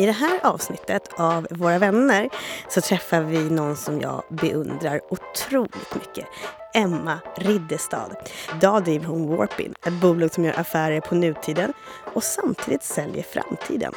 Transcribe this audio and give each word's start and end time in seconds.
I 0.00 0.06
det 0.06 0.12
här 0.12 0.40
avsnittet 0.42 1.08
av 1.16 1.46
Våra 1.50 1.78
vänner 1.78 2.28
så 2.68 2.80
träffar 2.80 3.20
vi 3.20 3.50
någon 3.50 3.76
som 3.76 4.00
jag 4.00 4.22
beundrar 4.28 5.00
otroligt 5.10 5.94
mycket. 5.94 6.26
Emma 6.74 7.18
Riddestad. 7.36 8.16
Idag 8.56 8.84
driver 8.84 9.06
hon 9.06 9.36
Warpin, 9.36 9.74
ett 9.86 9.92
bolag 9.92 10.32
som 10.32 10.44
gör 10.44 10.60
affärer 10.60 11.00
på 11.00 11.14
nutiden 11.14 11.72
och 12.14 12.24
samtidigt 12.24 12.82
säljer 12.82 13.22
framtiden. 13.22 13.92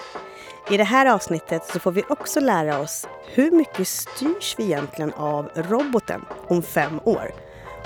I 0.69 0.77
det 0.77 0.83
här 0.83 1.05
avsnittet 1.05 1.65
så 1.65 1.79
får 1.79 1.91
vi 1.91 2.03
också 2.09 2.39
lära 2.39 2.79
oss 2.79 3.07
hur 3.25 3.51
mycket 3.51 3.87
styrs 3.87 4.55
vi 4.57 4.63
egentligen 4.63 5.13
av 5.13 5.49
roboten 5.55 6.25
om 6.47 6.63
fem 6.63 6.99
år? 7.03 7.31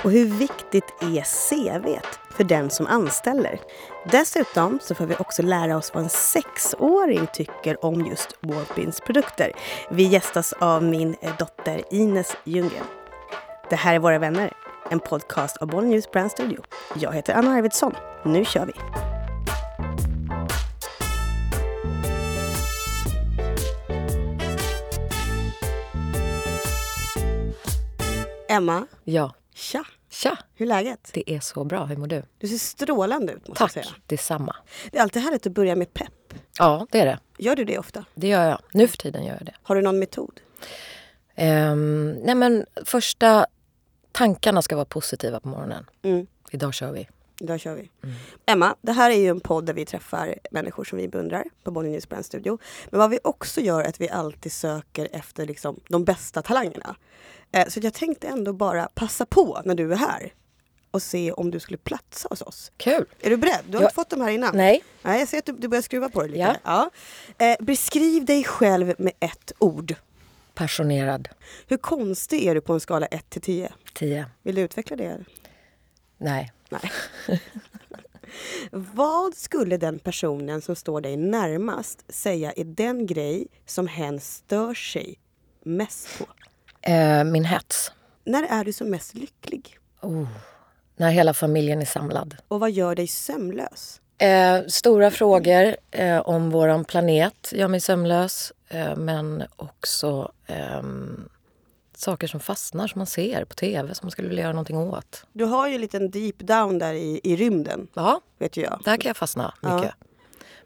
Och 0.08 0.14
hur 0.14 0.26
viktigt 0.26 0.94
är 1.02 1.50
CVt 1.50 2.20
för 2.30 2.44
den 2.44 2.70
som 2.70 2.88
anställer? 2.88 3.60
Dessutom 4.12 4.80
så 4.82 4.96
får 4.96 5.06
vi 5.06 5.16
också 5.16 5.42
lära 5.42 5.78
oss 5.78 5.92
vad 5.94 6.04
en 6.04 6.10
sexåring 6.10 7.28
tycker 7.34 7.86
om 7.86 8.06
just 8.06 8.38
Warpins 8.42 9.00
produkter. 9.02 9.52
Vi 9.92 10.04
gästas 10.04 10.54
av 10.54 10.84
min 10.84 11.16
dotter 11.40 11.82
Ines 11.92 12.38
Ljunggren. 12.44 12.84
Det 13.70 13.76
här 13.76 13.96
är 13.96 14.00
Våra 14.00 14.20
vänner, 14.20 14.54
en 14.90 15.00
podcast 15.00 15.58
av 15.58 15.68
Bonn 15.68 15.90
News 15.90 16.12
Brand 16.12 16.32
Studio. 16.32 16.64
Jag 16.96 17.14
heter 17.14 17.34
Anna 17.34 17.52
Arvidsson. 17.52 17.94
Nu 18.26 18.46
kör 18.46 18.66
vi! 18.66 18.74
Emma, 28.50 28.88
Ja. 29.04 29.34
tja! 29.54 29.86
Tja! 30.18 30.38
Hur 30.56 30.66
är 30.66 30.68
läget? 30.68 31.10
Det 31.14 31.32
är 31.32 31.40
så 31.40 31.64
bra. 31.64 31.86
Hur 31.86 31.96
mår 31.96 32.08
du? 32.08 32.24
Du 32.38 32.48
ser 32.48 32.58
strålande 32.58 33.34
ut 33.34 33.48
måste 33.48 33.64
Tack. 33.64 33.78
jag 33.78 33.86
säga. 33.86 33.96
Detsamma. 34.06 34.56
Det 34.92 34.98
är 34.98 35.02
alltid 35.02 35.22
härligt 35.22 35.48
att 35.48 35.52
börja 35.52 35.76
med 35.76 35.94
pepp. 35.94 36.34
Ja, 36.58 36.88
det 36.92 37.00
är 37.00 37.06
det. 37.06 37.20
Gör 37.38 37.56
du 37.56 37.64
det 37.64 37.80
ofta? 37.80 38.06
Det 38.16 38.28
gör 38.28 38.50
jag. 38.50 38.62
Nu 38.72 38.88
för 38.88 38.98
tiden 38.98 39.26
gör 39.26 39.34
jag 39.34 39.46
det. 39.46 39.54
Har 39.64 39.76
du 39.76 39.82
någon 39.82 40.00
metod? 40.00 40.40
Ehm, 41.36 42.12
nej 42.12 42.36
men 42.36 42.66
första 42.86 43.48
tankarna 44.12 44.62
ska 44.62 44.76
vara 44.76 44.86
positiva 44.86 45.40
på 45.40 45.48
morgonen. 45.48 45.86
Mm. 46.02 46.28
Idag 46.52 46.74
kör 46.74 46.92
vi. 46.92 47.08
Då 47.40 47.58
kör 47.58 47.76
vi. 47.76 47.90
Emma, 48.46 48.76
det 48.82 48.92
här 48.92 49.12
är 49.12 49.18
ju 49.18 49.28
en 49.28 49.40
podd 49.40 49.66
där 49.66 49.74
vi 49.74 49.86
träffar 49.86 50.36
människor 50.52 50.84
som 50.84 50.98
vi 50.98 51.08
beundrar 51.08 51.44
på 51.64 51.72
Bonnie 51.72 51.90
News 51.90 52.10
Brand 52.10 52.26
Studio. 52.26 52.60
Men 52.90 53.00
vad 53.00 53.10
vi 53.10 53.20
också 53.24 53.62
gör 53.62 53.82
är 53.82 53.90
att 53.90 54.02
vi 54.02 54.10
alltid 54.10 54.52
söker 54.52 55.08
efter 55.12 55.46
liksom 55.46 55.80
de 55.90 56.06
bästa 56.06 56.42
talangerna. 56.42 56.96
Eh, 57.52 57.68
så 57.68 57.80
jag 57.84 57.94
tänkte 57.94 58.28
ändå 58.28 58.54
bara 58.54 58.90
passa 58.96 59.26
på 59.26 59.62
när 59.66 59.76
du 59.76 59.92
är 59.94 59.98
här 59.98 60.34
och 60.92 61.02
se 61.02 61.32
om 61.32 61.52
du 61.52 61.60
skulle 61.60 61.78
platsa 61.78 62.28
hos 62.30 62.42
oss. 62.42 62.72
Kul! 62.78 63.06
Är 63.20 63.30
du 63.30 63.38
beredd? 63.38 63.60
Du 63.68 63.78
har 63.78 63.84
Ja. 63.84 63.88
inte 63.88 63.96
fått 63.96 64.10
dem 64.10 64.22
här 64.22 64.30
innan? 64.30 64.58
Nej. 64.58 64.84
Nej, 65.02 65.20
jag 65.20 65.28
ser 65.28 65.38
att 65.38 65.46
du, 65.46 65.52
du 65.52 65.68
börjar 65.68 65.82
skruva 65.82 66.10
på 66.10 66.22
dig 66.22 66.30
lite. 66.30 66.60
Ja. 66.64 66.90
Ja. 67.38 67.46
Eh, 67.46 67.56
beskriv 67.66 68.26
dig 68.26 68.44
själv 68.44 68.94
med 68.98 69.14
ett 69.20 69.52
ord. 69.60 69.96
Passionerad. 70.54 71.30
Hur 71.68 71.78
konstig 71.78 72.46
är 72.46 72.56
du 72.56 72.62
på 72.62 72.74
en 72.74 72.80
skala 72.80 73.06
1 73.06 73.30
till 73.30 73.42
10? 73.42 73.72
10. 73.94 74.26
Vill 74.44 74.56
du 74.56 74.62
utveckla 74.62 74.96
det? 74.96 75.26
Nej. 76.18 76.52
Nej. 76.70 76.92
Vad 78.72 79.36
skulle 79.36 79.78
den 79.78 80.00
personen 80.00 80.62
som 80.62 80.76
står 80.76 81.02
dig 81.02 81.18
närmast 81.18 82.04
säga 82.10 82.52
är 82.52 82.64
den 82.64 83.06
grej 83.06 83.48
som 83.66 83.88
hen 83.88 84.20
stör 84.20 84.74
sig 84.74 85.20
mest 85.64 86.20
på? 86.20 86.26
Eh, 86.88 87.24
min 87.24 87.46
hets. 87.46 87.92
När 88.24 88.44
är 88.44 88.66
du 88.66 88.74
som 88.74 88.90
mest 88.90 89.14
lycklig? 89.16 89.78
Oh. 90.02 90.28
När 90.96 91.10
hela 91.12 91.34
familjen 91.34 91.82
är 91.82 91.86
samlad. 91.86 92.36
Och 92.48 92.60
vad 92.60 92.72
gör 92.72 92.96
dig 92.96 93.08
sömnlös? 93.08 94.02
Eh, 94.18 94.60
stora 94.68 95.12
frågor 95.12 95.76
eh, 95.92 96.18
om 96.20 96.50
våran 96.50 96.86
planet 96.86 97.52
gör 97.56 97.68
mig 97.68 97.80
sömnlös. 97.80 98.54
Eh, 98.68 98.96
men 98.96 99.44
också 99.56 100.32
ehm, 100.48 101.30
saker 101.96 102.28
som 102.28 102.40
fastnar 102.40 102.88
som 102.88 103.00
man 103.00 103.08
ser 103.08 103.46
på 103.46 103.54
tv 103.56 103.96
som 103.96 104.06
man 104.06 104.12
skulle 104.12 104.28
vilja 104.28 104.44
göra 104.44 104.54
någonting 104.54 104.78
åt. 104.78 105.26
Du 105.34 105.46
har 105.46 105.68
ju 105.68 105.76
en 105.76 105.82
liten 105.82 106.12
deep 106.12 106.40
down 106.40 106.80
där 106.80 106.94
i, 106.94 107.20
i 107.24 107.36
rymden, 107.36 107.88
Ja, 107.94 108.22
vet 108.38 108.58
jag. 108.58 108.82
där 108.86 108.98
kan 108.98 109.10
jag 109.10 109.18
fastna 109.18 109.54
Ja. 109.62 109.76
mycket. 109.76 109.94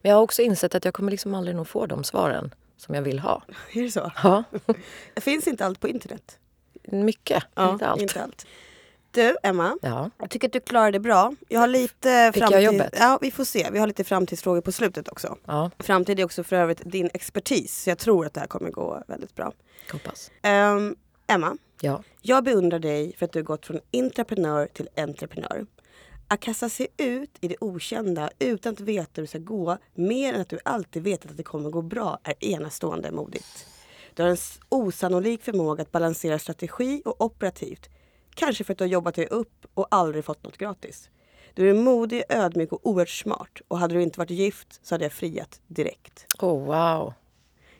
Men 0.02 0.10
jag 0.10 0.16
har 0.18 0.24
också 0.24 0.42
insett 0.42 0.76
att 0.76 0.86
jag 0.86 0.94
kommer 0.94 1.12
liksom 1.12 1.34
aldrig 1.36 1.56
nog 1.56 1.68
få 1.68 1.86
de 1.86 2.04
svaren 2.04 2.54
som 2.82 2.96
jag 2.96 3.02
vill 3.02 3.20
ha. 3.20 3.44
Är 3.74 3.82
det 3.82 3.92
så? 3.92 4.12
Ja, 4.24 4.44
Finns 5.16 5.48
inte 5.48 5.66
allt 5.66 5.80
på 5.80 5.88
internet? 5.88 6.38
mycket. 6.84 7.44
inte 7.60 7.88
allt. 7.88 8.02
Inte 8.02 8.24
allt. 8.24 8.46
Du, 9.12 9.38
Emma. 9.44 9.78
Ja. 9.82 10.10
Jag 10.18 10.30
tycker 10.30 10.48
att 10.48 10.54
du 10.54 10.60
klarade 10.60 10.92
det 10.92 11.00
bra. 11.00 11.36
Jag 11.50 11.60
har 11.60 11.68
lite 11.68 12.32
Fick 12.34 12.44
jag 12.44 12.50
framtid... 12.50 12.64
jobbet? 12.66 12.96
Ja, 13.00 13.18
vi 13.22 13.32
får 13.32 13.44
se. 13.44 13.68
Vi 13.72 13.80
har 13.80 13.88
lite 13.88 14.04
framtidsfrågor 14.04 14.62
på 14.62 14.72
slutet 14.72 15.08
också. 15.10 15.38
ja, 15.46 15.72
Framtid 15.80 16.20
är 16.20 16.26
också 16.26 16.44
för 16.44 16.56
övrigt 16.56 16.82
din 16.86 17.10
expertis. 17.14 17.84
Så 17.84 17.90
jag 17.90 17.98
tror 17.98 18.26
att 18.26 18.34
det 18.34 18.40
här 18.40 18.48
kommer 18.48 18.70
gå 18.72 19.04
väldigt 19.08 19.36
bra. 19.36 19.52
hoppas. 19.92 20.32
Ehm, 20.42 20.96
Emma, 21.28 21.58
Ja. 21.82 22.04
jag 22.22 22.44
beundrar 22.44 22.80
dig 22.80 23.16
för 23.18 23.26
att 23.26 23.32
du 23.32 23.40
har 23.40 23.44
gått 23.44 23.66
från 23.66 23.80
intraprenör 23.92 24.68
till 24.74 24.90
entreprenör. 24.98 25.66
Att 26.32 26.40
kasta 26.40 26.70
sig 26.70 26.88
ut 26.98 27.30
i 27.42 27.48
det 27.48 27.56
okända 27.62 28.30
utan 28.40 28.74
att 28.74 28.80
veta 28.80 29.10
hur 29.16 29.22
det 29.24 29.28
ska 29.28 29.38
gå, 29.38 29.78
mer 29.94 30.34
än 30.34 30.42
att 30.42 30.50
du 30.50 30.60
alltid 30.66 31.04
vet 31.04 31.26
att 31.26 31.38
det 31.38 31.44
kommer 31.44 31.70
gå 31.70 31.82
bra, 31.82 32.20
är 32.24 32.46
enastående 32.46 33.12
modigt. 33.12 33.68
Du 34.14 34.24
har 34.24 34.30
en 34.30 34.38
osannolik 34.70 35.44
förmåga 35.44 35.82
att 35.82 35.92
balansera 35.92 36.40
strategi 36.40 37.02
och 37.06 37.22
operativt. 37.22 37.90
Kanske 38.36 38.64
för 38.64 38.74
att 38.74 38.78
du 38.78 38.84
har 38.84 38.90
jobbat 38.90 39.16
dig 39.16 39.28
upp 39.28 39.66
och 39.74 39.88
aldrig 39.92 40.26
fått 40.26 40.44
något 40.44 40.58
gratis. 40.58 41.10
Du 41.54 41.70
är 41.70 41.74
modig, 41.74 42.24
ödmjuk 42.30 42.72
och 42.72 42.88
oerhört 42.88 43.10
smart. 43.10 43.62
Och 43.68 43.78
hade 43.78 43.94
du 43.94 44.02
inte 44.02 44.20
varit 44.20 44.30
gift 44.30 44.80
så 44.84 44.96
hade 44.96 45.06
jag 45.06 45.14
friat 45.14 45.62
direkt. 45.68 46.26
Oh, 46.40 46.66
wow. 46.66 47.14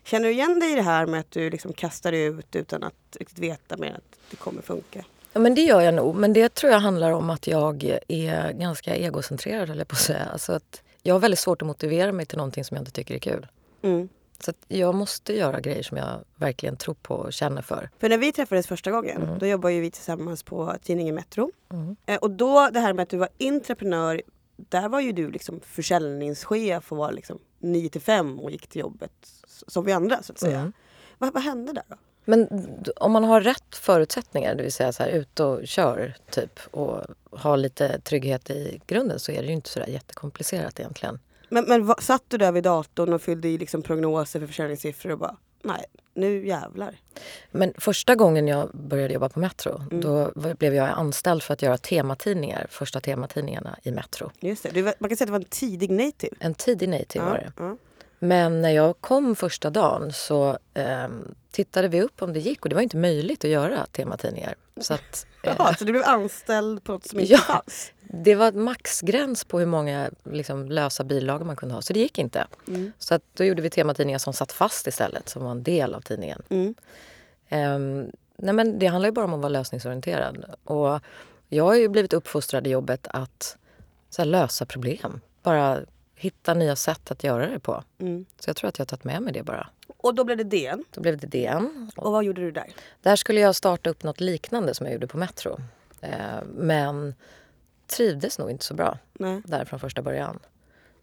Känner 0.04 0.28
du 0.28 0.32
igen 0.32 0.60
dig 0.60 0.72
i 0.72 0.74
det 0.74 0.82
här 0.82 1.06
med 1.06 1.20
att 1.20 1.30
du 1.30 1.50
liksom 1.50 1.72
kastar 1.72 2.12
ut 2.12 2.56
utan 2.56 2.82
att 2.82 3.16
riktigt 3.20 3.38
veta 3.38 3.76
mer 3.76 3.92
att 3.94 4.18
det 4.30 4.36
kommer 4.36 4.62
funka? 4.62 5.04
Ja, 5.32 5.40
men 5.40 5.54
det 5.54 5.62
gör 5.62 5.80
jag 5.80 5.94
nog. 5.94 6.14
Men 6.14 6.32
det 6.32 6.54
tror 6.54 6.72
jag 6.72 6.80
handlar 6.80 7.10
om 7.10 7.30
att 7.30 7.46
jag 7.46 7.98
är 8.08 8.52
ganska 8.52 8.94
egocentrerad, 8.96 9.70
eller 9.70 9.84
på 9.84 9.92
att 9.92 9.98
säga. 10.00 10.24
Alltså 10.32 10.52
att 10.52 10.82
jag 11.02 11.14
har 11.14 11.20
väldigt 11.20 11.38
svårt 11.40 11.62
att 11.62 11.66
motivera 11.68 12.12
mig 12.12 12.26
till 12.26 12.38
någonting 12.38 12.64
som 12.64 12.74
jag 12.74 12.80
inte 12.82 12.92
tycker 12.92 13.14
är 13.14 13.18
kul. 13.18 13.46
Mm. 13.82 14.08
Så 14.40 14.52
jag 14.68 14.94
måste 14.94 15.34
göra 15.36 15.60
grejer 15.60 15.82
som 15.82 15.96
jag 15.96 16.24
verkligen 16.36 16.76
tror 16.76 16.94
på 16.94 17.14
och 17.14 17.32
känner 17.32 17.62
för. 17.62 17.90
För 17.98 18.08
när 18.08 18.18
vi 18.18 18.32
träffades 18.32 18.66
första 18.66 18.90
gången, 18.90 19.22
Mm. 19.22 19.38
då 19.38 19.46
jobbade 19.46 19.74
ju 19.74 19.80
vi 19.80 19.90
tillsammans 19.90 20.42
på 20.42 20.74
tidningen 20.82 21.14
Metro. 21.14 21.50
Eh, 22.06 22.16
och 22.16 22.30
då 22.30 22.68
det 22.72 22.80
här 22.80 22.92
med 22.92 23.02
att 23.02 23.08
du 23.08 23.16
var 23.16 23.28
entreprenör, 23.40 24.22
där 24.56 24.88
var 24.88 25.00
ju 25.00 25.12
du 25.12 25.30
liksom 25.30 25.60
försäljningschef 25.60 26.92
och 26.92 26.98
var 26.98 27.12
liksom 27.12 27.38
9 27.58 27.88
till 27.88 28.00
5 28.00 28.40
och 28.40 28.50
gick 28.50 28.66
till 28.66 28.80
jobbet 28.80 29.12
som 29.46 29.84
vi 29.84 29.92
andra 29.92 30.22
så 30.22 30.32
att 30.32 30.38
säga. 30.38 30.58
Mm. 30.58 30.72
Vad, 31.18 31.32
vad 31.34 31.42
hände 31.42 31.72
där 31.72 31.82
då? 31.88 31.96
Men 32.24 32.48
om 32.96 33.12
man 33.12 33.24
har 33.24 33.40
rätt 33.40 33.76
förutsättningar, 33.76 34.54
det 34.54 34.62
vill 34.62 34.72
säga 34.72 34.92
så 34.92 35.02
här, 35.02 35.10
ut 35.10 35.40
och 35.40 35.66
kör 35.66 36.14
typ 36.30 36.60
och 36.70 37.00
har 37.30 37.56
lite 37.56 38.00
trygghet 38.00 38.50
i 38.50 38.80
grunden 38.86 39.18
så 39.18 39.32
är 39.32 39.40
det 39.42 39.46
ju 39.48 39.52
inte 39.54 39.68
så 39.70 39.78
där 39.78 39.86
jättekomplicerat 39.86 40.80
egentligen. 40.80 41.18
Men, 41.48 41.64
men 41.68 41.94
satt 42.00 42.22
du 42.28 42.38
där 42.38 42.52
vid 42.52 42.64
datorn 42.64 43.12
och 43.12 43.22
fyllde 43.22 43.48
i 43.48 43.58
liksom 43.58 43.82
prognoser 43.82 44.40
för 44.40 44.46
försäljningssiffror 44.46 45.12
och 45.12 45.18
bara 45.18 45.36
nej, 45.62 45.84
nu 46.14 46.46
jävlar. 46.46 46.96
Men 47.50 47.72
första 47.78 48.14
gången 48.14 48.48
jag 48.48 48.70
började 48.74 49.14
jobba 49.14 49.28
på 49.28 49.38
Metro 49.40 49.82
då 49.90 50.32
var- 50.34 50.54
blev 50.54 50.74
jag 50.74 50.88
anställd 50.88 51.42
för 51.42 51.54
att 51.54 51.62
göra 51.62 51.78
tematidningar, 51.78 52.66
första 52.70 53.00
tematidningarna 53.00 53.78
i 53.82 53.90
Metro. 53.90 54.30
Just 54.40 54.62
det. 54.62 54.70
Du, 54.70 54.82
man 54.82 55.08
kan 55.08 55.16
säga 55.16 55.24
att 55.24 55.28
det 55.28 55.32
var 55.32 55.38
en 55.38 55.44
tidig 55.44 55.90
native. 55.90 56.36
En 56.40 56.54
tidig 56.54 56.88
native 56.88 57.24
var 57.24 57.34
det. 57.34 57.52
ja. 57.56 57.76
Men 58.24 58.62
när 58.62 58.70
jag 58.70 59.00
kom 59.00 59.36
första 59.36 59.70
dagen 59.70 60.12
så 60.12 60.58
ehm, 60.74 61.34
tittade 61.50 61.88
vi 61.88 62.02
upp 62.02 62.22
om 62.22 62.32
det 62.32 62.40
gick 62.40 62.62
och 62.62 62.68
det 62.68 62.74
var 62.74 62.82
inte 62.82 62.96
möjligt 62.96 63.44
att 63.44 63.50
göra 63.50 63.86
tematidningar. 63.86 64.54
Så 64.80 64.94
att, 64.94 65.26
eh, 65.42 65.54
Jaha, 65.58 65.74
så 65.74 65.84
du 65.84 65.92
blev 65.92 66.04
anställd 66.04 66.84
på 66.84 66.92
något 66.92 67.06
som 67.06 67.20
inte 67.20 67.32
Ja. 67.32 67.38
fanns? 67.38 67.92
det 68.00 68.34
var 68.34 68.52
maxgräns 68.52 69.44
på 69.44 69.58
hur 69.58 69.66
många 69.66 70.10
liksom, 70.24 70.68
lösa 70.68 71.04
bilagor 71.04 71.44
man 71.44 71.56
kunde 71.56 71.74
ha, 71.74 71.82
så 71.82 71.92
det 71.92 71.98
gick 72.00 72.18
inte. 72.18 72.46
Mm. 72.68 72.92
Så 72.98 73.14
att 73.14 73.22
då 73.34 73.44
gjorde 73.44 73.62
vi 73.62 73.70
tematidningar 73.70 74.18
som 74.18 74.32
satt 74.32 74.52
fast 74.52 74.86
istället, 74.86 75.28
som 75.28 75.44
var 75.44 75.50
en 75.50 75.62
del 75.62 75.94
av 75.94 76.00
tidningen. 76.00 76.42
Mm. 76.48 76.74
Ehm, 77.48 78.10
nej 78.36 78.54
men 78.54 78.78
det 78.78 78.86
handlar 78.86 79.08
ju 79.08 79.12
bara 79.12 79.24
om 79.24 79.34
att 79.34 79.40
vara 79.40 79.48
lösningsorienterad. 79.48 80.44
Och 80.64 81.00
jag 81.48 81.64
har 81.64 81.74
ju 81.74 81.88
blivit 81.88 82.12
uppfostrad 82.12 82.66
i 82.66 82.70
jobbet 82.70 83.06
att 83.10 83.56
här, 84.18 84.24
lösa 84.24 84.66
problem. 84.66 85.20
Bara 85.42 85.80
hitta 86.22 86.54
nya 86.54 86.76
sätt 86.76 87.10
att 87.10 87.24
göra 87.24 87.46
det 87.46 87.58
på. 87.60 87.84
Mm. 87.98 88.26
Så 88.38 88.48
jag 88.48 88.56
tror 88.56 88.68
att 88.68 88.78
jag 88.78 88.84
har 88.84 88.86
tagit 88.86 89.04
med 89.04 89.22
mig 89.22 89.32
det 89.32 89.42
bara. 89.42 89.68
Och 89.96 90.14
då 90.14 90.24
blev 90.24 90.36
det 90.36 90.44
DN. 90.44 90.84
Då 90.90 91.00
blev 91.00 91.18
det 91.18 91.26
DN. 91.26 91.90
Och 91.96 92.12
vad 92.12 92.24
gjorde 92.24 92.40
du 92.40 92.50
där? 92.50 92.72
Där 93.02 93.16
skulle 93.16 93.40
jag 93.40 93.56
starta 93.56 93.90
upp 93.90 94.02
något 94.02 94.20
liknande 94.20 94.74
som 94.74 94.86
jag 94.86 94.92
gjorde 94.92 95.06
på 95.06 95.18
Metro. 95.18 95.58
Eh, 96.00 96.10
men 96.54 97.14
trivdes 97.86 98.38
nog 98.38 98.50
inte 98.50 98.64
så 98.64 98.74
bra 98.74 98.98
Nej. 99.12 99.42
där 99.44 99.64
från 99.64 99.80
första 99.80 100.02
början. 100.02 100.38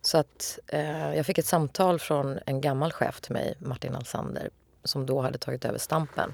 Så 0.01 0.17
att 0.17 0.59
eh, 0.67 1.15
jag 1.15 1.25
fick 1.25 1.37
ett 1.37 1.45
samtal 1.45 1.99
från 1.99 2.39
en 2.45 2.61
gammal 2.61 2.91
chef 2.91 3.21
till 3.21 3.33
mig, 3.33 3.55
Martin 3.59 3.95
Alsander, 3.95 4.49
som 4.83 5.05
då 5.05 5.21
hade 5.21 5.37
tagit 5.37 5.65
över 5.65 5.77
Stampen 5.77 6.33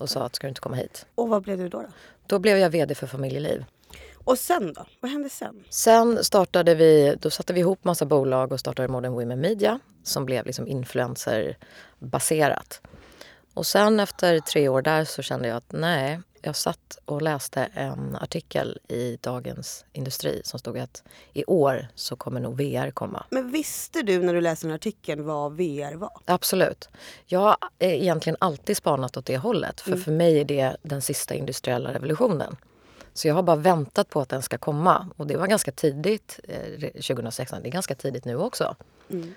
och 0.00 0.10
sa 0.10 0.24
att 0.24 0.34
ska 0.34 0.46
du 0.46 0.48
inte 0.48 0.60
komma 0.60 0.76
hit? 0.76 1.06
Och 1.14 1.28
vad 1.28 1.42
blev 1.42 1.58
du 1.58 1.68
då? 1.68 1.78
då? 1.78 1.88
Då 2.26 2.38
blev 2.38 2.58
jag 2.58 2.70
VD 2.70 2.94
för 2.94 3.06
Familjeliv. 3.06 3.64
Och 4.24 4.38
sen 4.38 4.72
då? 4.72 4.86
Vad 5.00 5.10
hände 5.10 5.28
sen? 5.28 5.64
Sen 5.70 6.24
startade 6.24 6.74
vi, 6.74 7.16
då 7.20 7.30
satte 7.30 7.52
vi 7.52 7.60
ihop 7.60 7.84
massa 7.84 8.04
bolag 8.06 8.52
och 8.52 8.60
startade 8.60 8.88
Modern 8.88 9.12
Women 9.12 9.40
Media 9.40 9.78
som 10.02 10.24
blev 10.26 10.46
liksom 10.46 10.68
influencerbaserat. 10.68 12.80
Och 13.54 13.66
sen 13.66 14.00
efter 14.00 14.40
tre 14.40 14.68
år 14.68 14.82
där 14.82 15.04
så 15.04 15.22
kände 15.22 15.48
jag 15.48 15.56
att 15.56 15.72
nej, 15.72 16.20
jag 16.42 16.56
satt 16.56 16.98
och 17.04 17.22
läste 17.22 17.64
en 17.74 18.16
artikel 18.16 18.78
i 18.88 19.18
Dagens 19.20 19.84
Industri 19.92 20.40
som 20.44 20.58
stod 20.58 20.78
att 20.78 21.02
i 21.32 21.44
år 21.44 21.88
så 21.94 22.16
kommer 22.16 22.40
nog 22.40 22.56
VR 22.56 22.90
komma. 22.90 23.26
Men 23.30 23.50
visste 23.50 24.02
du 24.02 24.22
när 24.22 24.34
du 24.34 24.40
läste 24.40 24.66
den 24.66 24.74
artikeln 24.74 25.24
vad 25.24 25.52
VR 25.52 25.94
var? 25.94 26.10
Absolut. 26.24 26.88
Jag 27.26 27.40
har 27.40 27.56
egentligen 27.78 28.36
alltid 28.40 28.76
spanat 28.76 29.16
åt 29.16 29.26
det 29.26 29.38
hållet. 29.38 29.80
För 29.80 29.90
Mm. 29.92 30.04
för 30.04 30.12
mig 30.12 30.40
är 30.40 30.44
det 30.44 30.76
den 30.82 31.02
sista 31.02 31.34
industriella 31.34 31.94
revolutionen. 31.94 32.56
Så 33.14 33.28
jag 33.28 33.34
har 33.34 33.42
bara 33.42 33.56
väntat 33.56 34.10
på 34.10 34.20
att 34.20 34.28
den 34.28 34.42
ska 34.42 34.58
komma. 34.58 35.08
Och 35.16 35.26
det 35.26 35.36
var 35.36 35.46
ganska 35.46 35.72
tidigt, 35.72 36.40
eh, 36.44 36.90
2016. 36.92 37.62
Det 37.62 37.68
är 37.68 37.72
ganska 37.72 37.94
tidigt 37.94 38.24
nu 38.24 38.36
också. 38.36 38.76
Mm. 39.10 39.34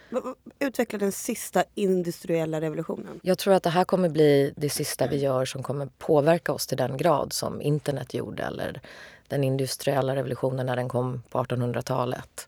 Utveckla 0.59 0.99
den 0.99 1.11
sista 1.11 1.63
industriella 1.75 2.61
revolutionen. 2.61 3.19
Jag 3.23 3.37
tror 3.37 3.53
att 3.53 3.63
det 3.63 3.69
här 3.69 3.85
kommer 3.85 4.09
bli 4.09 4.53
det 4.55 4.69
sista 4.69 5.07
vi 5.07 5.17
gör 5.17 5.45
som 5.45 5.63
kommer 5.63 5.85
påverka 5.97 6.53
oss 6.53 6.67
till 6.67 6.77
den 6.77 6.97
grad 6.97 7.33
som 7.33 7.61
internet 7.61 8.13
gjorde 8.13 8.43
eller 8.43 8.81
den 9.27 9.43
industriella 9.43 10.15
revolutionen 10.15 10.65
när 10.65 10.75
den 10.75 10.89
kom 10.89 11.23
på 11.29 11.43
1800-talet. 11.43 12.47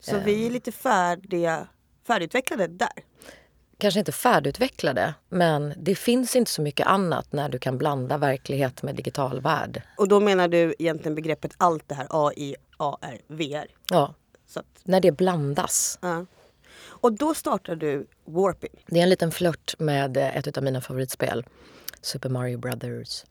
Så 0.00 0.18
vi 0.24 0.46
är 0.46 0.50
lite 0.50 0.72
färdiga, 0.72 1.66
färdigutvecklade 2.06 2.66
där. 2.66 3.02
Kanske 3.78 4.00
inte 4.00 4.12
färdigutvecklade, 4.12 5.14
men 5.28 5.74
det 5.76 5.94
finns 5.94 6.36
inte 6.36 6.50
så 6.50 6.62
mycket 6.62 6.86
annat 6.86 7.32
när 7.32 7.48
du 7.48 7.58
kan 7.58 7.78
blanda 7.78 8.18
verklighet 8.18 8.82
med 8.82 8.94
digital 8.94 9.40
värld. 9.40 9.82
Och 9.96 10.08
då 10.08 10.20
menar 10.20 10.48
du 10.48 10.74
egentligen 10.78 11.14
begreppet 11.14 11.52
allt 11.56 11.88
det 11.88 11.94
här 11.94 12.06
AI, 12.10 12.56
AR, 12.76 13.18
VR. 13.26 13.66
Ja, 13.90 14.14
att, 14.54 14.66
när 14.84 15.00
det 15.00 15.12
blandas. 15.12 15.98
ja. 16.02 16.26
Och 16.78 17.12
då 17.12 17.34
startar 17.34 17.76
du 17.76 18.06
Warping. 18.24 18.70
Det 18.86 18.98
är 18.98 19.02
en 19.02 19.08
liten 19.08 19.30
flört 19.30 19.74
med 19.78 20.16
ett 20.16 20.56
av 20.56 20.64
mina 20.64 20.80
favoritspel, 20.80 21.46
Super 22.00 22.28
Mario 22.28 22.58
Brothers, 22.58 23.24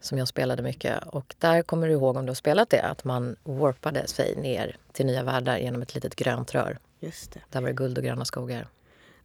som 0.00 0.18
jag 0.18 0.28
spelade 0.28 0.62
mycket. 0.62 1.02
Och 1.06 1.34
där 1.38 1.62
kommer 1.62 1.86
du 1.86 1.92
ihåg 1.92 2.16
om 2.16 2.26
du 2.26 2.30
har 2.30 2.34
spelat 2.34 2.70
det, 2.70 2.82
att 2.82 3.04
man 3.04 3.36
warpade 3.44 4.06
sig 4.06 4.36
ner 4.36 4.76
till 4.92 5.06
nya 5.06 5.22
världar 5.22 5.58
genom 5.58 5.82
ett 5.82 5.94
litet 5.94 6.16
grönt 6.16 6.54
rör. 6.54 6.78
Just 7.00 7.32
det. 7.32 7.40
Där 7.50 7.60
var 7.60 7.68
det 7.68 7.74
guld 7.74 7.98
och 7.98 8.04
gröna 8.04 8.24
skogar. 8.24 8.68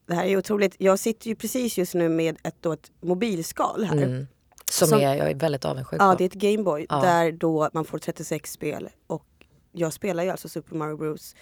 Det 0.09 0.15
här 0.15 0.25
är 0.25 0.37
otroligt. 0.37 0.75
Jag 0.79 0.99
sitter 0.99 1.27
ju 1.27 1.35
precis 1.35 1.77
just 1.77 1.93
nu 1.93 2.09
med 2.09 2.37
ett, 2.43 2.55
då 2.61 2.71
ett 2.71 2.91
mobilskal 3.01 3.83
här. 3.83 3.97
Mm. 3.97 4.27
Som, 4.71 4.87
Som- 4.87 4.99
är, 4.99 5.15
jag 5.15 5.31
är 5.31 5.35
väldigt 5.35 5.65
avundsjuk 5.65 6.01
Ja, 6.01 6.11
på. 6.11 6.17
det 6.17 6.23
är 6.23 6.25
ett 6.25 6.33
Gameboy 6.33 6.85
Ja. 6.89 7.01
där 7.01 7.31
då 7.31 7.69
man 7.73 7.85
får 7.85 7.97
36 7.99 8.51
spel. 8.51 8.89
Och 9.07 9.25
jag 9.71 9.93
spelar 9.93 10.23
ju 10.23 10.29
alltså 10.29 10.49
Super 10.49 10.75
Mario 10.75 10.97
Bros 10.97 11.35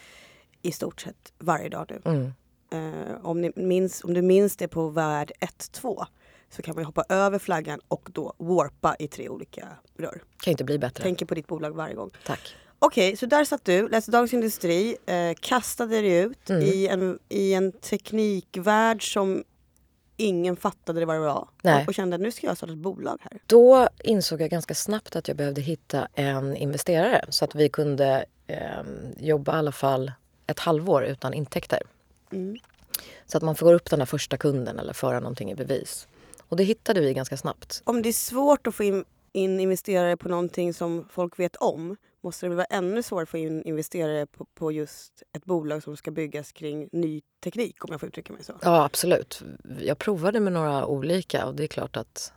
i 0.61 0.71
stort 0.71 1.01
sett 1.01 1.33
varje 1.39 1.69
dag 1.69 1.85
nu. 1.89 2.01
Mm. 2.11 2.31
Eh, 2.71 3.25
om, 3.25 3.51
minns, 3.55 4.03
om 4.03 4.13
du 4.13 4.21
minns 4.21 4.57
det 4.57 4.67
på 4.67 4.87
värld 4.89 5.31
1-2 5.39 6.05
så 6.49 6.61
kan 6.61 6.75
man 6.75 6.85
hoppa 6.85 7.03
över 7.09 7.39
flaggan 7.39 7.79
och 7.87 8.09
då 8.13 8.33
warpa 8.37 8.95
i 8.99 9.07
tre 9.07 9.29
olika 9.29 9.67
rör. 9.97 10.21
Kan 10.43 10.51
inte 10.51 10.63
bli 10.63 10.79
bättre. 10.79 11.03
Tänker 11.03 11.25
på 11.25 11.35
ditt 11.35 11.47
bolag 11.47 11.71
varje 11.71 11.95
gång. 11.95 12.09
Tack. 12.25 12.55
Okej, 12.79 13.17
så 13.17 13.25
där 13.25 13.45
satt 13.45 13.65
du, 13.65 13.89
läste 13.89 14.11
Dagens 14.11 14.33
Industri, 14.33 14.97
eh, 15.05 15.33
kastade 15.39 16.01
dig 16.01 16.17
ut 16.17 16.49
Mm. 16.49 16.61
i, 16.61 16.87
en, 16.87 17.19
i 17.29 17.53
en 17.53 17.71
teknikvärld 17.71 19.13
som 19.13 19.43
ingen 20.17 20.55
fattade 20.55 21.05
vad 21.05 21.15
det 21.15 21.19
var. 21.19 21.47
Och, 21.63 21.87
och 21.87 21.93
kände 21.93 22.15
att 22.15 22.21
nu 22.21 22.31
ska 22.31 22.47
jag 22.47 22.57
starta 22.57 22.73
ett 22.73 22.79
bolag 22.79 23.17
här. 23.21 23.39
Då 23.45 23.89
insåg 24.03 24.41
jag 24.41 24.49
ganska 24.49 24.75
snabbt 24.75 25.15
att 25.15 25.27
jag 25.27 25.37
behövde 25.37 25.61
hitta 25.61 26.07
en 26.13 26.55
investerare 26.55 27.25
så 27.29 27.45
att 27.45 27.55
vi 27.55 27.69
kunde 27.69 28.25
eh, 28.47 28.57
jobba 29.17 29.55
i 29.55 29.59
alla 29.59 29.71
fall 29.71 30.11
ett 30.47 30.59
halvår 30.59 31.03
utan 31.05 31.33
intäkter. 31.33 31.79
Mm. 32.31 32.57
Så 33.25 33.37
att 33.37 33.43
man 33.43 33.55
får 33.55 33.73
upp 33.73 33.89
den 33.89 33.99
där 33.99 34.05
första 34.05 34.37
kunden 34.37 34.79
eller 34.79 34.93
föra 34.93 35.19
någonting 35.19 35.51
i 35.51 35.55
bevis. 35.55 36.07
Och 36.49 36.57
det 36.57 36.63
hittade 36.63 37.01
vi 37.01 37.13
ganska 37.13 37.37
snabbt. 37.37 37.81
Om 37.83 38.01
det 38.01 38.09
är 38.09 38.13
svårt 38.13 38.67
att 38.67 38.75
få 38.75 38.83
in, 38.83 39.05
in 39.33 39.59
investerare 39.59 40.17
på 40.17 40.29
någonting 40.29 40.73
som 40.73 41.07
folk 41.11 41.39
vet 41.39 41.55
om 41.55 41.97
måste 42.27 42.47
det 42.47 42.55
vara 42.55 42.65
ännu 42.65 43.03
svårare 43.03 43.23
att 43.23 43.29
få 43.29 43.37
in 43.37 43.63
investerare 43.63 44.25
på, 44.25 44.45
på 44.45 44.71
just 44.71 45.23
ett 45.33 45.45
bolag 45.45 45.83
som 45.83 45.97
ska 45.97 46.11
byggas 46.11 46.51
kring 46.51 46.89
ny 46.91 47.21
teknik 47.43 47.85
om 47.85 47.91
jag 47.91 47.99
får 47.99 48.09
uttrycka 48.09 48.33
mig 48.33 48.43
så. 48.43 48.53
Ja, 48.61 48.83
absolut. 48.83 49.43
Jag 49.79 49.97
provade 49.97 50.39
med 50.39 50.53
några 50.53 50.85
olika 50.85 51.45
och 51.45 51.55
det 51.55 51.63
är 51.63 51.67
klart 51.67 51.97
att 51.97 52.33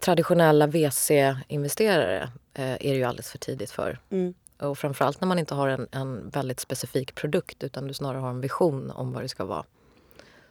traditionella 0.00 0.66
VC-investerare 0.66 2.22
eh, 2.54 2.72
är 2.72 2.78
det 2.78 2.94
ju 2.94 3.04
alldeles 3.04 3.30
för 3.30 3.38
tidigt 3.38 3.70
för. 3.70 3.98
Mm. 4.10 4.34
Och 4.58 4.78
framförallt 4.78 5.20
när 5.20 5.28
man 5.28 5.38
inte 5.38 5.54
har 5.54 5.68
en, 5.68 5.88
en 5.90 6.28
väldigt 6.28 6.60
specifik 6.60 7.14
produkt 7.14 7.62
utan 7.64 7.86
du 7.86 7.94
snarare 7.94 8.20
har 8.20 8.30
en 8.30 8.40
vision 8.40 8.90
om 8.90 9.12
vad 9.12 9.22
det 9.22 9.28
ska 9.28 9.44
vara. 9.44 9.64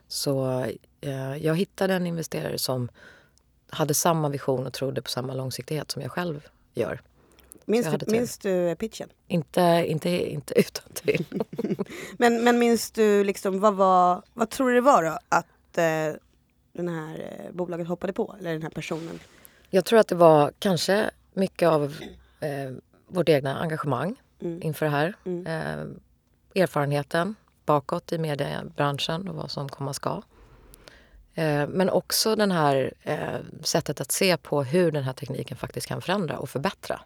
Så 0.08 0.66
eh, 1.02 1.38
jag 1.38 1.56
hittade 1.56 1.94
en 1.94 2.08
investerare 2.08 2.58
som 2.58 2.90
hade 3.70 3.94
samma 3.94 4.30
vision 4.30 4.68
och 4.68 4.74
trodde 4.74 5.02
på 5.02 5.10
samma 5.10 5.34
långsiktighet 5.34 5.92
som 5.92 6.02
jag 6.02 6.12
själv 6.12 6.48
gör. 6.74 7.02
Minns, 7.66 7.88
du, 8.00 8.12
minns 8.12 8.38
du 8.38 8.76
pitchen? 8.76 9.10
Inte, 9.28 9.86
inte, 9.88 10.10
inte 10.32 10.54
utan 10.60 10.94
till. 10.94 11.26
Men, 12.18 12.44
men 12.44 12.60
minns 12.60 12.92
du 12.92 13.24
liksom 13.24 13.60
vad 13.60 13.74
var, 13.76 14.24
vad 14.34 14.50
tror 14.50 14.70
du 14.70 14.76
det 14.76 14.82
var 14.82 15.04
då 15.04 15.18
att 15.30 15.78
eh, 15.78 16.22
den 16.74 16.90
här 16.90 17.44
eh, 17.46 17.52
bolaget 17.52 17.88
hoppade 17.88 18.14
på? 18.14 18.36
Eller 18.40 18.52
den 18.54 18.62
här 18.62 18.70
personen? 18.70 19.20
Jag 19.70 19.86
tror 19.86 20.00
att 20.00 20.08
det 20.08 20.16
var 20.16 20.52
kanske 20.60 21.12
mycket 21.34 21.68
av 21.70 21.96
eh, 22.40 22.72
vårt 23.08 23.30
egna 23.30 23.60
engagemang 23.60 24.16
Mm. 24.42 24.62
inför 24.62 24.86
det 24.86 24.92
här. 24.92 25.14
Mm. 25.26 25.48
Eh, 25.48 26.62
erfarenheten 26.64 27.36
bakåt 27.66 28.12
i 28.12 28.18
mediebranschen 28.18 29.28
och 29.28 29.36
vad 29.36 29.52
som 29.52 29.70
komma 29.70 29.94
ska. 29.94 30.22
Eh, 31.34 31.68
men 31.68 31.90
också 31.90 32.36
den 32.36 32.52
här 32.52 32.94
eh, 33.02 33.40
sättet 33.64 34.02
att 34.02 34.12
se 34.12 34.38
på 34.38 34.64
hur 34.64 34.92
den 34.92 35.04
här 35.04 35.14
tekniken 35.14 35.58
faktiskt 35.58 35.88
kan 35.88 36.02
förändra 36.02 36.38
och 36.38 36.50
förbättra. 36.50 37.02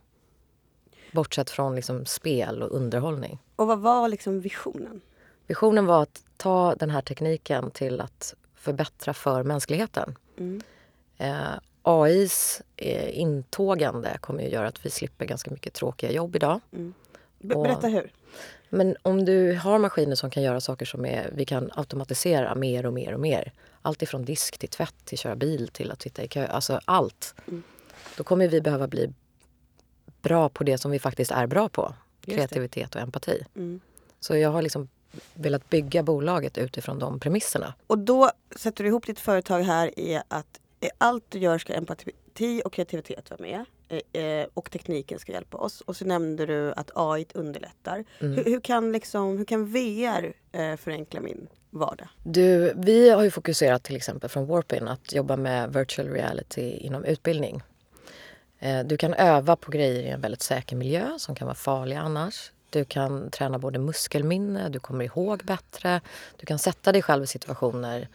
Bortsett 1.16 1.50
från 1.50 1.76
liksom 1.76 2.06
spel 2.06 2.64
och 2.64 2.72
underhållning. 2.72 3.40
Och 3.56 3.68
vad 3.68 3.80
var 3.80 4.08
liksom 4.08 4.42
visionen? 4.42 5.02
Visionen 5.48 5.86
var 5.86 6.02
att 6.04 6.24
ta 6.38 6.76
den 6.76 6.90
här 6.90 7.02
tekniken 7.02 7.72
till 7.72 8.02
att 8.02 8.36
förbättra 8.56 9.14
för 9.14 9.44
mänskligheten. 9.44 10.16
Mm. 10.38 10.62
Eh, 11.18 11.60
AIs 11.82 12.62
eh, 12.76 13.20
intågande 13.20 14.18
kommer 14.22 14.44
ju 14.44 14.50
göra 14.50 14.68
att 14.68 14.86
vi 14.86 14.90
slipper 14.90 15.26
ganska 15.26 15.52
mycket 15.52 15.74
tråkiga 15.74 16.12
jobb 16.12 16.36
idag. 16.36 16.60
Be- 17.40 17.56
Och- 17.56 17.64
berätta 17.64 17.88
hur. 17.88 18.12
Men 18.70 18.96
om 19.02 19.26
du 19.26 19.56
har 19.56 19.80
maskiner 19.80 20.16
som 20.16 20.30
kan 20.30 20.44
göra 20.44 20.62
saker 20.62 20.86
som 20.86 21.06
är, 21.06 21.32
vi 21.36 21.46
kan 21.46 21.72
automatisera 21.74 22.56
mer 22.56 22.86
och 22.86 22.94
mer 22.94 23.14
och 23.14 23.20
mer. 23.20 23.52
Allt 23.82 24.02
ifrån 24.02 24.26
disk 24.26 24.58
till 24.58 24.70
tvätt 24.70 24.96
till 25.06 25.18
köra 25.18 25.36
bil 25.36 25.68
till 25.68 25.92
att 25.92 26.02
sitta 26.02 26.24
i 26.24 26.28
kö. 26.28 26.48
Alltså 26.48 26.80
allt. 26.86 27.36
Mm. 27.48 27.64
Då 28.18 28.24
kommer 28.24 28.48
vi 28.48 28.62
behöva 28.62 28.88
bli 28.88 29.14
bra 30.26 30.50
på 30.50 30.64
det 30.64 30.78
som 30.78 30.92
vi 30.92 31.00
faktiskt 31.00 31.32
är 31.32 31.48
bra 31.48 31.70
på. 31.70 31.94
Kreativitet 32.22 32.96
och 32.96 33.02
empati. 33.02 33.46
Mm. 33.56 33.80
Så 34.20 34.36
jag 34.36 34.50
har 34.50 34.62
liksom 34.62 34.88
velat 35.34 35.70
bygga 35.70 36.04
bolaget 36.04 36.58
utifrån 36.58 37.00
de 37.00 37.20
premisserna. 37.20 37.74
Och 37.88 37.98
då 37.98 38.32
sätter 38.56 38.84
du 38.84 38.90
ihop 38.90 39.06
ditt 39.06 39.20
företag 39.20 39.62
här 39.62 40.00
i 40.00 40.22
att 40.28 40.60
eh, 40.80 40.90
allt 40.98 41.24
du 41.30 41.40
gör 41.40 41.58
ska 41.58 41.74
empati 41.74 42.62
och 42.66 42.74
kreativitet 42.74 43.30
vara 43.30 43.42
med. 43.42 43.66
eh, 44.14 44.22
eh, 44.24 44.48
Och 44.54 44.72
tekniken 44.72 45.20
ska 45.20 45.32
hjälpa 45.32 45.58
oss. 45.58 45.82
Och 45.82 45.96
så 45.98 46.06
nämnde 46.06 46.46
du 46.46 46.72
att 46.72 46.92
AI 46.96 47.26
underlättar. 47.34 48.04
Mm. 48.20 48.36
Hur, 48.38 48.44
hur, 48.44 48.60
kan 48.60 48.92
liksom, 48.92 49.38
hur 49.38 49.46
kan 49.46 49.66
VR 49.66 50.34
eh, 50.52 50.76
förenkla 50.76 51.22
min 51.22 51.48
vardag? 51.70 52.08
Du, 52.24 52.74
vi 52.76 53.10
har 53.10 53.24
ju 53.24 53.32
fokuserat 53.32 53.84
till 53.84 53.96
exempel 53.96 54.30
från 54.30 54.46
Warpin 54.48 54.88
att 54.88 55.14
jobba 55.14 55.36
med 55.38 55.74
virtual 55.74 56.08
reality 56.10 56.72
inom 56.72 57.04
utbildning. 57.06 57.62
Eh, 58.60 58.84
Du 58.84 58.98
kan 58.98 59.14
öva 59.14 59.56
på 59.56 59.72
grejer 59.72 60.04
i 60.04 60.10
en 60.10 60.22
väldigt 60.22 60.42
säker 60.42 60.76
miljö 60.76 61.10
som 61.20 61.36
kan 61.36 61.46
vara 61.48 61.56
farliga 61.56 62.00
annars. 62.00 62.52
Du 62.70 62.86
kan 62.86 63.30
träna 63.32 63.58
både 63.60 63.80
muskelminne, 63.80 64.70
du 64.70 64.80
kommer 64.80 65.06
ihåg 65.06 65.44
bättre. 65.44 66.02
Du 66.38 66.46
kan 66.46 66.60
sätta 66.60 66.92
dig 66.92 67.02
själv 67.02 67.24
i 67.24 67.28
situationer 67.28 68.08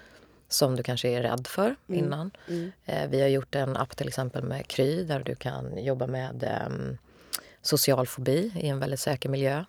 som 0.48 0.76
du 0.76 0.82
kanske 0.82 1.08
är 1.08 1.22
rädd 1.22 1.46
för 1.46 1.76
innan. 1.86 2.30
Mm. 2.48 2.72
Eh, 2.86 3.08
Vi 3.10 3.20
har 3.20 3.28
gjort 3.28 3.54
en 3.54 3.76
app 3.76 3.96
till 3.96 4.08
exempel 4.08 4.42
med 4.42 4.66
Kry 4.66 5.04
där 5.04 5.20
du 5.20 5.34
kan 5.34 5.84
jobba 5.84 6.06
med 6.06 6.42
em, 6.66 6.98
social 7.62 8.06
fobi 8.06 8.52
i 8.56 8.68
en 8.68 8.78
väldigt 8.80 9.00
säker 9.00 9.28
miljö. 9.28 9.64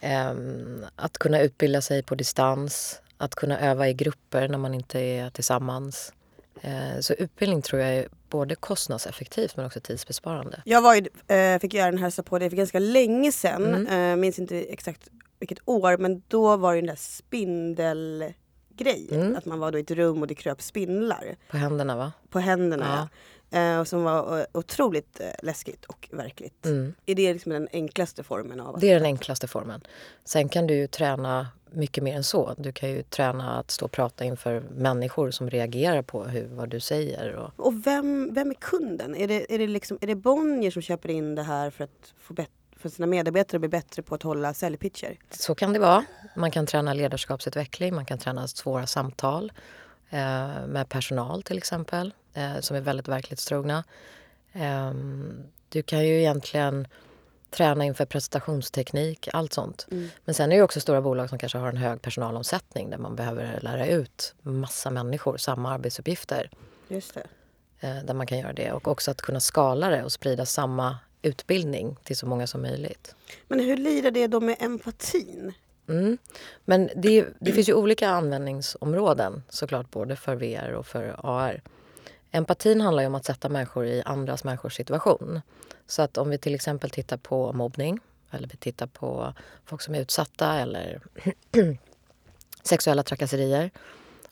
Em, 0.00 0.84
att 0.96 1.18
kunna 1.18 1.40
utbilda 1.40 1.80
sig 1.80 2.02
på 2.02 2.14
distans, 2.14 3.00
att 3.18 3.34
kunna 3.34 3.60
öva 3.60 3.88
i 3.88 3.94
grupper 3.94 4.48
när 4.48 4.58
man 4.58 4.74
inte 4.74 5.00
är 5.00 5.30
tillsammans. 5.30 6.12
Eh, 6.60 7.00
Så 7.00 7.14
utbildning 7.14 7.62
tror 7.62 7.82
jag 7.82 7.94
är 7.94 8.08
både 8.28 8.54
kostnadseffektivt 8.54 9.56
men 9.56 9.66
också 9.66 9.80
tidsbesparande. 9.80 10.62
Jag 10.64 10.82
var 10.82 10.94
ju, 10.94 11.06
eh, 11.36 11.58
fick 11.58 11.74
göra 11.74 11.90
den 11.90 12.00
hälsa 12.00 12.22
på 12.22 12.38
dig 12.38 12.50
för 12.50 12.56
ganska 12.56 12.78
länge 12.78 13.32
sedan. 13.32 13.64
Mm. 13.64 14.12
Eh, 14.12 14.16
minns 14.16 14.38
inte 14.38 14.58
exakt 14.58 15.08
vilket 15.38 15.58
år 15.64 15.96
men 15.96 16.22
då 16.28 16.56
var 16.56 16.74
det 16.74 16.80
den 16.80 16.86
där 16.86 16.96
spindelgrejen. 16.96 19.20
Mm. 19.20 19.36
Att 19.36 19.44
man 19.44 19.58
var 19.58 19.72
då 19.72 19.78
i 19.78 19.80
ett 19.80 19.90
rum 19.90 20.20
och 20.20 20.26
det 20.26 20.34
kröp 20.34 20.62
spindlar 20.62 21.36
På 21.50 21.56
händerna 21.56 21.96
va? 21.96 22.12
på 22.30 22.38
händerna. 22.38 23.08
Eh, 23.50 23.84
som 23.84 24.02
var 24.02 24.38
eh, 24.38 24.44
otroligt 24.52 25.20
eh, 25.20 25.26
läskigt 25.42 25.84
och 25.84 26.08
verkligt. 26.12 26.66
Mm. 26.66 26.94
Är 27.06 27.14
det 27.14 27.32
liksom 27.32 27.52
den 27.52 27.68
enklaste 27.72 28.22
formen 28.22 28.60
av. 28.60 28.78
Det 28.80 28.90
är 28.90 28.94
den 28.94 29.04
enklaste 29.04 29.46
formen. 29.48 29.80
Sen 30.24 30.48
kan 30.48 30.66
du 30.66 30.74
ju 30.74 30.86
träna 30.86 31.48
mycket 31.70 32.04
mer 32.04 32.16
än 32.16 32.24
så. 32.24 32.54
Du 32.58 32.72
kan 32.72 32.90
ju 32.90 33.02
träna 33.02 33.58
att 33.58 33.70
stå 33.70 33.84
och 33.84 33.92
prata 33.92 34.24
inför 34.24 34.60
människor 34.70 35.30
som 35.30 35.50
reagerar 35.50 36.02
på 36.02 36.24
hur, 36.24 36.46
vad 36.46 36.68
du 36.68 36.80
säger. 36.80 37.32
Och, 37.34 37.50
Och 37.56 37.86
vem, 37.86 38.34
vem 38.34 38.50
är 38.50 38.54
kunden? 38.54 39.14
Är 39.14 39.28
det, 39.28 39.54
är, 39.54 39.58
det 39.58 39.66
liksom, 39.66 39.98
är 40.00 40.06
det 40.06 40.14
Bonnier 40.14 40.70
som 40.70 40.82
köper 40.82 41.08
in 41.08 41.34
det 41.34 41.42
här 41.42 41.70
för 41.70 41.84
att 41.84 42.14
få 42.20 42.34
bet- 42.34 42.50
för 42.76 42.88
sina 42.88 43.06
medarbetare 43.06 43.58
bli 43.58 43.68
bättre 43.68 44.02
på 44.02 44.14
att 44.14 44.22
hålla 44.22 44.54
säljpitcher? 44.54 45.18
så 45.30 45.54
kan 45.54 45.72
det 45.72 45.78
vara. 45.78 46.04
Man 46.36 46.50
kan 46.50 46.66
träna 46.66 46.94
ledarskapsutveckling, 46.94 47.94
man 47.94 48.04
kan 48.04 48.18
träna 48.18 48.48
svåra 48.48 48.86
samtal 48.86 49.52
eh, 50.10 50.66
med 50.66 50.88
personal 50.88 51.42
till 51.42 51.58
exempel, 51.58 52.14
eh, 52.36 52.60
som 52.60 52.76
är 52.76 52.80
väldigt 52.80 53.08
verklighetstrogna. 53.08 53.84
Eh, 54.52 54.92
du 55.68 55.82
kan 55.82 56.06
ju 56.06 56.18
egentligen 56.18 56.88
träna 57.50 57.84
inför 57.84 58.04
presentationsteknik, 58.04 59.28
allt 59.32 59.52
sånt. 59.52 59.86
Men 60.24 60.34
sen 60.34 60.52
är 60.52 60.56
det 60.56 60.62
också 60.62 60.80
stora 60.80 61.02
bolag 61.02 61.28
som 61.28 61.38
kanske 61.38 61.58
har 61.58 61.68
en 61.68 61.76
hög 61.76 62.02
personalomsättning 62.02 62.90
där 62.90 62.98
man 62.98 63.16
behöver 63.16 63.60
lära 63.60 63.86
ut 63.86 64.34
massa 64.42 64.90
människor 64.90 65.36
samma 65.36 65.72
arbetsuppgifter. 65.72 66.50
Just 66.88 67.14
det. 67.14 67.26
eh, 67.80 68.04
där 68.04 68.14
man 68.14 68.26
kan 68.26 68.38
göra 68.38 68.52
det. 68.52 68.72
Och 68.72 68.88
också 68.88 69.10
att 69.10 69.22
kunna 69.22 69.40
skala 69.40 69.88
det 69.88 70.04
och 70.04 70.12
sprida 70.12 70.46
samma 70.46 70.98
utbildning 71.22 71.96
till 72.04 72.16
så 72.16 72.26
många 72.26 72.46
som 72.46 72.62
möjligt. 72.62 73.14
Men 73.48 73.60
hur 73.60 73.76
lirar 73.76 74.10
det 74.10 74.26
då 74.26 74.40
med 74.40 74.56
empatin? 74.60 75.52
Mm. 75.88 76.18
Men 76.64 76.90
det, 76.96 77.26
det 77.40 77.52
finns 77.52 77.68
ju 77.68 77.74
olika 77.74 78.08
användningsområden 78.08 79.42
såklart 79.48 79.90
både 79.90 80.16
för 80.16 80.34
VR 80.36 80.72
och 80.72 80.86
för 80.86 81.16
AR. 81.22 81.62
Empatin 82.36 82.80
handlar 82.80 83.02
ju 83.02 83.06
om 83.06 83.14
att 83.14 83.24
sätta 83.24 83.48
människor 83.48 83.86
i 83.86 84.02
andras 84.04 84.44
människors 84.44 84.76
situation. 84.76 85.40
Så 85.86 86.02
att 86.02 86.18
om 86.18 86.30
vi 86.30 86.38
till 86.38 86.54
exempel 86.54 86.90
tittar 86.90 87.16
på 87.16 87.52
mobbning 87.52 87.98
eller 88.30 88.48
vi 88.48 88.56
tittar 88.56 88.86
på 88.86 89.34
folk 89.64 89.82
som 89.82 89.94
är 89.94 90.00
utsatta 90.00 90.54
eller 90.54 91.00
sexuella 92.62 93.02
trakasserier. 93.02 93.70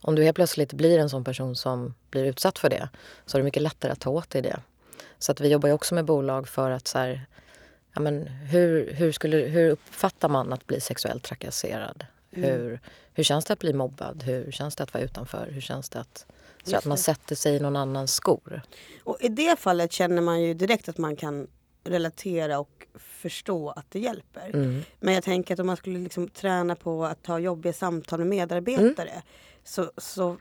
Om 0.00 0.14
du 0.14 0.24
helt 0.24 0.34
plötsligt 0.34 0.72
blir 0.72 0.98
en 0.98 1.10
sån 1.10 1.24
person 1.24 1.56
som 1.56 1.94
blir 2.10 2.24
utsatt 2.24 2.58
för 2.58 2.70
det 2.70 2.88
så 3.26 3.36
är 3.36 3.40
det 3.40 3.44
mycket 3.44 3.62
lättare 3.62 3.92
att 3.92 4.00
ta 4.00 4.10
åt 4.10 4.30
dig 4.30 4.42
det. 4.42 4.60
Så 5.18 5.32
att 5.32 5.40
vi 5.40 5.48
jobbar 5.48 5.68
ju 5.68 5.72
också 5.72 5.94
med 5.94 6.04
bolag 6.04 6.48
för 6.48 6.70
att 6.70 6.88
så 6.88 6.98
här, 6.98 7.26
ja 7.92 8.00
men 8.00 8.26
hur, 8.26 8.92
hur, 8.92 9.12
skulle, 9.12 9.36
hur 9.36 9.70
uppfattar 9.70 10.28
man 10.28 10.52
att 10.52 10.66
bli 10.66 10.80
sexuellt 10.80 11.22
trakasserad? 11.22 12.06
Hur, 12.34 12.80
hur 13.14 13.24
känns 13.24 13.44
det 13.44 13.52
att 13.52 13.58
bli 13.58 13.72
mobbad? 13.72 14.22
Hur 14.22 14.52
känns 14.52 14.76
det 14.76 14.82
att 14.82 14.94
vara 14.94 15.04
utanför? 15.04 15.48
Hur 15.50 15.60
känns 15.60 15.88
det 15.88 16.00
att, 16.00 16.26
så 16.64 16.76
att 16.76 16.84
man 16.84 16.98
sätter 16.98 17.34
sig 17.34 17.56
i 17.56 17.60
någon 17.60 17.76
annans 17.76 18.14
skor? 18.14 18.62
Och 19.04 19.18
i 19.20 19.28
det 19.28 19.58
fallet 19.58 19.92
känner 19.92 20.22
man 20.22 20.42
ju 20.42 20.54
direkt 20.54 20.88
att 20.88 20.98
man 20.98 21.16
kan 21.16 21.46
relatera 21.84 22.58
och 22.58 22.86
förstå 22.98 23.70
att 23.70 23.90
det 23.90 23.98
hjälper. 23.98 24.50
Mm. 24.54 24.82
Men 25.00 25.14
jag 25.14 25.24
tänker 25.24 25.54
att 25.54 25.60
om 25.60 25.66
man 25.66 25.76
skulle 25.76 25.98
liksom 25.98 26.28
träna 26.28 26.76
på 26.76 27.04
att 27.04 27.26
ha 27.26 27.38
jobbiga 27.38 27.72
samtal 27.72 28.18
med 28.18 28.28
medarbetare 28.28 29.10
Mm. 29.10 29.22
så, 29.64 29.90
så 29.96 30.36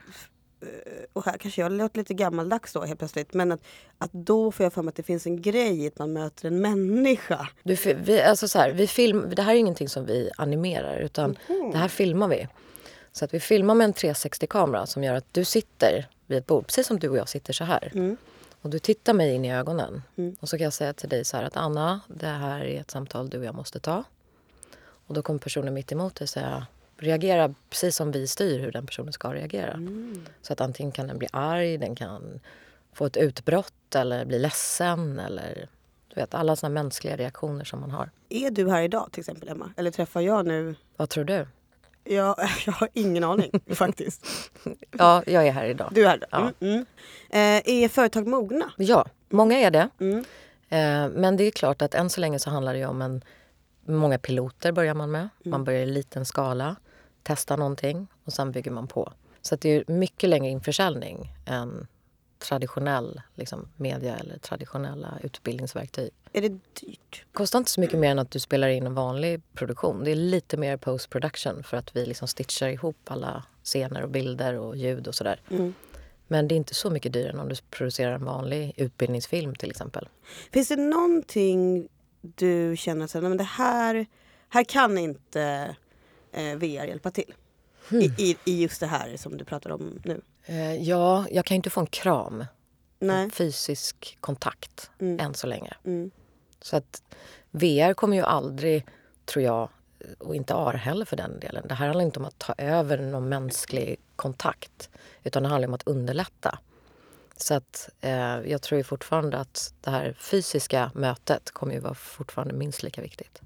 och 1.12 1.24
här 1.24 1.38
kanske 1.38 1.60
jag 1.60 1.72
låter 1.72 1.98
lite 1.98 2.14
gammaldags 2.14 2.72
då 2.72 2.84
helt 2.84 2.98
plötsligt 2.98 3.34
men 3.34 3.52
att, 3.52 3.60
att 3.98 4.12
då 4.12 4.52
får 4.52 4.64
jag 4.64 4.72
för 4.72 4.82
mig 4.82 4.88
att 4.88 4.96
det 4.96 5.02
finns 5.02 5.26
en 5.26 5.42
grej 5.42 5.84
i 5.84 5.86
att 5.86 5.98
man 5.98 6.12
möter 6.12 6.46
en 6.48 6.60
människa. 6.60 7.48
Du, 7.62 7.74
vi, 7.74 8.22
alltså 8.22 8.48
så 8.48 8.58
här, 8.58 8.72
vi 8.72 8.86
film, 8.86 9.32
det 9.36 9.42
här 9.42 9.54
är 9.54 9.58
ingenting 9.58 9.88
som 9.88 10.06
vi 10.06 10.30
animerar 10.36 10.98
utan 10.98 11.38
det 11.72 11.78
här 11.78 11.88
filmar 11.88 12.28
vi. 12.28 12.48
Så 13.12 13.24
att 13.24 13.34
vi 13.34 13.40
filmar 13.40 13.74
med 13.74 13.84
en 13.84 13.94
360-kamera 13.94 14.86
som 14.86 15.04
gör 15.04 15.14
att 15.14 15.34
du 15.34 15.44
sitter 15.44 16.08
vid 16.26 16.38
ett 16.38 16.46
bord, 16.46 16.66
precis 16.66 16.86
som 16.86 16.98
du 16.98 17.08
och 17.08 17.16
jag 17.16 17.28
sitter 17.28 17.52
så 17.52 17.64
här. 17.64 17.92
Och 18.62 18.70
du 18.70 18.78
tittar 18.78 19.14
mig 19.14 19.34
in 19.34 19.44
i 19.44 19.54
ögonen. 19.54 20.02
Och 20.40 20.48
så 20.48 20.56
kan 20.58 20.64
jag 20.64 20.72
säga 20.72 20.92
till 20.92 21.08
dig 21.08 21.24
så 21.24 21.36
här 21.36 21.44
att 21.44 21.56
Anna, 21.56 22.00
det 22.08 22.26
här 22.26 22.64
är 22.64 22.80
ett 22.80 22.90
samtal 22.90 23.30
du 23.30 23.38
och 23.38 23.44
jag 23.44 23.54
måste 23.54 23.80
ta. 23.80 24.04
Och 25.06 25.14
då 25.14 25.22
kommer 25.22 25.40
personen 25.40 25.74
mitt 25.74 25.92
emot 25.92 26.14
dig 26.14 26.28
säga 26.28 26.66
reagera 26.98 27.54
precis 27.70 27.96
som 27.96 28.12
vi 28.12 28.26
styr 28.26 28.58
hur 28.58 28.72
den 28.72 28.86
personen 28.86 29.12
ska 29.12 29.34
reagera. 29.34 29.80
Så 30.42 30.52
att 30.52 30.60
antingen 30.60 30.92
kan 30.92 31.06
den 31.06 31.18
bli 31.18 31.28
arg, 31.32 31.78
den 31.78 31.94
kan 31.94 32.40
få 32.92 33.06
ett 33.06 33.16
utbrott 33.16 33.94
eller 33.94 34.24
bli 34.24 34.38
ledsen 34.38 35.18
eller 35.18 35.68
du 36.14 36.20
vet 36.20 36.34
alla 36.34 36.56
såna 36.56 36.70
mänskliga 36.70 37.16
reaktioner 37.16 37.64
som 37.64 37.80
man 37.80 37.90
har. 37.90 38.10
Är 38.28 38.50
du 38.50 38.70
här 38.70 38.82
idag 38.82 39.08
till 39.12 39.20
exempel 39.20 39.48
Emma? 39.48 39.70
Eller 39.76 39.90
träffar 39.90 40.20
jag 40.20 40.46
nu? 40.46 40.74
Vad 40.96 41.08
tror 41.08 41.24
du? 41.24 41.46
Jag, 42.04 42.36
jag 42.66 42.72
har 42.72 42.88
ingen 42.92 43.24
aning 43.24 43.50
faktiskt. 43.70 44.26
Ja, 44.98 45.22
jag 45.26 45.46
är 45.46 45.52
här 45.52 45.64
idag. 45.64 45.88
Du 45.92 46.04
är 46.04 46.08
här. 46.08 46.24
Ja. 46.30 46.38
Mm, 46.38 46.52
mm. 46.60 46.84
Eh, 47.30 47.62
är 47.84 47.88
företag 47.88 48.26
mogna? 48.26 48.72
Ja, 48.76 49.06
många 49.28 49.58
är 49.58 49.70
det. 49.70 49.88
Mm. 50.00 50.18
Eh, 50.68 51.20
men 51.20 51.36
det 51.36 51.44
är 51.44 51.50
klart 51.50 51.82
att 51.82 51.94
än 51.94 52.10
så 52.10 52.20
länge 52.20 52.38
så 52.38 52.50
handlar 52.50 52.74
det 52.74 52.86
om 52.86 53.02
en... 53.02 53.24
Många 53.86 54.18
piloter 54.18 54.72
börjar 54.72 54.94
man 54.94 55.10
med. 55.10 55.28
Man 55.44 55.64
börjar 55.64 55.80
i 55.80 55.86
liten 55.86 56.24
skala, 56.24 56.76
testar 57.24 57.56
någonting 57.56 58.06
och 58.24 58.32
sen 58.32 58.52
bygger 58.52 58.70
man 58.70 58.86
på. 58.86 59.12
Så 59.42 59.56
det 59.56 59.68
är 59.68 59.84
mycket 59.86 60.30
längre 60.30 60.50
införsäljning 60.50 61.32
än 61.46 61.86
traditionell 62.38 63.20
liksom, 63.34 63.68
media 63.76 64.16
eller 64.16 64.38
traditionella 64.38 65.18
utbildningsverktyg. 65.22 66.10
Är 66.32 66.40
det 66.40 66.48
dyrt? 66.48 66.60
Det 67.10 67.32
kostar 67.32 67.58
inte 67.58 67.70
så 67.70 67.80
mycket 67.80 67.98
mer 67.98 68.10
än 68.10 68.18
att 68.18 68.30
du 68.30 68.40
spelar 68.40 68.68
in 68.68 68.86
en 68.86 68.94
vanlig 68.94 69.42
produktion. 69.54 70.04
Det 70.04 70.10
är 70.10 70.14
lite 70.14 70.56
mer 70.56 70.76
post 70.76 71.10
production 71.10 71.62
för 71.62 71.76
att 71.76 71.96
vi 71.96 72.06
liksom 72.06 72.28
stitchar 72.28 72.68
ihop 72.68 72.96
alla 73.04 73.44
scener 73.62 74.02
och 74.02 74.10
bilder 74.10 74.58
och 74.58 74.76
ljud 74.76 75.08
och 75.08 75.14
sådär. 75.14 75.40
Mm. 75.50 75.74
Men 76.26 76.48
det 76.48 76.54
är 76.54 76.56
inte 76.56 76.74
så 76.74 76.90
mycket 76.90 77.12
dyrare 77.12 77.32
än 77.32 77.40
om 77.40 77.48
du 77.48 77.54
producerar 77.70 78.12
en 78.12 78.24
vanlig 78.24 78.72
utbildningsfilm 78.76 79.54
till 79.54 79.70
exempel. 79.70 80.08
Finns 80.52 80.68
det 80.68 80.76
någonting 80.76 81.88
du 82.20 82.76
känner 82.76 83.04
att 83.04 83.38
det 83.38 83.44
här, 83.44 84.06
här 84.48 84.64
kan 84.64 84.98
inte 84.98 85.76
VR 86.34 86.84
hjälpa 86.84 87.10
till? 87.10 87.34
Hmm. 87.88 88.00
I, 88.02 88.14
i, 88.18 88.36
I 88.44 88.62
just 88.62 88.80
det 88.80 88.86
här 88.86 89.16
som 89.16 89.36
du 89.36 89.44
pratar 89.44 89.70
om 89.70 90.00
nu. 90.04 90.20
Eh, 90.46 90.74
ja, 90.74 91.26
jag 91.30 91.44
kan 91.44 91.54
ju 91.54 91.56
inte 91.56 91.70
få 91.70 91.80
en 91.80 91.86
kram. 91.86 92.44
Nej. 92.98 93.22
En 93.22 93.30
fysisk 93.30 94.16
kontakt 94.20 94.90
än 94.98 95.34
så 95.34 95.46
länge. 95.46 95.72
Mm. 95.84 96.10
Så 96.60 96.76
att 96.76 97.02
VR 97.50 97.94
kommer 97.94 98.16
ju 98.16 98.22
aldrig, 98.22 98.86
tror 99.24 99.44
jag, 99.44 99.68
och 100.18 100.34
inte 100.34 100.54
AR 100.54 100.74
heller 100.74 101.04
för 101.04 101.16
den 101.16 101.40
delen. 101.40 101.68
Det 101.68 101.74
här 101.74 101.86
handlar 101.86 102.04
inte 102.04 102.18
om 102.18 102.24
att 102.24 102.38
ta 102.38 102.54
över 102.58 102.98
någon 102.98 103.28
mänsklig 103.28 104.00
kontakt 104.16 104.90
utan 105.24 105.42
det 105.42 105.48
handlar 105.48 105.68
om 105.68 105.74
att 105.74 105.86
underlätta. 105.86 106.58
Så 107.36 107.54
att 107.54 107.88
eh, 108.00 108.40
jag 108.40 108.62
tror 108.62 108.76
ju 108.76 108.84
fortfarande 108.84 109.38
att 109.38 109.74
det 109.80 109.90
här 109.90 110.16
fysiska 110.18 110.90
mötet 110.94 111.50
kommer 111.50 111.74
ju 111.74 111.80
vara 111.80 111.94
fortfarande 111.94 112.54
minst 112.54 112.82
lika 112.82 113.02
viktigt. 113.02 113.40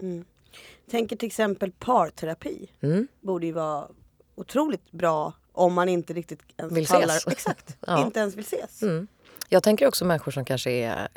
Tänker 0.90 1.16
till 1.16 1.26
exempel 1.26 1.72
parterapi. 1.72 2.70
Mm. 2.80 3.08
Borde 3.20 3.46
ju 3.46 3.52
vara 3.52 3.88
otroligt 4.34 4.90
bra 4.92 5.32
om 5.52 5.74
man 5.74 5.88
inte 5.88 6.12
riktigt 6.12 6.40
ens 6.56 6.72
Vill 6.72 6.86
pallar, 6.86 7.16
ses. 7.16 7.26
Exakt, 7.32 7.76
Ja. 7.86 8.06
inte 8.06 8.20
ens 8.20 8.34
vill 8.34 8.44
ses. 8.44 8.82
Mm. 8.82 9.06
Jag 9.48 9.62
tänker 9.62 9.86
också 9.86 10.04
människor 10.04 10.32
som 10.32 10.44
kanske 10.44 10.70
är 10.70 11.08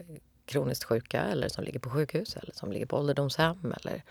kroniskt 0.46 0.84
sjuka 0.84 1.22
eller 1.22 1.48
som 1.50 1.64
ligger 1.64 1.80
på 1.80 1.90
sjukhus 1.90 2.36
eller 2.36 2.54
som 2.54 2.72
ligger 2.72 2.86
på 2.86 2.98
ålderdomshem 2.98 3.74
eller 3.82 4.04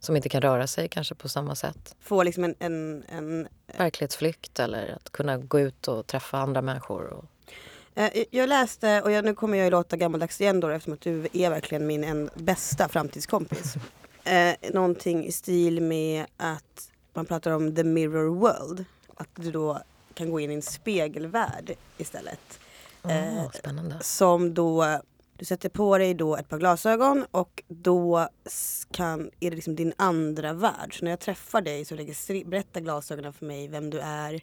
som 0.00 0.16
inte 0.16 0.28
kan 0.28 0.42
röra 0.42 0.66
sig 0.66 0.88
kanske 0.88 1.14
på 1.14 1.28
samma 1.28 1.54
sätt. 1.54 1.96
Få 2.00 2.22
liksom 2.22 2.44
en, 2.44 2.54
en, 2.58 3.04
en 3.08 3.48
Verklighetsflykt 3.78 4.58
eller 4.60 4.88
att 4.96 5.10
kunna 5.12 5.38
gå 5.38 5.60
ut 5.60 5.88
och 5.88 6.06
träffa 6.06 6.38
andra 6.38 6.62
människor. 6.62 7.04
Och, 7.06 7.24
Eh, 7.94 8.24
Jag 8.30 8.48
läste, 8.48 9.02
och 9.02 9.10
jag, 9.12 9.24
nu 9.24 9.34
kommer 9.34 9.58
jag 9.58 9.64
ju 9.64 9.70
låta 9.70 9.96
gammaldags 9.96 10.40
igen 10.40 10.60
då 10.60 10.68
eftersom 10.68 10.92
att 10.92 11.00
du 11.00 11.28
är 11.32 11.50
verkligen 11.50 11.86
min 11.86 12.04
en 12.04 12.30
bästa 12.34 12.88
framtidskompis. 12.88 13.74
Eh, 14.28 14.54
någonting 14.72 15.26
i 15.26 15.32
stil 15.32 15.82
med 15.82 16.26
att 16.36 16.92
man 17.14 17.26
pratar 17.26 17.50
om 17.50 17.74
the 17.74 17.84
mirror 17.84 18.34
world. 18.34 18.84
Att 19.14 19.28
du 19.34 19.50
då 19.50 19.82
kan 20.14 20.30
gå 20.30 20.40
in 20.40 20.50
i 20.50 20.54
en 20.54 20.62
spegelvärld 20.62 21.72
istället. 21.96 22.60
Eh, 23.04 23.44
Åh, 23.44 23.50
spännande. 23.50 23.98
som 24.00 24.54
då, 24.54 25.00
du 25.36 25.44
sätter 25.44 25.68
på 25.68 25.98
dig 25.98 26.14
då 26.14 26.36
ett 26.36 26.48
par 26.48 26.58
glasögon 26.58 27.24
och 27.30 27.62
då 27.68 28.28
kan, 28.90 29.30
är 29.40 29.50
det 29.50 29.56
liksom 29.56 29.76
din 29.76 29.92
andra 29.96 30.52
värld. 30.52 30.98
Så 30.98 31.04
när 31.04 31.12
jag 31.12 31.20
träffar 31.20 31.60
dig 31.60 31.84
så 31.84 31.96
berättar 32.46 32.80
glasögonen 32.80 33.32
för 33.32 33.46
mig 33.46 33.68
vem 33.68 33.90
du 33.90 34.00
är, 34.00 34.40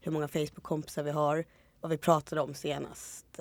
hur 0.00 0.12
många 0.12 0.28
Facebook-kompisar 0.28 1.02
vi 1.02 1.10
har, 1.10 1.44
vad 1.80 1.90
vi 1.90 1.98
pratade 1.98 2.40
om 2.40 2.54
senast. 2.54 3.40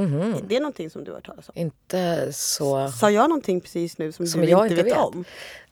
Eh, 0.00 0.08
Mhm. 0.08 0.34
Är 0.34 0.40
det 0.46 0.60
någonting 0.60 0.90
som 0.90 1.04
du 1.04 1.10
har 1.10 1.16
hört 1.16 1.26
talas 1.26 1.48
om? 1.48 1.52
Inte 1.58 2.32
så... 2.32 2.88
Sa 2.88 3.10
jag 3.10 3.28
någonting 3.28 3.60
precis 3.60 3.98
nu 3.98 4.12
som, 4.12 4.26
Som 4.26 4.40
du 4.40 4.48
jag 4.48 4.64
inte 4.64 4.74
vet, 4.74 4.86
vet. 4.86 4.96
om? 4.96 5.24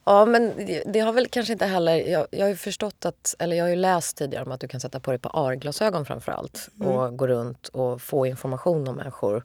Ja, 0.05 0.25
men 0.27 0.53
det- 0.57 0.83
det 0.87 1.01
har 1.01 1.13
väl 1.13 1.27
kanske 1.29 1.53
inte 1.53 1.67
heller... 1.67 1.95
Jag, 1.97 2.27
jag 2.31 2.41
har 2.45 2.49
ju 2.49 2.57
förstått 2.57 3.05
att, 3.05 3.35
eller 3.39 3.57
jag 3.57 3.65
har 3.65 3.69
ju 3.71 3.77
läst 3.77 4.17
tidigare 4.17 4.45
om 4.45 4.53
att 4.53 4.61
du 4.61 4.69
kan 4.69 4.81
sätta 4.81 5.01
på 5.01 5.11
dig 5.11 5.21
på 5.21 5.29
AR-glasögon 5.29 6.05
framför 6.07 6.33
allt 6.33 6.69
och 6.85 7.17
gå 7.17 7.27
runt 7.27 7.69
och 7.69 8.03
få 8.03 8.27
information 8.27 8.89
om 8.89 8.97
människor. 8.97 9.45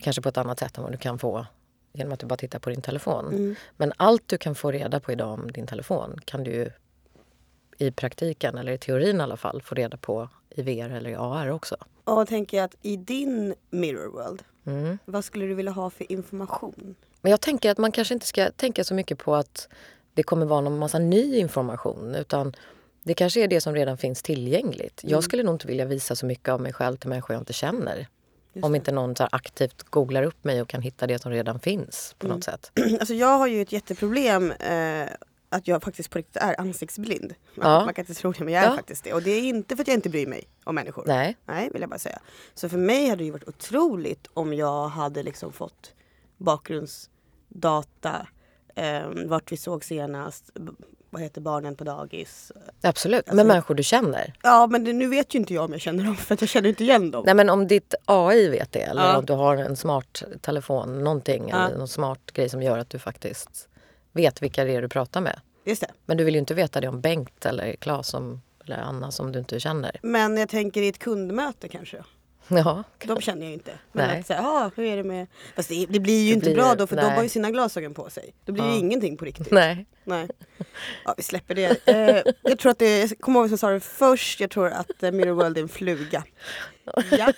Kanske 0.00 0.22
på 0.22 0.28
ett 0.28 0.36
annat 0.38 0.58
sätt 0.58 0.76
än 0.78 0.82
vad 0.84 0.92
du 0.92 0.98
kan 0.98 1.18
få 1.18 1.46
genom 1.92 2.12
att 2.12 2.20
du 2.20 2.26
bara 2.26 2.36
tittar 2.36 2.58
på 2.58 2.70
din 2.70 2.82
telefon. 2.82 3.56
Men 3.76 3.92
allt 3.96 4.22
du 4.26 4.38
kan 4.38 4.54
få 4.54 4.70
reda 4.70 5.00
på 5.00 5.12
idag 5.12 5.32
om 5.32 5.52
din 5.52 5.66
telefon 5.66 6.20
kan 6.24 6.44
du 6.44 6.50
ju 6.50 6.70
i 7.80 7.90
praktiken, 7.90 8.58
eller 8.58 8.72
i 8.72 8.78
teorin 8.78 9.20
i 9.20 9.22
alla 9.22 9.36
fall, 9.36 9.62
få 9.62 9.74
reda 9.74 9.96
på 9.96 10.28
i 10.50 10.62
VR 10.62 10.90
eller 10.90 11.10
i 11.10 11.14
AR 11.14 11.50
också. 11.50 11.76
Och 12.04 12.28
tänker 12.28 12.56
jag 12.56 12.64
att 12.64 12.74
i 12.82 12.96
din 12.96 13.54
mirror 13.70 14.08
world 14.12 14.42
Mm. 14.66 14.98
Vad 15.04 15.24
skulle 15.24 15.46
du 15.46 15.54
vilja 15.54 15.72
ha 15.72 15.90
för 15.90 16.12
information? 16.12 16.94
Men 17.20 17.30
jag 17.30 17.40
tänker 17.40 17.70
att 17.70 17.78
man 17.78 17.92
kanske 17.92 18.14
inte 18.14 18.26
ska 18.26 18.50
tänka 18.50 18.84
så 18.84 18.94
mycket 18.94 19.18
på 19.18 19.34
att 19.34 19.68
det 20.14 20.22
kommer 20.22 20.46
vara 20.46 20.60
någon 20.60 20.78
massa 20.78 20.98
ny 20.98 21.36
information 21.36 22.14
utan 22.14 22.56
det 23.02 23.14
kanske 23.14 23.40
är 23.44 23.48
det 23.48 23.60
som 23.60 23.74
redan 23.74 23.98
finns 23.98 24.22
tillgängligt. 24.22 25.02
Mm. 25.02 25.12
Jag 25.12 25.24
skulle 25.24 25.42
nog 25.42 25.54
inte 25.54 25.66
vilja 25.66 25.84
visa 25.84 26.16
så 26.16 26.26
mycket 26.26 26.48
av 26.48 26.60
mig 26.60 26.72
själv 26.72 26.96
till 26.96 27.08
människor 27.08 27.34
jag 27.34 27.40
inte 27.40 27.52
känner. 27.52 28.06
Just 28.52 28.64
Om 28.64 28.74
inte 28.74 28.92
någon 28.92 29.16
så 29.16 29.28
aktivt 29.32 29.82
googlar 29.82 30.22
upp 30.22 30.44
mig 30.44 30.62
och 30.62 30.68
kan 30.68 30.82
hitta 30.82 31.06
det 31.06 31.18
som 31.18 31.32
redan 31.32 31.60
finns 31.60 32.14
på 32.18 32.26
Mm. 32.26 32.36
något 32.36 32.44
sätt. 32.44 32.72
Alltså 33.00 33.14
jag 33.14 33.38
har 33.38 33.46
ju 33.46 33.62
ett 33.62 33.72
jätteproblem 33.72 34.50
eh, 34.52 35.06
att 35.52 35.68
jag 35.68 35.82
faktiskt 35.82 36.10
på 36.10 36.18
riktigt 36.18 36.36
är 36.36 36.60
ansiktsblind. 36.60 37.34
Man, 37.54 37.70
Ja. 37.72 37.84
man 37.84 37.94
kan 37.94 38.02
inte 38.02 38.14
tro 38.14 38.32
det 38.32 38.44
men 38.44 38.54
jag 38.54 38.62
är 38.64 38.68
Ja. 38.70 38.76
faktiskt 38.76 39.04
det. 39.04 39.12
Och 39.12 39.22
det 39.22 39.30
är 39.30 39.42
inte 39.42 39.76
för 39.76 39.82
att 39.82 39.88
jag 39.88 39.94
inte 39.94 40.08
bryr 40.10 40.26
mig 40.26 40.48
om 40.64 40.74
människor. 40.74 41.04
Nej. 41.06 41.36
Nej, 41.46 41.70
vill 41.72 41.80
jag 41.80 41.90
bara 41.90 41.98
säga. 41.98 42.18
Så 42.54 42.68
för 42.68 42.78
mig 42.78 43.08
hade 43.08 43.24
det 43.24 43.30
varit 43.30 43.48
otroligt 43.48 44.26
om 44.34 44.54
jag 44.54 44.88
hade 44.88 45.22
liksom 45.22 45.52
fått 45.52 45.92
bakgrundsdata, 46.36 48.26
eh, 48.74 49.02
vart 49.26 49.52
vi 49.52 49.56
såg 49.56 49.84
senast, 49.84 50.50
vad 51.10 51.22
heter 51.22 51.40
barnen 51.40 51.76
på 51.76 51.84
dagis. 51.84 52.52
Absolut. 52.82 53.18
Alltså- 53.18 53.34
med 53.36 53.46
människor 53.46 53.74
du 53.74 53.82
känner. 53.82 54.34
Ja 54.42 54.66
men 54.66 54.84
nu 54.84 55.08
vet 55.08 55.34
ju 55.34 55.38
inte 55.38 55.54
jag 55.54 55.64
om 55.64 55.72
jag 55.72 55.80
känner 55.80 56.04
dem 56.04 56.16
för 56.16 56.34
att 56.34 56.40
jag 56.40 56.48
känner 56.50 56.68
inte 56.68 56.84
igen 56.84 57.10
dem. 57.10 57.22
Nej 57.26 57.34
men 57.34 57.50
om 57.50 57.66
ditt 57.66 57.94
AI 58.04 58.48
vet 58.48 58.72
det 58.72 58.80
eller 58.82 59.02
Ja. 59.02 59.16
om 59.18 59.24
du 59.24 59.32
har 59.32 59.56
en 59.56 59.76
smart 59.76 60.22
telefon, 60.40 61.04
någonting 61.04 61.48
Ja. 61.48 61.66
eller 61.66 61.78
någon 61.78 61.88
smart 61.88 62.32
grej 62.32 62.48
som 62.48 62.62
gör 62.62 62.78
att 62.78 62.90
du 62.90 62.98
faktiskt 62.98 63.68
vet 64.12 64.42
vilka 64.42 64.64
det 64.64 64.74
är 64.76 64.82
du 64.82 64.88
pratar 64.88 65.20
med. 65.20 65.40
Just 65.64 65.80
det. 65.82 65.90
Men 66.06 66.16
du 66.16 66.24
vill 66.24 66.34
ju 66.34 66.40
inte 66.40 66.54
veta 66.54 66.80
det 66.80 66.88
om 66.88 67.00
Bengt 67.00 67.46
eller 67.46 67.72
Claes 67.76 68.06
som, 68.08 68.42
eller 68.64 68.76
Anna 68.76 69.10
som 69.10 69.32
du 69.32 69.38
inte 69.38 69.60
känner. 69.60 69.98
Men 70.02 70.36
jag 70.36 70.48
tänker 70.48 70.82
i 70.82 70.88
ett 70.88 70.98
kundmöte 70.98 71.68
kanske. 71.68 72.04
Ja, 72.48 72.84
De 73.06 73.20
känner 73.20 73.42
jag 73.46 73.52
inte. 73.52 73.72
Men 73.92 74.08
Nej. 74.08 74.20
att 74.20 74.26
säga, 74.26 74.40
ah, 74.42 74.70
hur 74.76 74.84
är 74.84 74.96
det 74.96 75.04
med... 75.04 75.26
Fast 75.56 75.68
det, 75.68 75.86
det 75.88 76.00
blir 76.00 76.22
ju 76.22 76.28
Det 76.28 76.34
inte 76.34 76.46
blir 76.46 76.54
bra 76.56 76.70
ju- 76.70 76.76
då 76.76 76.86
för 76.86 76.96
de 76.96 77.02
nej. 77.02 77.16
har 77.16 77.22
ju 77.22 77.28
sina 77.28 77.50
glasögon 77.50 77.94
på 77.94 78.10
sig. 78.10 78.34
Då 78.44 78.52
blir 78.52 78.64
Ja. 78.64 78.72
ju 78.72 78.78
ingenting 78.78 79.16
på 79.16 79.24
riktigt. 79.24 79.50
nej. 79.50 79.86
Nej. 80.04 80.28
Ja, 81.04 81.14
vi 81.16 81.22
släpper 81.22 81.54
det. 81.54 81.88
Eh, 81.88 82.32
jag 82.42 82.58
tror 82.58 82.72
att 82.72 82.78
det 82.78 82.98
jag 83.00 83.18
kommer 83.20 83.40
ihåg 83.40 83.50
jag 83.52 83.58
sa 83.58 83.70
det 83.70 83.80
först, 83.80 84.40
jag 84.40 84.50
tror 84.50 84.68
att 84.68 85.02
eh, 85.02 85.12
Mirror 85.12 85.32
World 85.32 85.58
är 85.58 85.62
en 85.62 85.68
fluga. 85.68 86.24
Ja. 87.10 87.32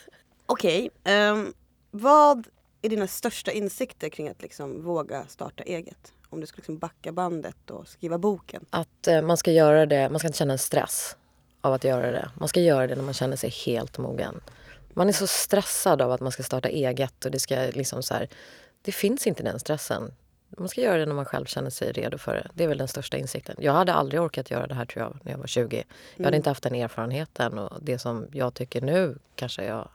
Okej, 0.47 0.91
ehm, 1.05 1.55
vad 1.91 2.47
är 2.83 2.89
dina 2.89 3.07
största 3.07 3.53
insikter 3.53 4.09
kring 4.09 4.29
att 4.29 4.43
liksom 4.43 4.83
våga 4.85 5.27
starta 5.29 5.63
eget? 5.63 6.13
Om 6.33 6.41
du 6.41 6.47
skulle 6.47 6.61
liksom 6.61 6.79
backa 6.79 7.13
bandet 7.13 7.71
och 7.71 7.89
skriva 7.89 8.19
boken. 8.19 8.65
Att 8.71 9.07
eh, 9.09 9.23
man 9.23 9.37
ska 9.37 9.53
göra 9.53 9.87
det, 9.87 10.11
man 10.11 10.19
ska 10.19 10.29
inte 10.29 10.39
känna 10.39 10.53
en 10.53 10.59
stress 10.59 11.17
av 11.61 11.73
att 11.73 11.85
göra 11.85 12.11
det. 12.11 12.31
Man 12.39 12.49
ska 12.49 12.61
göra 12.61 12.87
det 12.87 12.95
när 12.95 13.03
man 13.03 13.15
känner 13.15 13.37
sig 13.37 13.51
helt 13.51 13.99
mogen. 13.99 14.41
Man 14.95 15.09
är 15.09 15.13
så 15.13 15.27
stressad 15.27 16.03
av 16.03 16.13
att 16.13 16.21
man 16.21 16.33
ska 16.33 16.43
starta 16.43 16.69
eget 16.69 17.25
och 17.25 17.31
det 17.31 17.39
ska 17.39 17.55
liksom 17.55 18.03
så 18.03 18.15
här, 18.15 18.29
det 18.83 18.93
finns 18.93 19.27
inte 19.27 19.43
den 19.43 19.61
stressen. 19.61 20.15
Man 20.59 20.69
ska 20.69 20.81
göra 20.81 20.99
det 20.99 21.07
när 21.07 21.15
man 21.15 21.25
själv 21.25 21.45
känner 21.45 21.71
sig 21.71 21.93
redo 21.93 22.19
för 22.19 22.35
det. 22.35 22.51
Det 22.55 22.65
är 22.65 22.69
väl 22.69 22.79
den 22.79 22.89
största 22.89 23.17
insikten. 23.17 23.57
Jag 23.59 23.73
hade 23.73 23.93
aldrig 23.93 24.21
orkat 24.21 24.51
göra 24.51 24.67
det 24.67 24.75
här 24.75 24.85
tror 24.85 25.03
jag 25.03 25.19
när 25.23 25.33
jag 25.33 25.39
var 25.39 25.47
20. 25.47 25.85
Jag 26.17 26.25
hade 26.25 26.37
inte 26.37 26.51
haft 26.51 26.63
den 26.63 26.75
erfarenheten 26.75 27.59
och 27.59 27.79
det 27.83 27.99
som 27.99 28.27
jag 28.33 28.55
tycker 28.55 28.81
nu 28.81 29.19
kanske 29.35 29.65
jag 29.65 29.89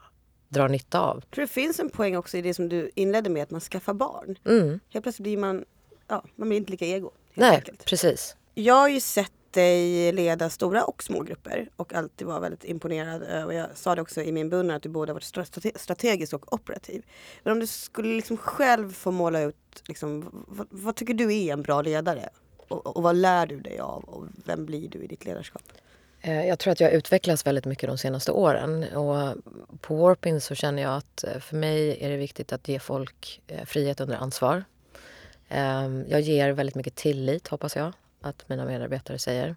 drar 0.48 0.68
nytta 0.68 1.00
av. 1.00 1.16
Jag 1.16 1.30
tror 1.30 1.42
det 1.42 1.52
finns 1.52 1.80
en 1.80 1.90
poäng 1.90 2.16
också 2.16 2.36
i 2.36 2.42
det 2.42 2.54
som 2.54 2.68
du 2.68 2.90
inledde 2.94 3.30
med, 3.30 3.42
att 3.42 3.50
man 3.50 3.60
skaffar 3.60 3.94
barn. 3.94 4.38
Mm. 4.44 4.80
Helt 4.90 5.02
plötsligt 5.02 5.22
blir 5.22 5.36
man, 5.36 5.64
ja, 6.08 6.24
man 6.36 6.48
blir 6.48 6.58
inte 6.58 6.70
lika 6.70 6.86
ego. 6.86 7.10
Nej, 7.34 7.54
enkelt. 7.56 7.84
precis. 7.84 8.36
Jag 8.54 8.74
har 8.74 8.88
ju 8.88 9.00
sett 9.00 9.32
dig 9.50 10.12
leda 10.12 10.50
stora 10.50 10.84
och 10.84 11.02
små 11.02 11.20
grupper 11.22 11.68
och 11.76 11.94
alltid 11.94 12.26
var 12.26 12.40
väldigt 12.40 12.64
imponerad. 12.64 13.44
Och 13.46 13.54
jag 13.54 13.66
sa 13.74 13.94
det 13.94 14.02
också 14.02 14.22
i 14.22 14.32
min 14.32 14.50
beundran 14.50 14.76
att 14.76 14.82
du 14.82 14.88
både 14.88 15.12
varit 15.12 15.24
strate- 15.24 15.78
strategisk 15.78 16.32
och 16.32 16.52
operativ. 16.52 17.02
Men 17.42 17.52
om 17.52 17.60
du 17.60 17.66
skulle 17.66 18.16
liksom 18.16 18.36
själv 18.36 18.92
få 18.92 19.10
måla 19.10 19.40
ut, 19.40 19.82
liksom, 19.88 20.30
vad, 20.48 20.66
vad 20.70 20.96
tycker 20.96 21.14
du 21.14 21.34
är 21.36 21.52
en 21.52 21.62
bra 21.62 21.82
ledare? 21.82 22.28
Och, 22.56 22.96
och 22.96 23.02
vad 23.02 23.16
lär 23.16 23.46
du 23.46 23.60
dig 23.60 23.78
av 23.78 24.04
och 24.04 24.24
vem 24.44 24.66
blir 24.66 24.88
du 24.88 24.98
i 24.98 25.06
ditt 25.06 25.24
ledarskap? 25.24 25.62
Eh, 26.20 26.46
Jag 26.48 26.58
tror 26.58 26.72
att 26.72 26.80
jag 26.80 26.88
har 26.90 26.96
utvecklats 26.96 27.46
väldigt 27.46 27.64
mycket 27.64 27.88
de 27.88 27.98
senaste 27.98 28.32
åren. 28.32 28.84
Och 28.84 29.34
på 29.80 29.96
Warpin 29.96 30.40
så 30.40 30.54
känner 30.54 30.82
jag 30.82 30.96
att 30.96 31.24
eh, 31.24 31.38
för 31.40 31.56
mig 31.56 31.98
är 32.00 32.08
det 32.10 32.16
viktigt 32.16 32.52
att 32.52 32.68
ge 32.68 32.78
folk 32.78 33.40
eh, 33.46 33.64
frihet 33.64 34.00
under 34.00 34.16
ansvar. 34.16 34.64
Ehm, 35.48 36.04
Jag 36.08 36.20
ger 36.20 36.52
väldigt 36.52 36.74
mycket 36.74 36.94
tillit, 36.94 37.48
hoppas 37.48 37.76
jag, 37.76 37.92
att 38.20 38.48
mina 38.48 38.64
medarbetare 38.64 39.18
säger. 39.18 39.56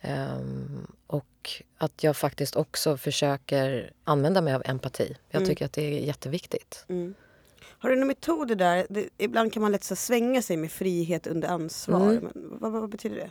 Ehm, 0.00 0.86
Och 1.06 1.62
att 1.78 2.02
jag 2.02 2.16
faktiskt 2.16 2.56
också 2.56 2.96
försöker 2.96 3.92
använda 4.04 4.40
mig 4.40 4.54
av 4.54 4.62
empati. 4.64 5.16
Jag 5.30 5.40
Mm. 5.40 5.48
tycker 5.48 5.64
att 5.64 5.72
det 5.72 5.82
är 5.82 6.00
jätteviktigt. 6.00 6.84
Mm. 6.88 7.14
Har 7.60 7.90
du 7.90 7.96
några 7.96 8.06
metoder 8.06 8.54
där? 8.54 8.86
Det, 8.90 9.08
ibland 9.18 9.52
kan 9.52 9.62
man 9.62 9.72
lätt 9.72 9.84
så 9.84 9.96
svänga 9.96 10.42
sig 10.42 10.56
med 10.56 10.72
frihet 10.72 11.26
under 11.26 11.48
ansvar. 11.48 12.10
Mm. 12.10 12.28
Vad, 12.34 12.72
vad 12.72 12.88
betyder 12.90 13.16
det? 13.16 13.30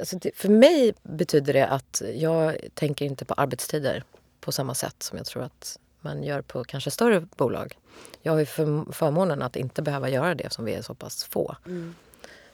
Alltså 0.00 0.18
det, 0.18 0.30
för 0.36 0.48
mig 0.48 0.94
betyder 1.02 1.52
det 1.52 1.66
att 1.66 2.02
jag 2.14 2.56
tänker 2.74 3.04
inte 3.04 3.24
på 3.24 3.34
arbetstider 3.34 4.04
på 4.40 4.52
samma 4.52 4.74
sätt 4.74 5.02
som 5.02 5.18
jag 5.18 5.26
tror 5.26 5.42
att 5.42 5.78
man 6.06 6.22
gör 6.22 6.42
på 6.42 6.64
kanske 6.64 6.90
större 6.90 7.20
bolag. 7.36 7.78
Jag 8.22 8.32
har 8.32 8.38
ju 8.38 8.46
för, 8.46 8.92
förmånen 8.92 9.42
att 9.42 9.56
inte 9.56 9.82
behöva 9.82 10.08
göra 10.08 10.34
det 10.34 10.52
som 10.52 10.64
vi 10.64 10.74
är 10.74 10.82
så 10.82 10.94
pass 10.94 11.24
få. 11.24 11.56
Mm. 11.66 11.94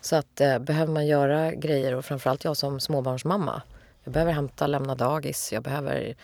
Så 0.00 0.16
att 0.16 0.40
eh, 0.40 0.58
behöver 0.58 0.92
man 0.92 1.06
göra 1.06 1.54
grejer 1.54 1.94
och 1.94 2.04
framförallt 2.04 2.44
jag 2.44 2.56
som 2.56 2.80
småbarnsmamma. 2.80 3.62
Jag 4.04 4.12
behöver 4.12 4.32
hämta, 4.32 4.66
lämna 4.66 4.94
dagis, 4.94 5.52
jag 5.52 5.62
behöver 5.62 6.16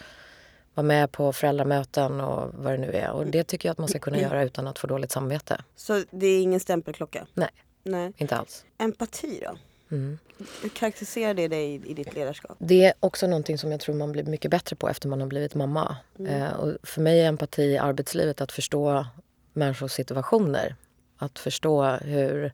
vara 0.75 0.87
med 0.87 1.13
på 1.13 1.33
föräldramöten 1.33 2.21
och 2.21 2.55
vad 2.55 2.73
det 2.73 2.79
nu 2.79 2.93
är. 2.93 3.11
Och 3.11 3.27
det 3.27 3.45
tycker 3.45 3.69
jag 3.69 3.73
att 3.73 3.79
man 3.79 3.89
ska 3.89 3.99
kunna 3.99 4.19
göra 4.19 4.43
utan 4.43 4.67
att 4.67 4.79
få 4.79 4.87
dåligt 4.87 5.11
samvete. 5.11 5.65
Så 5.77 6.05
det 6.11 6.27
är 6.27 6.43
ingen 6.43 6.61
stämpelklocka? 6.61 7.27
Nej, 7.35 7.51
Nej. 7.83 8.13
inte 8.17 8.37
alls. 8.37 8.65
Empati 8.79 9.41
då? 9.45 9.57
Mm. 9.91 10.19
Hur 10.63 10.69
karaktäriserar 10.69 11.35
det 11.35 11.49
dig 11.49 11.75
i, 11.75 11.91
i 11.91 11.95
ditt 11.95 12.15
ledarskap? 12.15 12.57
Det 12.59 12.85
är 12.85 12.93
också 13.01 13.27
någonting 13.27 13.59
som 13.59 13.71
jag 13.71 13.81
tror 13.81 13.95
man 13.95 14.13
blir 14.13 14.25
mycket 14.25 14.51
bättre 14.51 14.77
på 14.77 14.89
efter 14.89 15.09
man 15.09 15.21
har 15.21 15.29
blivit 15.29 15.55
mamma. 15.55 15.97
Eh, 16.29 16.53
och 16.53 16.77
för 16.83 17.01
mig 17.01 17.21
är 17.21 17.29
empati 17.29 17.63
i 17.63 17.79
arbetslivet 17.79 18.41
att 18.41 18.53
förstå 18.53 19.07
människors 19.53 19.93
situationer. 19.93 20.77
Att 21.17 21.39
förstå 21.39 21.85
hur 21.85 22.53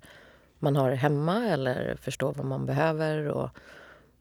man 0.58 0.76
har 0.76 0.90
det 0.90 0.96
hemma 0.96 1.46
eller 1.46 1.96
förstå 2.02 2.32
vad 2.32 2.46
man 2.46 2.66
behöver. 2.66 3.28
Och 3.28 3.50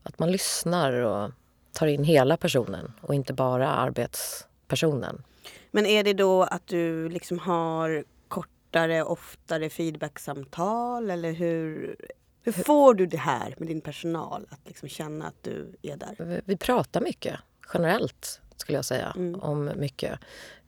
att 0.03 0.19
man 0.19 0.31
lyssnar 0.31 0.93
och 0.93 1.31
tar 1.71 1.87
in 1.87 2.03
hela 2.03 2.37
personen 2.37 2.91
och 3.01 3.15
inte 3.15 3.33
bara 3.33 3.69
arbetspersonen. 3.69 5.23
Men 5.71 5.85
är 5.85 6.03
det 6.03 6.13
då 6.13 6.43
att 6.43 6.67
du 6.67 7.09
liksom 7.09 7.39
har 7.39 8.03
kortare, 8.27 9.03
oftare 9.03 9.69
feedbacksamtal 9.69 11.09
eller 11.09 11.31
hur, 11.31 11.95
hur 12.43 12.51
får 12.51 12.93
du 12.93 13.05
det 13.05 13.17
här 13.17 13.55
med 13.57 13.67
din 13.67 13.81
personal 13.81 14.47
att 14.49 14.59
liksom 14.65 14.89
känna 14.89 15.27
att 15.27 15.35
du 15.43 15.75
är 15.81 15.97
där? 15.97 16.41
Vi, 16.45 16.57
pratar 16.57 17.01
mycket, 17.01 17.39
generellt 17.73 18.41
skulle 18.57 18.77
jag 18.77 18.85
säga, 18.85 19.13
Mm. 19.15 19.39
om 19.41 19.71
mycket. 19.75 20.19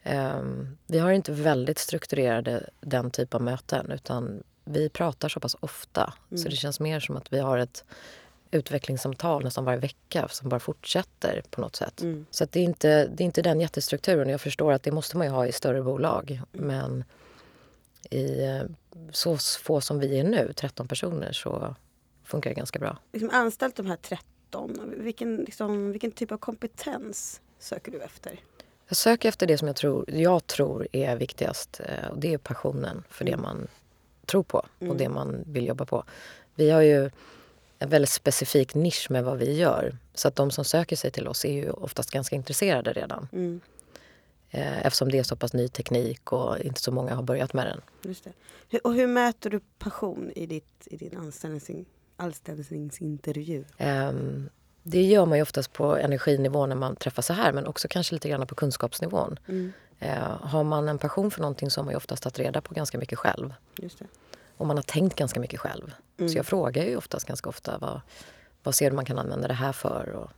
Ehm, 0.03 0.77
vi 0.87 0.99
har 0.99 1.11
inte 1.11 1.31
väldigt 1.31 1.79
strukturerade 1.79 2.69
den 2.81 3.11
typ 3.11 3.33
av 3.33 3.41
möten 3.41 3.91
utan 3.91 4.43
vi 4.63 4.89
pratar 4.89 5.29
så 5.29 5.39
pass 5.39 5.55
ofta 5.59 6.13
så 6.29 6.35
Mm. 6.35 6.49
det 6.49 6.55
känns 6.55 6.79
mer 6.79 6.99
som 6.99 7.17
att 7.17 7.33
vi 7.33 7.39
har 7.39 7.57
ett 7.57 7.83
utvecklingssamtal 8.51 9.43
nästan 9.43 9.65
varje 9.65 9.79
vecka 9.79 10.27
som 10.27 10.49
bara 10.49 10.59
fortsätter 10.59 11.41
på 11.49 11.61
något 11.61 11.75
sätt. 11.75 12.01
Mm. 12.01 12.25
Så 12.31 12.45
det, 12.51 12.59
är 12.59 12.63
inte, 12.63 13.07
det 13.07 13.23
är 13.23 13.25
inte 13.25 13.41
den 13.41 13.59
jättestrukturen. 13.61 14.29
Jag 14.29 14.41
förstår 14.41 14.71
att 14.71 14.83
det 14.83 14.91
måste 14.91 15.17
man 15.17 15.27
ju 15.27 15.33
ha 15.33 15.47
i 15.47 15.51
större 15.51 15.81
bolag. 15.83 16.31
Mm. 16.53 16.67
Men 16.67 17.03
i 18.11 18.43
eh, 18.43 18.61
så 19.11 19.37
få 19.37 19.81
som 19.81 19.99
vi 19.99 20.19
är 20.19 20.23
nu, 20.23 20.53
13 20.55 20.87
personer, 20.87 21.31
så 21.31 21.75
funkar 22.23 22.49
det 22.49 22.53
ganska 22.55 22.79
bra. 22.79 22.97
Liksom 23.13 23.29
anställt 23.33 23.75
de 23.75 23.85
här 23.85 23.95
13, 24.01 24.93
vilken, 24.97 25.35
liksom, 25.35 25.91
vilken 25.91 26.11
typ 26.11 26.31
av 26.31 26.37
kompetens 26.37 27.41
söker 27.59 27.91
du 27.91 28.01
efter? 28.01 28.39
Jag 28.87 28.97
söker 28.97 29.29
efter 29.29 29.47
det 29.47 29.57
som 29.57 29.67
jag 29.67 29.75
tror, 29.75 30.05
jag 30.11 30.47
tror 30.47 30.87
är 30.91 31.15
viktigast. 31.15 31.79
eh, 31.85 32.09
Och 32.09 32.17
det 32.19 32.33
är 32.33 32.37
passionen 32.37 33.03
för 33.09 33.25
det 33.25 33.31
Mm. 33.31 33.41
man 33.41 33.67
tror 34.25 34.43
på 34.43 34.57
och 34.57 34.81
Mm. 34.83 34.97
det 34.97 35.09
man 35.09 35.43
vill 35.47 35.67
jobba 35.67 35.85
på. 35.85 36.03
Vi 36.55 36.69
har 36.69 36.81
ju 36.81 37.11
en 37.79 37.89
väldigt 37.89 38.09
specifik 38.09 38.75
nisch 38.75 39.07
med 39.09 39.23
vad 39.23 39.37
vi 39.37 39.53
gör. 39.57 39.97
Så 40.13 40.27
att 40.27 40.35
de 40.35 40.51
som 40.51 40.65
söker 40.65 40.95
sig 40.95 41.11
till 41.11 41.27
oss 41.27 41.45
är 41.45 41.51
ju 41.53 41.69
oftast 41.71 42.11
ganska 42.11 42.35
intresserade 42.35 42.93
redan. 42.93 43.27
Mm, 43.31 43.61
Eftersom 44.61 45.11
det 45.11 45.19
är 45.19 45.23
så 45.23 45.35
pass 45.35 45.53
ny 45.53 45.67
teknik 45.67 46.31
och 46.31 46.59
inte 46.59 46.81
så 46.81 46.91
många 46.91 47.15
har 47.15 47.23
börjat 47.23 47.53
med 47.53 47.65
den. 47.67 47.81
just 48.01 48.23
det. 48.69 48.79
Och 48.79 48.93
hur 48.93 49.07
mäter 49.07 49.49
du 49.49 49.59
passion 49.79 50.31
i, 50.35 50.45
ditt, 50.45 50.87
i 50.91 50.97
din 50.97 51.17
anställnings, 51.17 51.87
anställningsintervju? 52.17 53.63
Ehm, 53.77 54.49
Det 54.83 55.01
gör 55.03 55.25
man 55.25 55.37
ju 55.37 55.41
oftast 55.41 55.73
på 55.73 55.97
energinivå 55.97 56.65
när 56.65 56.75
man 56.75 56.95
träffas 56.95 57.25
så 57.25 57.33
här 57.33 57.53
men 57.53 57.67
också 57.67 57.87
kanske 57.87 58.15
lite 58.15 58.29
grann 58.29 58.47
på 58.47 58.55
kunskapsnivån. 58.55 59.39
Mm, 59.47 59.73
Eh, 59.99 60.37
Har 60.41 60.63
man 60.63 60.89
en 60.89 60.97
passion 60.97 61.31
för 61.31 61.41
någonting 61.41 61.69
så 61.71 61.79
har 61.81 61.85
man 61.85 61.91
ju 61.91 61.97
oftast 61.97 62.23
tagit 62.23 62.39
reda 62.39 62.61
på 62.61 62.73
ganska 62.73 62.97
mycket 62.97 63.19
själv. 63.19 63.53
just 63.77 63.99
det. 63.99 64.05
Och 64.57 64.67
man 64.67 64.77
har 64.77 64.83
tänkt 64.83 65.15
ganska 65.15 65.39
mycket 65.39 65.59
själv. 65.59 65.93
Mm. 66.17 66.29
Så 66.29 66.37
jag 66.37 66.45
frågar 66.45 66.83
ju 66.83 66.95
oftast 66.97 67.27
ganska 67.27 67.49
ofta 67.49 67.77
vad, 67.77 68.01
vad 68.63 68.75
ser 68.75 68.89
du 68.89 68.95
man 68.95 69.05
kan 69.05 69.19
använda 69.19 69.47
det 69.47 69.53
här 69.53 69.71
för? 69.71 70.09
Och 70.09 70.29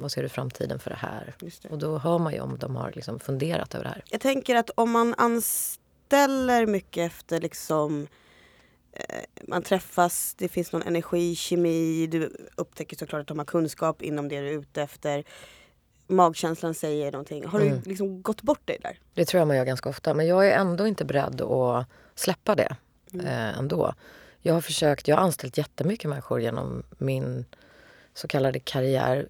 Vad 0.00 0.12
ser 0.12 0.22
du 0.22 0.28
framtiden 0.28 0.78
för 0.78 0.90
det 0.90 0.96
här? 0.96 1.34
Det. 1.40 1.68
Och 1.70 1.78
då 1.78 1.98
hör 1.98 2.18
man 2.18 2.32
ju 2.32 2.40
om 2.40 2.58
de 2.58 2.76
har 2.76 2.92
liksom 2.94 3.20
funderat 3.20 3.74
över 3.74 3.84
det 3.84 3.90
här. 3.90 4.04
Jag 4.10 4.20
tänker 4.20 4.54
att 4.56 4.70
om 4.74 4.90
man 4.90 5.14
anställer 5.18 6.66
mycket 6.66 7.06
efter 7.12 7.40
liksom 7.40 8.06
eh, 8.92 9.20
man 9.48 9.62
träffas, 9.62 10.34
det 10.38 10.48
finns 10.48 10.72
någon 10.72 10.82
energi, 10.82 11.34
kemi, 11.36 12.06
du 12.06 12.36
upptäcker 12.56 12.96
såklart 12.96 13.20
att 13.20 13.26
de 13.26 13.38
har 13.38 13.44
kunskap 13.46 14.02
inom 14.02 14.28
det 14.28 14.40
du 14.40 14.48
är 14.48 14.52
ute 14.58 14.82
efter. 14.82 15.24
Magkänslan 16.06 16.74
säger 16.74 17.12
någonting. 17.12 17.46
Har 17.46 17.60
Mm. 17.60 17.80
du 17.80 17.88
liksom 17.88 18.22
gått 18.22 18.42
bort 18.42 18.66
dig 18.66 18.78
där? 18.82 18.98
Det 19.14 19.24
tror 19.24 19.38
jag 19.38 19.48
man 19.48 19.56
gör 19.56 19.64
ganska 19.64 19.88
ofta. 19.88 20.14
Men 20.14 20.26
jag 20.26 20.48
är 20.48 20.52
ändå 20.58 20.86
inte 20.86 21.04
beredd 21.04 21.40
att 21.40 21.86
släppa 22.14 22.54
det 22.54 22.76
eh, 23.14 23.58
ändå. 23.58 23.94
Jag 24.40 24.54
har 24.54 24.60
försökt, 24.60 25.08
jag 25.08 25.16
har 25.16 25.22
anställt 25.22 25.58
jättemycket 25.58 26.10
människor 26.10 26.40
genom 26.40 26.82
min 26.98 27.44
så 28.14 28.28
kallade 28.28 28.58
karriär 28.58 29.28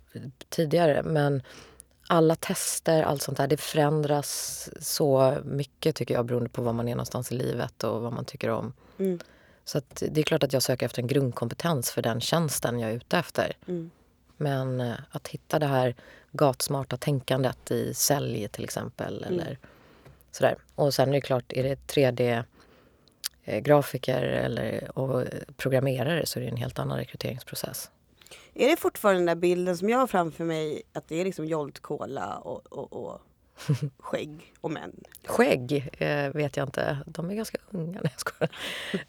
tidigare. 0.49 1.03
Men 1.03 1.43
alla 2.07 2.37
tester, 2.37 3.03
allt 3.03 3.23
sånt 3.23 3.39
där, 3.39 3.47
det 3.47 3.57
förändras 3.57 4.69
så 4.81 5.37
mycket 5.45 5.97
tycker 5.97 6.15
jag 6.15 6.27
beroende 6.27 6.51
på 6.51 6.63
var 6.63 6.73
man 6.73 6.89
är 6.89 6.95
någonstans 6.95 7.33
i 7.33 7.35
livet 7.35 7.85
och 7.85 8.03
vad 8.03 8.13
man 8.13 8.25
tycker 8.25 8.51
om. 8.51 8.73
Mm. 8.99 9.19
Så 9.65 9.81
det 9.99 10.21
är 10.21 10.23
klart 10.23 10.43
att 10.43 10.53
jag 10.53 10.63
söker 10.63 10.87
efter 10.87 11.03
en 11.03 11.09
grundkompetens 11.09 11.91
för 11.91 12.03
den 12.03 12.21
tjänsten 12.21 12.81
jag 12.81 12.91
är 12.91 12.95
ute 12.95 13.19
efter. 13.19 13.53
Mm. 13.67 13.91
Men 14.37 14.81
eh, 14.81 14.95
att 15.11 15.29
hitta 15.29 15.59
det 15.59 15.67
här 15.67 15.95
gatsmarta 16.33 16.97
tänkandet 16.97 17.71
i 17.71 17.95
sälj 17.95 18.49
till 18.49 18.65
exempel. 18.65 19.25
Eller 19.25 19.59
sådär. 20.31 20.57
Och 20.75 20.95
sen 20.95 21.09
är 21.09 21.13
det 21.13 21.21
klart, 21.21 21.53
är 21.53 21.63
det 21.63 21.87
3D-grafiker 21.87 24.23
eller 24.23 24.99
och 24.99 25.25
programmerare 25.57 26.27
så 26.27 26.39
är 26.39 26.43
det 26.43 26.49
en 26.51 26.57
helt 26.57 26.79
annan 26.79 26.99
rekryteringsprocess. 26.99 27.91
Är 28.55 28.69
det 28.69 28.77
fortfarande 28.77 29.21
den 29.21 29.27
där 29.27 29.35
bilden 29.35 29.77
som 29.77 29.91
jag 29.91 29.99
har 29.99 30.07
framför 30.07 30.45
mig 30.45 30.83
att 30.93 31.09
det 31.09 31.21
är 31.21 31.25
liksom 31.25 31.45
Jolt 31.45 31.81
Cola 31.81 32.37
och, 32.37 32.73
och, 32.73 32.93
och 32.93 33.21
skägg 33.99 34.55
och 34.61 34.71
män? 34.71 34.93
Skägg 35.25 35.91
eh, 35.99 36.31
vet 36.31 36.57
jag 36.57 36.67
inte. 36.67 36.99
De 37.07 37.31
är 37.31 37.35
ganska 37.35 37.59
unga. 37.71 38.01
Nej, 38.03 38.13
jag 38.13 38.21
skojar. 38.21 38.57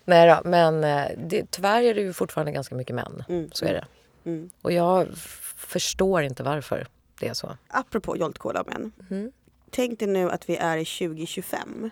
Nej 0.06 0.30
då, 0.30 0.50
men 0.50 0.84
eh, 0.84 1.08
det, 1.18 1.52
tyvärr 1.52 1.84
är 1.84 1.94
det 1.94 2.02
ju 2.02 2.14
fortfarande 2.14 2.52
ganska 2.52 2.76
mycket 2.76 2.96
män. 2.96 3.24
Mm. 3.30 3.50
Så 3.54 3.66
är 3.66 3.74
det. 3.74 3.86
Mm. 4.26 4.50
Och 4.62 4.72
jag 4.72 5.08
förstår 5.56 6.24
inte 6.24 6.44
varför 6.44 6.88
det 7.20 7.28
är 7.28 7.34
så. 7.34 7.58
Apropå 7.68 8.18
Jolt 8.18 8.38
Cola 8.38 8.62
och 8.62 8.68
män. 8.68 8.92
Mm. 9.10 9.32
Tänk 9.70 10.00
dig 10.00 10.08
nu 10.08 10.32
att 10.32 10.50
vi 10.50 10.56
är 10.56 10.78
i 10.78 10.86
2025. 10.86 11.90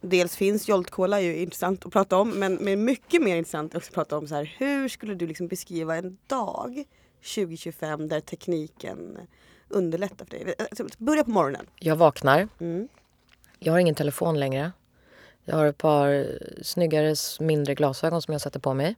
Dels 0.00 0.36
finns 0.36 0.68
Jolt 0.68 0.90
Cola 0.90 1.20
ju 1.20 1.36
intressant 1.36 1.86
att 1.86 1.92
prata 1.92 2.16
om 2.16 2.30
men, 2.30 2.54
men 2.54 2.84
mycket 2.84 3.22
mer 3.22 3.36
intressant 3.36 3.74
också 3.74 3.88
att 3.88 3.94
prata 3.94 4.18
om 4.18 4.28
så 4.28 4.34
här, 4.34 4.54
hur 4.58 4.88
skulle 4.88 5.14
du 5.14 5.26
liksom 5.26 5.48
beskriva 5.48 5.96
en 5.96 6.18
dag 6.26 6.84
2025 7.34 8.08
där 8.08 8.20
tekniken 8.20 9.18
underlättar 9.68 10.24
för 10.24 10.30
dig? 10.30 10.54
Alltså, 10.58 10.86
Börja 10.98 11.24
på 11.24 11.30
morgonen. 11.30 11.66
Jag 11.78 11.96
vaknar. 11.96 12.48
Mm. 12.60 12.88
Jag 13.58 13.72
har 13.72 13.78
ingen 13.78 13.94
telefon 13.94 14.40
längre. 14.40 14.72
Jag 15.44 15.56
har 15.56 15.66
ett 15.66 15.78
par 15.78 16.38
snyggare, 16.62 17.14
mindre 17.40 17.74
glasögon 17.74 18.22
som 18.22 18.32
jag 18.32 18.40
sätter 18.40 18.60
på 18.60 18.74
mig. 18.74 18.96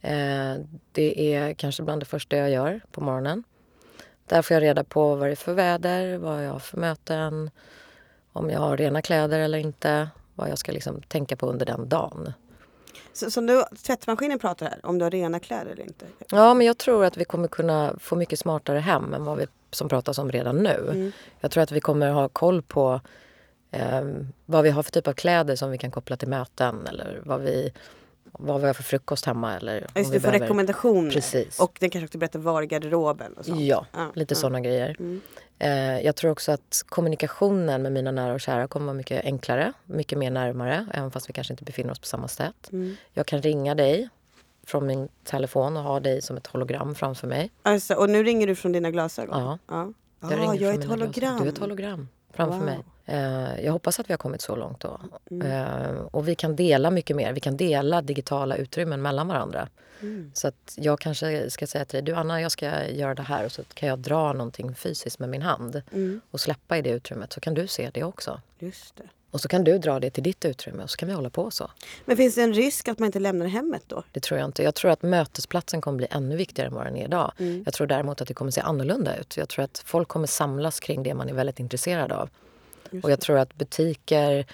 Eh, 0.00 0.54
det 0.92 1.34
är 1.34 1.54
kanske 1.54 1.82
bland 1.82 2.02
det 2.02 2.06
första 2.06 2.36
jag 2.36 2.50
gör 2.50 2.80
på 2.92 3.00
morgonen. 3.00 3.44
Där 4.26 4.42
får 4.42 4.54
jag 4.54 4.62
reda 4.62 4.84
på 4.84 5.14
vad 5.14 5.28
det 5.28 5.32
är 5.32 5.36
för 5.36 5.54
väder, 5.54 6.18
vad 6.18 6.44
jag 6.44 6.52
har 6.52 6.58
för 6.58 6.78
möten, 6.78 7.50
om 8.36 8.50
jag 8.50 8.60
har 8.60 8.76
rena 8.76 9.02
kläder 9.02 9.38
eller 9.38 9.58
inte, 9.58 10.08
vad 10.34 10.50
jag 10.50 10.58
ska 10.58 10.72
liksom 10.72 11.02
tänka 11.02 11.36
på 11.36 11.46
under 11.46 11.66
den 11.66 11.88
dagen. 11.88 12.32
Så, 13.12 13.30
så 13.30 13.40
nu, 13.40 13.62
tvättmaskinen 13.82 14.38
pratar 14.38 14.66
här 14.66 14.80
om 14.82 14.98
du 14.98 15.04
har 15.04 15.10
rena 15.10 15.40
kläder 15.40 15.70
eller 15.70 15.82
inte. 15.82 16.06
Ja, 16.30 16.54
men 16.54 16.66
jag 16.66 16.78
tror 16.78 17.04
att 17.04 17.16
vi 17.16 17.24
kommer 17.24 17.48
kunna 17.48 17.94
få 17.98 18.16
mycket 18.16 18.38
smartare 18.38 18.78
hem 18.78 19.14
än 19.14 19.24
vad 19.24 19.38
vi 19.38 19.46
som 19.70 19.88
pratas 19.88 20.18
om 20.18 20.32
redan 20.32 20.56
nu. 20.56 21.12
Jag 21.40 21.50
tror 21.50 21.62
att 21.62 21.72
vi 21.72 21.80
kommer 21.80 22.10
ha 22.10 22.28
koll 22.28 22.62
på 22.62 23.00
eh, 23.70 24.02
vad 24.46 24.64
vi 24.64 24.70
har 24.70 24.82
för 24.82 24.90
typ 24.92 25.08
av 25.08 25.12
kläder 25.12 25.56
som 25.56 25.70
vi 25.70 25.78
kan 25.78 25.90
koppla 25.90 26.16
till 26.16 26.28
möten 26.28 26.86
eller 26.86 27.20
vad 27.24 27.40
vi, 27.40 27.72
vad 28.32 28.60
vi 28.60 28.66
har 28.66 28.74
för 28.74 28.82
frukost 28.82 29.24
hemma. 29.26 29.56
Eller 29.56 29.74
Just 29.80 29.94
du 29.94 30.02
får 30.04 30.10
behöver- 30.28 30.38
rekommendationer. 30.38 31.10
Precis. 31.10 31.60
Och 31.60 31.76
den 31.80 31.90
kanske 31.90 32.06
också 32.06 32.18
berättar 32.18 32.38
var 32.38 32.62
i 32.62 32.66
garderoben 32.66 33.32
och 33.32 33.44
sånt. 33.44 33.60
Ja, 33.60 33.86
Ja, 33.92 34.06
lite 34.14 34.34
ja. 34.34 34.38
sådana 34.40 34.60
grejer. 34.60 34.96
Mm. 34.98 35.20
Eh, 35.58 36.00
jag 36.00 36.16
tror 36.16 36.30
också 36.30 36.52
att 36.52 36.82
kommunikationen 36.88 37.82
med 37.82 37.92
mina 37.92 38.10
nära 38.10 38.34
och 38.34 38.40
kära 38.40 38.66
kommer 38.68 38.86
vara 38.86 38.94
mycket 38.96 39.24
enklare, 39.24 39.72
mycket 39.84 40.18
mer 40.18 40.30
närmare, 40.30 40.86
även 40.94 41.10
fast 41.10 41.28
vi 41.28 41.32
kanske 41.32 41.52
inte 41.52 41.64
befinner 41.64 41.90
oss 41.92 41.98
på 41.98 42.06
samma 42.06 42.28
sätt. 42.28 42.68
Mm. 42.72 42.96
Jag 43.12 43.26
kan 43.26 43.42
ringa 43.42 43.74
dig 43.74 44.08
från 44.66 44.86
min 44.86 45.08
telefon 45.24 45.76
och 45.76 45.82
ha 45.82 46.00
dig 46.00 46.22
som 46.22 46.36
ett 46.36 46.46
hologram 46.46 46.94
framför 46.94 47.26
mig. 47.26 47.50
Alltså, 47.62 47.94
och 47.94 48.10
nu 48.10 48.22
ringer 48.24 48.46
du 48.46 48.54
från 48.54 48.72
dina 48.72 48.90
glasögon? 48.90 49.40
Ja. 49.42 49.58
ja. 49.68 49.92
Jag, 50.20 50.32
Ah, 50.32 50.36
ringer 50.36 50.60
jag 50.62 50.74
är 50.74 50.78
ett 50.78 50.84
hologram. 50.84 51.38
Du 51.40 51.44
är 51.48 51.52
ett 51.52 51.58
hologram 51.58 52.08
framför 52.34 52.56
Wow. 52.56 52.64
mig. 52.66 52.78
Eh, 53.06 53.64
jag 53.64 53.72
hoppas 53.72 54.00
att 54.00 54.08
vi 54.08 54.12
har 54.12 54.18
kommit 54.18 54.40
så 54.42 54.56
långt 54.56 54.80
då. 54.80 55.00
Mm. 55.30 55.46
Eh, 55.52 56.00
och 56.10 56.28
vi 56.28 56.34
kan 56.34 56.56
dela 56.56 56.90
mycket 56.90 57.16
mer. 57.16 57.32
Vi 57.32 57.40
kan 57.40 57.56
dela 57.56 58.02
digitala 58.02 58.56
utrymmen 58.56 59.02
mellan 59.02 59.28
varandra. 59.28 59.68
Mm. 60.00 60.30
Så 60.34 60.48
att 60.48 60.74
jag 60.76 61.00
kanske 61.00 61.50
ska 61.50 61.66
säga 61.66 61.84
till 61.84 61.94
dig, 61.96 62.02
du 62.02 62.14
Anna, 62.14 62.40
jag 62.40 62.52
ska 62.52 62.88
göra 62.88 63.14
det 63.14 63.22
här 63.22 63.44
och 63.44 63.52
så 63.52 63.62
kan 63.74 63.88
jag 63.88 63.98
dra 63.98 64.32
någonting 64.32 64.74
fysiskt 64.74 65.18
med 65.18 65.28
min 65.28 65.42
hand 65.42 65.82
Mm. 65.92 66.20
och 66.30 66.40
släppa 66.40 66.78
i 66.78 66.82
det 66.82 66.90
utrymmet 66.90 67.32
så 67.32 67.40
kan 67.40 67.54
du 67.54 67.66
se 67.66 67.90
det 67.94 68.04
också. 68.04 68.40
Just 68.58 68.96
det. 68.96 69.02
Och 69.30 69.40
så 69.40 69.48
kan 69.48 69.64
du 69.64 69.78
dra 69.78 70.00
det 70.00 70.10
till 70.10 70.22
ditt 70.22 70.44
utrymme 70.44 70.82
och 70.82 70.90
så 70.90 70.96
kan 70.96 71.08
vi 71.08 71.14
hålla 71.14 71.30
på 71.30 71.50
så. 71.50 71.70
Men 72.04 72.16
finns 72.16 72.34
det 72.34 72.42
en 72.42 72.54
risk 72.54 72.88
att 72.88 72.98
man 72.98 73.06
inte 73.06 73.18
lämnar 73.18 73.46
hemmet 73.46 73.82
då? 73.86 74.02
Det 74.12 74.20
tror 74.20 74.40
jag 74.40 74.48
inte. 74.48 74.62
Jag 74.62 74.74
tror 74.74 74.90
att 74.90 75.02
mötesplatsen 75.02 75.80
kommer 75.80 75.96
bli 75.96 76.06
ännu 76.10 76.36
viktigare 76.36 76.68
än 76.68 76.74
vad 76.74 76.86
den 76.86 76.96
är 76.96 77.04
idag. 77.04 77.32
Mm. 77.38 77.62
Jag 77.64 77.74
tror 77.74 77.86
däremot 77.86 78.20
att 78.20 78.28
det 78.28 78.34
kommer 78.34 78.50
se 78.50 78.60
annorlunda 78.60 79.16
ut. 79.16 79.36
Jag 79.36 79.48
tror 79.48 79.64
att 79.64 79.82
folk 79.86 80.08
kommer 80.08 80.26
samlas 80.26 80.80
kring 80.80 81.02
det 81.02 81.14
man 81.14 81.28
är 81.28 81.32
väldigt 81.32 81.60
intresserad 81.60 82.12
av. 82.12 82.30
Just 82.96 83.04
Och 83.04 83.10
jag 83.10 83.20
tror 83.20 83.38
att 83.38 83.54
butiker, 83.54 84.46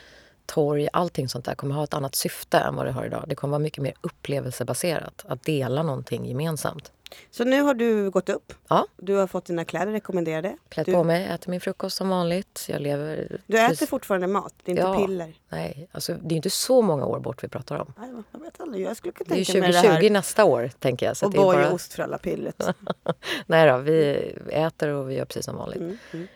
torg, 0.47 0.89
allting 0.93 1.29
sånt 1.29 1.45
där 1.45 1.55
kommer 1.55 1.75
ha 1.75 1.85
ett 1.85 1.95
annat 1.95 2.15
syfte 2.15 2.59
än 2.59 2.75
vad 2.77 2.87
det 2.87 2.93
har 2.93 3.05
idag. 3.05 3.25
Det 3.29 3.35
kommer 3.35 3.51
vara 3.53 3.59
mycket 3.63 3.83
mer 3.83 3.95
upplevelsebaserat. 4.01 5.25
Att 5.29 5.43
dela 5.43 5.83
någonting 5.83 6.27
gemensamt. 6.27 6.93
Så 7.31 7.45
nu 7.45 7.61
har 7.63 7.75
du 7.75 8.11
gått 8.11 8.29
upp. 8.29 8.53
Ja. 8.69 8.87
Du 8.97 9.15
har 9.15 9.27
fått 9.27 9.45
dina 9.45 9.65
kläder 9.65 9.93
rekommenderade. 9.93 10.57
Klätt 10.69 10.87
Du, 10.87 10.93
på 10.93 11.05
mig, 11.05 11.27
äter 11.27 11.51
min 11.51 11.61
frukost 11.61 11.97
som 11.97 12.09
vanligt. 12.09 12.67
Jag 12.69 12.81
lever... 12.83 13.41
du 13.47 13.59
äter 13.59 13.87
fortfarande 13.87 14.27
mat, 14.27 14.55
det 14.65 14.71
är 14.71 14.73
inte 14.73 14.83
Ja. 14.83 15.07
piller. 15.07 15.35
Nej, 15.49 15.89
alltså 15.93 16.15
det 16.23 16.35
är 16.35 16.37
inte 16.37 16.51
så 16.51 16.83
många 16.83 17.07
år 17.07 17.21
bort 17.21 17.45
vi 17.45 17.49
pratar 17.49 17.77
om. 17.77 17.93
Nej, 17.99 18.09
Jag 18.33 18.41
vet 18.41 18.61
aldrig, 18.61 18.87
jag 18.87 18.97
skulle 18.97 19.13
kunna 19.13 19.29
Det 19.29 19.35
är 19.35 19.39
ju 19.39 19.45
tänka 19.45 19.61
mig 19.61 19.73
2020 19.73 19.97
det 20.01 20.03
här. 20.07 20.11
nästa 20.11 20.45
år, 20.45 20.71
tänker 20.79 21.07
jag. 21.07 21.17
Så 21.17 21.27
Och 21.27 21.29
att 21.31 21.35
det 21.35 21.41
är 21.41 21.45
boj 21.45 21.57
bara... 21.57 21.69
och 21.69 21.75
ostfralla-pillret. 21.75 22.63
Nej 23.47 23.69
då, 23.71 23.79
vi 23.79 24.33
äter 24.51 24.89
och 24.89 25.11
vi 25.11 25.15
gör 25.15 25.25
precis 25.25 25.45
som 25.45 25.57
vanligt. 25.57 25.81
Mm, 25.81 25.99
mm, 26.13 26.29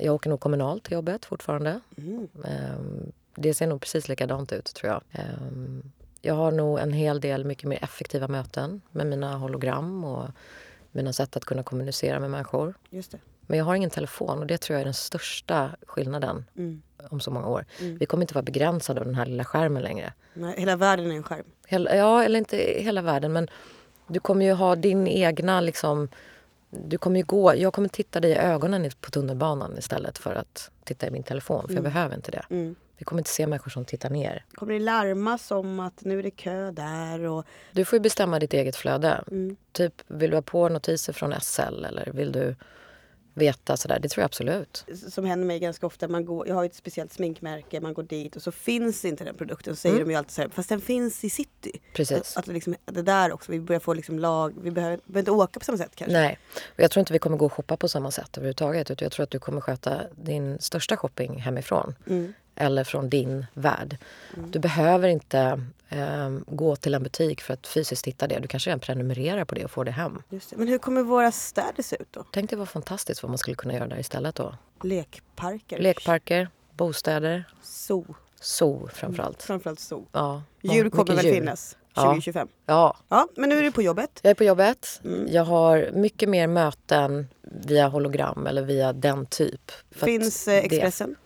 jag 0.00 0.14
åker 0.14 0.30
nog 0.30 0.40
kommunalt 0.40 0.84
till 0.84 0.92
jobbet 0.92 1.24
fortfarande. 1.24 1.80
mm. 1.96 2.28
Eh, 2.44 3.02
det 3.34 3.54
ser 3.54 3.66
nog 3.66 3.80
precis 3.80 4.08
likadant 4.08 4.52
ut 4.52 4.74
tror 4.74 4.92
jag. 4.92 5.02
Eh, 5.12 5.24
jag 6.20 6.34
har 6.34 6.50
nog 6.52 6.78
en 6.78 6.92
hel 6.92 7.20
del 7.20 7.44
mycket 7.44 7.64
mer 7.68 7.84
effektiva 7.84 8.28
möten 8.28 8.80
med 8.90 9.06
mina 9.06 9.36
hologram 9.36 10.04
och 10.04 10.28
mina 10.92 11.12
sätt 11.12 11.36
att 11.36 11.44
kunna 11.44 11.62
kommunicera 11.62 12.20
med 12.20 12.30
människor. 12.30 12.74
Just 12.90 13.10
det. 13.12 13.18
Men 13.46 13.58
jag 13.58 13.64
har 13.64 13.74
ingen 13.74 13.90
telefon 13.90 14.38
och 14.38 14.46
det 14.46 14.58
tror 14.58 14.74
jag 14.74 14.80
är 14.80 14.84
den 14.84 14.94
största 14.94 15.70
skillnaden 15.86 16.44
Mm. 16.56 16.82
om 17.10 17.20
så 17.20 17.30
många 17.30 17.46
år. 17.48 17.64
Mm. 17.80 17.98
Vi 17.98 18.06
kommer 18.06 18.22
inte 18.22 18.34
vara 18.34 18.42
begränsade 18.42 19.00
av 19.00 19.06
den 19.06 19.14
här 19.14 19.26
lilla 19.26 19.44
skärmen 19.44 19.82
längre. 19.82 20.12
Nej, 20.34 20.54
hela 20.58 20.76
världen 20.76 21.10
är 21.12 21.16
en 21.16 21.22
skärm. 21.22 21.44
Hela, 21.66 21.96
ja, 21.96 22.24
eller 22.24 22.38
inte 22.38 22.56
hela 22.56 23.02
världen 23.02 23.32
men 23.32 23.48
du 24.06 24.20
kommer 24.20 24.44
ju 24.44 24.52
ha 24.52 24.76
din 24.76 25.06
egna 25.06 25.60
liksom... 25.60 26.08
Du 26.74 26.98
kommer 26.98 27.16
ju 27.16 27.24
gå, 27.24 27.54
jag 27.56 27.72
kommer 27.72 27.88
titta 27.88 28.20
dig 28.20 28.30
i 28.30 28.36
ögonen 28.36 28.90
på 29.00 29.10
tunnelbanan 29.10 29.78
istället 29.78 30.18
för 30.18 30.34
att 30.34 30.70
titta 30.84 31.06
i 31.06 31.10
min 31.10 31.22
telefon 31.22 31.66
för 31.66 31.74
jag 31.74 31.84
behöver 31.84 32.16
inte 32.16 32.30
det. 32.30 32.44
Mm. 32.50 32.74
Vi 32.96 33.04
kommer 33.04 33.20
inte 33.20 33.30
se 33.30 33.46
människor 33.46 33.70
som 33.70 33.84
tittar 33.84 34.10
ner. 34.10 34.44
Kommer 34.54 34.72
det 34.72 34.78
larmas 34.78 35.50
om 35.50 35.80
att 35.80 36.04
nu 36.04 36.18
är 36.18 36.22
det 36.22 36.30
kö 36.30 36.70
där 36.70 37.20
och... 37.20 37.44
Du 37.72 37.84
får 37.84 37.96
ju 37.96 38.00
bestämma 38.00 38.38
ditt 38.38 38.54
eget 38.54 38.76
flöde. 38.76 39.24
Mm. 39.30 39.56
Typ, 39.72 39.94
vill 40.06 40.30
du 40.30 40.36
ha 40.36 40.42
på 40.42 40.68
notiser 40.68 41.12
från 41.12 41.34
SL 41.40 41.84
eller 41.84 42.12
vill 42.12 42.32
du 42.32 42.56
veta 43.34 43.76
sådär? 43.76 43.98
Det 43.98 44.08
tror 44.08 44.22
jag 44.22 44.24
absolut. 44.26 44.84
Som 45.10 45.24
händer 45.24 45.46
mig 45.46 45.58
ganska 45.58 45.86
ofta. 45.86 46.08
Man 46.08 46.24
går, 46.24 46.48
jag 46.48 46.54
har 46.54 46.62
ju 46.62 46.66
ett 46.66 46.74
speciellt 46.74 47.12
sminkmärke, 47.12 47.80
man 47.80 47.94
går 47.94 48.02
dit 48.02 48.36
och 48.36 48.42
så 48.42 48.52
finns 48.52 49.04
inte 49.04 49.24
den 49.24 49.34
produkten. 49.34 49.76
Så 49.76 49.80
säger 49.80 49.94
Mm. 49.96 50.08
de 50.08 50.12
ju 50.12 50.18
alltid 50.18 50.32
så 50.32 50.42
här, 50.42 50.48
fast 50.48 50.68
den 50.68 50.80
finns 50.80 51.24
i 51.24 51.30
city. 51.30 51.72
Precis. 51.94 52.16
Att, 52.16 52.36
att 52.36 52.44
det, 52.46 52.52
liksom, 52.52 52.74
det 52.84 53.02
där 53.02 53.32
också, 53.32 53.52
vi 53.52 53.60
börjar 53.60 53.80
få 53.80 53.94
liksom 53.94 54.18
lag, 54.18 54.54
vi 54.62 54.70
behöver, 54.70 54.96
behöver 55.06 55.18
inte 55.20 55.30
åka 55.30 55.60
på 55.60 55.64
samma 55.64 55.78
sätt 55.78 55.92
kanske. 55.94 56.12
Nej, 56.18 56.38
och 56.74 56.80
jag 56.80 56.90
tror 56.90 57.00
inte 57.00 57.12
vi 57.12 57.18
kommer 57.18 57.36
gå 57.36 57.46
och 57.46 57.52
shoppa 57.52 57.76
på 57.76 57.88
samma 57.88 58.10
sätt 58.10 58.36
överhuvudtaget. 58.36 58.90
Utan 58.90 59.04
jag 59.04 59.12
tror 59.12 59.24
att 59.24 59.30
du 59.30 59.38
kommer 59.38 59.60
sköta 59.60 60.00
din 60.16 60.58
största 60.58 60.96
shopping 60.96 61.40
hemifrån. 61.40 61.94
Mm. 62.06 62.32
Eller 62.56 62.84
från 62.84 63.08
din 63.10 63.46
värld. 63.54 63.96
Du 64.48 64.58
behöver 64.58 65.08
inte 65.08 65.64
ehm, 65.88 66.44
gå 66.48 66.76
till 66.76 66.94
en 66.94 67.02
butik 67.02 67.40
för 67.40 67.54
att 67.54 67.66
fysiskt 67.66 68.06
hitta 68.06 68.26
det. 68.26 68.38
Du 68.38 68.48
kanske 68.48 68.70
redan 68.70 68.80
prenumererar 68.80 69.44
på 69.44 69.54
det 69.54 69.64
och 69.64 69.70
får 69.70 69.84
det 69.84 69.90
hem. 69.90 70.22
Just 70.28 70.50
det. 70.50 70.56
Men 70.56 70.68
hur 70.68 70.78
kommer 70.78 71.02
våra 71.02 71.32
städer 71.32 71.82
se 71.82 71.96
ut 71.96 72.08
då? 72.10 72.24
Tänk 72.32 72.50
dig 72.50 72.58
vad 72.58 72.68
fantastiskt 72.68 73.22
vad 73.22 73.30
man 73.30 73.38
skulle 73.38 73.56
kunna 73.56 73.74
göra 73.74 73.86
där 73.86 73.98
istället 73.98 74.34
då. 74.34 74.54
Lekparker? 74.82 75.78
Lekparker, 75.78 76.48
bostäder, 76.76 77.44
Zoo. 77.62 78.14
zoo 78.40 78.88
framförallt. 78.94 79.42
Framförallt 79.42 79.80
zoo. 79.80 80.06
Ja, 80.12 80.42
Djur 80.60 80.90
kommer 80.90 81.14
väl 81.14 81.24
djur. 81.24 81.34
finnas? 81.34 81.76
Ja. 81.94 82.02
2025. 82.02 82.48
Ja, 82.66 82.96
Ja, 83.08 83.28
men 83.36 83.48
nu 83.48 83.58
är 83.58 83.62
du 83.62 83.72
på 83.72 83.82
jobbet. 83.82 84.20
jag 84.22 84.30
är 84.30 84.34
på 84.34 84.44
jobbet. 84.44 85.00
Mm. 85.04 85.26
Jag 85.30 85.44
har 85.44 85.90
mycket 85.92 86.28
mer 86.28 86.46
möten 86.46 87.28
via 87.42 87.88
hologram 87.88 88.46
eller 88.46 88.62
via 88.62 88.92
den 88.92 89.26
typ. 89.26 89.70
För 89.90 90.06
Finns 90.06 90.48
eh, 90.48 90.54
Expressen. 90.54 91.16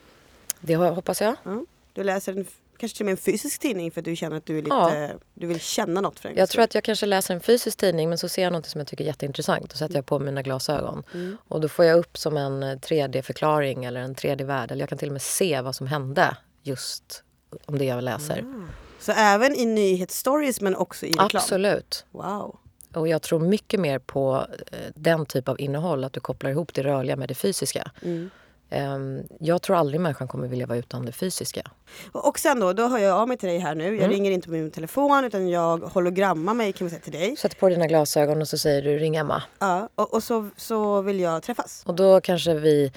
Det 0.66 0.74
hoppas 0.76 1.20
jag. 1.20 1.35
Ja. 1.44 1.64
Du 1.92 2.05
läser 2.05 2.33
en, 2.33 2.46
kanske 2.76 2.96
till 2.96 3.02
och 3.02 3.07
med 3.07 3.12
en 3.12 3.16
fysisk 3.16 3.61
tidning 3.61 3.90
för 3.90 4.00
att 4.00 4.05
du 4.05 4.16
känner 4.16 4.37
att 4.37 4.46
du 4.46 4.59
är 4.59 4.62
lite, 4.62 4.76
Ja. 4.76 5.09
du 5.35 5.46
vill 5.46 5.61
känna 5.61 6.00
något 6.00 6.20
för 6.20 6.29
en 6.29 6.37
Jag 6.37 6.48
tror 6.48 6.62
att 6.64 6.74
jag 6.74 6.85
kanske 6.85 7.07
läser 7.07 7.35
en 7.35 7.40
fysisk 7.40 7.79
tidning 7.79 8.09
men 8.09 8.18
så 8.18 8.29
ser 8.29 8.42
jag 8.42 8.52
något 8.52 8.66
som 8.66 8.79
jag 8.79 8.88
tycker 8.88 9.05
är 9.05 9.09
jätteintressant. 9.09 9.70
Då 9.70 9.76
sätter 9.76 9.94
jag 9.94 10.07
på 10.07 10.18
mina 10.18 10.42
glasögon. 10.42 11.02
Mm. 11.14 11.37
Och 11.48 11.61
då 11.61 11.68
får 11.68 11.85
jag 11.85 11.98
upp 11.98 12.18
som 12.18 12.37
en 12.37 12.62
eh, 12.62 12.76
3D-förklaring 12.76 13.85
eller 13.85 14.00
en 14.00 14.14
3D-värld. 14.14 14.70
Eller 14.70 14.83
jag 14.83 14.88
kan 14.88 14.98
till 14.98 15.09
och 15.09 15.12
med 15.12 15.22
se 15.22 15.61
vad 15.61 15.74
som 15.76 15.87
hände 15.87 16.37
just 16.62 17.22
om 17.66 17.79
det 17.79 17.85
jag 17.85 18.05
läser. 18.05 18.35
skull. 18.37 18.62
Så 19.00 19.12
även 19.12 19.55
i 19.55 19.66
nyhetsstories 19.66 20.61
men 20.61 20.76
också 20.76 21.07
i 21.07 21.11
reklam? 21.11 21.31
Absolut. 21.35 22.05
Wow. 22.11 22.59
Och 22.94 23.09
jag 23.09 23.22
tror 23.22 23.38
mycket 23.40 23.81
mer 23.81 23.98
på 23.98 24.46
eh, 24.72 24.79
den 24.94 25.26
typ 25.26 25.48
av 25.48 25.61
innehåll, 25.61 26.05
att 26.05 26.12
du 26.12 26.20
kopplar 26.20 26.50
ihop 26.50 26.74
det 26.74 26.83
rörliga 26.83 27.16
med 27.16 27.29
det 27.29 27.35
fysiska. 27.35 27.90
Mm. 28.02 28.31
Ehm, 28.70 29.22
Jag 29.40 29.62
tror 29.62 29.76
aldrig 29.76 30.00
människan 30.00 30.29
kommer 30.29 30.48
vilja 30.48 30.66
vara 30.66 30.79
utan 30.79 31.07
det 31.07 31.12
fysiska. 31.12 31.70
Och 32.12 32.38
sen 32.38 32.61
då, 32.61 32.72
då 32.72 32.88
hör 32.88 32.98
jag 32.98 33.16
av 33.18 33.29
mig 33.29 33.37
till 33.37 33.48
dig 33.48 33.59
här 33.59 33.74
nu. 33.74 33.85
Jag 33.85 33.94
Mm. 33.96 34.11
ringer 34.11 34.31
inte 34.31 34.46
på 34.48 34.52
min 34.52 34.70
telefon 34.70 35.24
utan 35.24 35.48
jag 35.48 35.79
hologrammar 35.79 36.55
mig 36.55 36.72
kan 36.72 36.87
vi 36.87 36.90
säga 36.90 37.02
till 37.02 37.12
dig. 37.12 37.37
Sätter 37.37 37.57
på 37.57 37.68
dina 37.68 37.87
glasögon 37.87 38.40
och 38.40 38.48
så 38.48 38.59
säger 38.59 38.83
du 38.83 38.98
ring 38.98 39.16
Emma. 39.16 39.42
Ja, 39.59 39.88
och, 39.94 40.14
och 40.14 40.22
så, 40.22 40.48
så 40.57 41.00
vill 41.02 41.20
jag 41.20 41.42
träffas. 41.42 41.83
Och 41.87 41.94
då 41.94 42.20
kanske 42.20 42.55
vi 42.55 42.92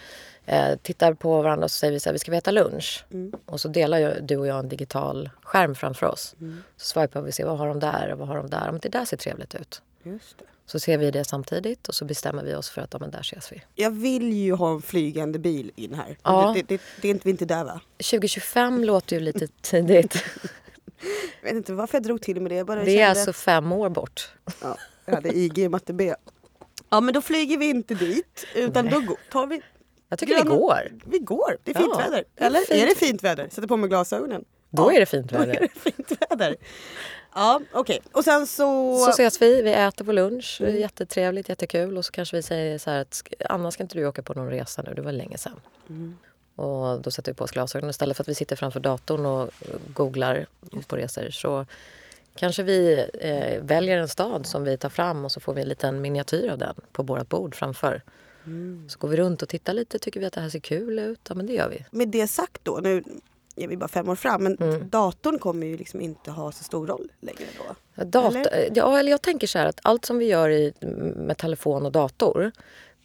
eh, 0.46 0.76
tittar 0.82 1.14
på 1.14 1.42
varandra 1.42 1.64
och 1.66 1.72
så 1.72 1.76
säger 1.78 1.94
vi 1.94 2.00
så 2.00 2.10
här, 2.10 2.14
vi 2.14 2.20
ska 2.20 2.32
vi 2.32 2.38
äta 2.38 2.52
lunch. 2.52 3.06
Mm. 3.12 3.34
Och 3.46 3.62
så 3.62 3.68
delar 3.68 3.98
ju 4.00 4.14
du 4.22 4.38
och 4.38 4.48
jag 4.48 4.60
en 4.60 4.70
digital 4.70 5.30
skärm 5.44 5.76
framför 5.76 6.06
oss. 6.08 6.36
Mm. 6.42 6.64
Så 6.78 6.86
swipar 6.86 7.22
vi 7.22 7.30
och 7.30 7.34
ser 7.34 7.46
vad 7.46 7.58
har 7.58 7.68
de 7.68 7.80
där 7.80 8.12
och 8.12 8.20
vad 8.20 8.28
har 8.28 8.38
de 8.38 8.50
där. 8.50 8.72
Men 8.72 8.80
det 8.80 8.90
där 8.90 9.06
ser 9.06 9.18
trevligt 9.18 9.56
ut. 9.56 9.82
Just 10.04 10.38
det. 10.40 10.46
Så 10.72 10.80
ser 10.80 10.98
vi 10.98 11.12
det 11.12 11.26
samtidigt 11.26 11.88
och 11.88 11.96
så 11.96 12.06
bestämmer 12.06 12.44
vi 12.44 12.56
oss 12.56 12.70
för 12.70 12.82
att 12.82 12.90
ja, 12.94 13.00
men 13.00 13.12
där 13.12 13.20
ses 13.20 13.52
vi. 13.52 13.62
Jag 13.76 13.92
vill 13.92 14.34
ju 14.34 14.54
ha 14.54 14.72
en 14.74 14.82
flygande 14.82 15.40
bil 15.40 15.72
in 15.76 15.94
här. 15.94 16.18
Ja. 16.24 16.54
Det, 16.56 16.62
det, 16.68 16.82
det 17.02 17.08
är 17.08 17.12
inte, 17.12 17.24
vi 17.24 17.30
är 17.30 17.34
inte 17.34 17.46
där 17.46 17.64
va? 17.64 17.82
2025 18.12 18.84
låter 18.84 19.16
ju 19.16 19.20
lite 19.22 19.48
tidigt. 19.62 20.24
Jag 21.42 21.44
vet 21.50 21.54
inte 21.54 21.74
varför 21.74 21.96
jag 21.96 22.04
drog 22.04 22.22
till 22.22 22.42
med 22.42 22.52
det. 22.52 22.64
Det 22.64 22.72
är 22.74 22.86
kände- 22.86 23.08
alltså 23.10 23.34
fem 23.34 23.72
år 23.72 23.90
bort. 23.90 24.30
Ja, 24.62 24.78
jag 25.06 25.16
hade 25.16 25.38
IG 25.38 25.58
i 25.60 25.70
matte 25.70 25.94
B. 25.94 26.14
Ja 26.90 27.02
men 27.02 27.14
då 27.14 27.22
flyger 27.22 27.58
vi 27.58 27.70
inte 27.70 27.94
dit 27.94 28.46
utan 28.56 28.86
då 28.90 29.00
går- 29.00 29.18
tar 29.32 29.48
vi... 29.48 29.62
Jag 30.10 30.20
tycker 30.20 30.34
Gröna- 30.34 30.44
det 30.44 30.50
går. 30.58 30.92
Vi 31.06 31.20
går, 31.20 31.58
det 31.64 31.72
är 31.72 31.76
fint 31.76 31.90
Ja, 31.94 31.98
väder. 31.98 32.24
Eller 32.36 32.60
fint. 32.60 32.84
är 32.84 32.88
det 32.88 32.96
fint 32.96 33.24
väder? 33.24 33.50
Sätter 33.52 33.68
på 33.68 33.78
mig 33.78 33.90
glasögonen. 33.90 34.46
Då 34.70 34.84
Ja, 34.84 34.92
är 34.96 35.00
det 35.00 35.06
fint 35.06 35.30
Då 35.30 35.36
är 35.36 35.40
väder. 35.48 35.60
det 35.60 35.92
fint 35.92 36.12
väder. 36.30 36.56
Ja 37.34 37.62
okej 37.74 38.00
och 38.12 38.24
sen 38.24 38.48
så... 38.48 38.98
Så 39.06 39.10
ses 39.10 39.42
vi, 39.42 39.62
vi 39.62 39.74
äter 39.74 40.06
på 40.06 40.12
lunch. 40.12 40.58
Mm. 40.62 40.76
jättetrevligt, 40.76 41.50
jättekul. 41.50 41.98
Och 41.98 42.06
så 42.06 42.12
kanske 42.12 42.36
vi 42.36 42.42
säger 42.44 42.78
så 42.78 42.90
här 42.90 43.02
att 43.02 43.10
"Sk- 43.12 43.34
Anna 43.50 43.72
ska 43.72 43.84
inte 43.84 43.96
du 43.98 44.06
åka 44.06 44.22
på 44.22 44.34
någon 44.34 44.50
resa 44.50 44.82
nu? 44.82 44.94
Det 44.94 45.02
var 45.02 45.12
länge 45.12 45.38
sedan. 45.38 45.60
Mm. 45.90 46.18
Och 46.56 47.02
då 47.02 47.12
sätter 47.12 47.32
vi 47.32 47.36
på 47.36 47.44
oss 47.44 47.52
glasögonen. 47.52 47.90
Istället 47.90 48.18
för 48.18 48.24
att 48.24 48.28
vi 48.28 48.36
sitter 48.36 48.56
framför 48.56 48.80
datorn 48.80 49.26
och 49.26 49.50
googlar 49.94 50.46
på 50.88 50.96
resor 50.98 51.30
så 51.30 51.66
kanske 52.36 52.64
vi 52.64 53.06
eh, 53.22 53.62
väljer 53.64 53.98
en 53.98 54.08
stad 54.08 54.46
som 54.46 54.64
vi 54.64 54.78
tar 54.78 54.90
fram 54.90 55.26
och 55.26 55.32
så 55.32 55.40
får 55.40 55.54
vi 55.54 55.62
en 55.62 55.68
liten 55.70 56.02
miniatyr 56.02 56.50
av 56.50 56.58
den 56.58 56.76
på 56.92 57.04
vårt 57.04 57.30
bord 57.30 57.56
framför. 57.56 58.02
Mm. 58.46 58.90
Så 58.90 59.00
går 59.00 59.08
vi 59.08 59.18
runt 59.18 59.42
och 59.42 59.50
tittar 59.50 59.74
lite. 59.74 60.00
Tycker 60.00 60.20
vi 60.20 60.26
att 60.26 60.34
det 60.34 60.42
här 60.42 60.50
ser 60.50 60.60
kul 60.60 61.00
ut? 61.00 61.20
Ja, 61.30 61.36
men 61.36 61.46
det 61.46 61.54
gör 61.54 61.70
vi. 61.70 61.86
Med 61.92 62.08
det 62.08 62.28
sagt 62.28 62.60
då, 62.64 62.80
nu 62.84 63.04
är 63.64 63.68
vi 63.68 63.78
bara 63.78 63.88
fem 63.88 64.10
år 64.10 64.16
fram 64.16 64.44
men 64.44 64.58
Mm. 64.58 64.90
datorn 64.90 65.40
kommer 65.40 65.68
ju 65.68 65.78
liksom 65.78 66.02
inte 66.02 66.32
ha 66.32 66.52
så 66.52 66.64
stor 66.64 66.88
roll 66.88 67.12
längre 67.20 67.40
då. 67.96 68.04
Data, 68.06 68.38
Eller? 68.50 68.72
Ja, 68.76 69.00
eller 69.00 69.12
jag 69.12 69.22
tänker 69.22 69.48
så 69.48 69.58
här 69.60 69.66
att 69.66 69.80
allt 69.84 70.06
som 70.06 70.18
vi 70.18 70.26
gör 70.26 70.50
i, 70.50 70.74
med 71.16 71.38
telefon 71.38 71.86
och 71.86 71.92
dator 71.92 72.52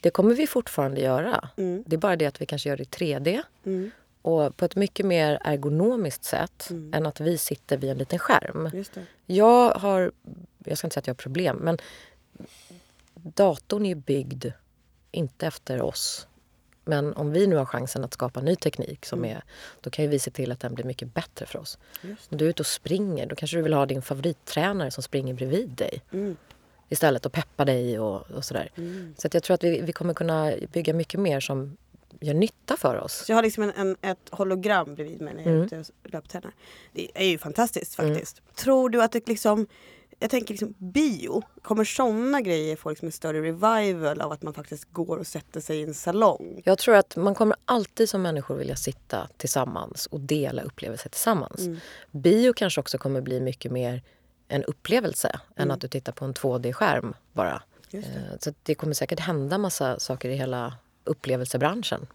det 0.01 0.11
kommer 0.11 0.35
vi 0.35 0.47
fortfarande 0.47 1.01
göra. 1.01 1.49
Mm. 1.57 1.85
Det 1.87 1.97
är 1.97 1.99
bara 2.01 2.17
det 2.17 2.27
att 2.27 2.41
vi 2.41 2.47
kanske 2.47 2.69
gör 2.69 2.77
det 2.77 2.83
i 2.83 2.87
3D 2.87 3.43
Mm. 3.67 3.91
och 4.23 4.57
på 4.57 4.65
ett 4.65 4.77
mycket 4.77 5.07
mer 5.07 5.39
ergonomiskt 5.45 6.25
sätt 6.25 6.67
Mm. 6.71 6.95
än 6.95 7.07
att 7.07 7.21
vi 7.21 7.39
sitter 7.39 7.77
vid 7.77 7.91
en 7.91 7.99
liten 7.99 8.19
skärm. 8.19 8.71
Jag 9.27 9.71
har, 9.71 10.13
jag 10.65 10.79
ska 10.79 10.87
inte 10.87 10.95
säga 10.95 11.01
att 11.01 11.07
jag 11.07 11.15
har 11.15 11.19
problem, 11.23 11.57
men 11.57 11.79
datorn 13.15 13.87
är 13.87 13.95
byggd 13.95 14.47
inte 15.11 15.47
efter 15.47 15.83
oss. 15.83 16.27
Men 16.85 17.13
om 17.15 17.33
vi 17.33 17.47
nu 17.47 17.57
har 17.57 17.65
chansen 17.65 18.05
att 18.05 18.15
skapa 18.15 18.41
ny 18.41 18.57
teknik, 18.57 19.07
som 19.07 19.25
är, 19.25 19.43
då 19.81 19.91
kan 19.91 20.05
ju 20.05 20.11
vi 20.11 20.19
se 20.19 20.31
till 20.31 20.53
att 20.53 20.61
den 20.61 20.75
blir 20.75 20.85
mycket 20.85 21.15
bättre 21.15 21.47
för 21.47 21.59
oss. 21.59 21.79
Om 22.03 22.39
du 22.39 22.45
är 22.45 22.49
ute 22.49 22.63
och 22.63 22.67
springer, 22.67 23.27
då 23.27 23.37
kanske 23.37 23.57
du 23.57 23.63
vill 23.63 23.75
ha 23.75 23.87
din 23.87 24.03
favorittränare 24.03 24.91
som 24.91 25.03
springer 25.03 25.35
bredvid 25.35 25.69
dig 25.69 26.03
Mm. 26.13 26.37
istället 26.89 27.27
och 27.27 27.33
peppa 27.33 27.65
dig 27.65 27.99
och, 27.99 28.31
och 28.31 28.45
sådär. 28.45 28.71
Mm. 28.77 29.15
Så 29.19 29.29
jag 29.33 29.43
tror 29.43 29.55
att 29.55 29.65
vi, 29.65 29.81
vi 29.81 29.93
kommer 29.93 30.15
kunna 30.15 30.53
bygga 30.73 30.95
mycket 30.95 31.21
mer 31.21 31.41
som 31.41 31.77
gör 32.21 32.35
nytta 32.35 32.77
för 32.77 32.97
oss. 32.97 33.13
Så 33.27 33.33
jag 33.33 33.37
har 33.37 33.43
liksom 33.43 33.63
en, 33.63 33.73
en, 33.77 33.97
ett 34.11 34.29
hologram 34.31 34.95
bredvid 34.95 35.21
mig 35.21 35.35
när 35.35 35.43
jag 35.43 35.51
är 35.53 35.55
Mm. 35.55 35.67
ute 35.67 35.79
och 35.79 36.11
löptränar. 36.13 36.53
Det 36.93 37.11
är 37.15 37.27
ju 37.27 37.39
fantastiskt 37.39 37.95
faktiskt. 37.95 38.43
Tror 38.55 38.89
du 38.91 39.03
att 39.03 39.13
det 39.13 39.29
liksom 39.29 39.67
jag 40.19 40.31
tänker 40.31 40.55
liksom 40.55 40.75
bio, 40.79 41.43
kommer 41.63 41.85
sådana 41.85 42.41
grejer 42.41 42.77
få 42.77 42.91
liksom 42.91 43.07
en 43.07 43.13
större 43.13 43.43
revival 43.43 44.21
av 44.21 44.33
att 44.33 44.43
man 44.43 44.55
faktiskt 44.55 44.85
går 44.93 45.17
och 45.17 45.27
sätter 45.27 45.61
sig 45.61 45.79
i 45.81 45.83
en 45.83 45.95
salong? 45.95 46.63
Jag 46.65 46.79
tror 46.79 46.95
att 46.95 47.17
man 47.17 47.35
kommer 47.35 47.57
alltid 47.65 48.09
som 48.09 48.23
människor 48.23 48.55
vilja 48.57 48.77
sitta 48.77 49.29
tillsammans 49.37 50.07
och 50.07 50.21
dela 50.21 50.63
upplevelser 50.63 51.09
tillsammans. 51.11 51.61
Mm. 51.61 51.79
Bio 52.11 52.53
kanske 52.53 52.81
också 52.81 52.99
kommer 52.99 53.21
bli 53.21 53.41
mycket 53.41 53.73
mer 53.73 54.03
en 54.49 54.65
upplevelse 54.65 55.41
än 55.57 55.71
att 55.71 55.81
du 55.81 55.89
tittar 55.89 56.13
på 56.13 56.25
en 56.25 56.35
2D-skärm 56.35 57.15
bara. 57.33 57.63
Just 57.91 58.09
det. 58.09 58.19
Eh, 58.19 58.39
Så 58.41 58.53
det 58.63 58.75
kommer 58.75 58.95
säkert 58.95 59.21
hända 59.21 59.59
massa 59.59 59.99
saker 60.01 60.29
i 60.29 60.35
hela 60.37 60.75
upplevelsebranschen. 61.05 62.07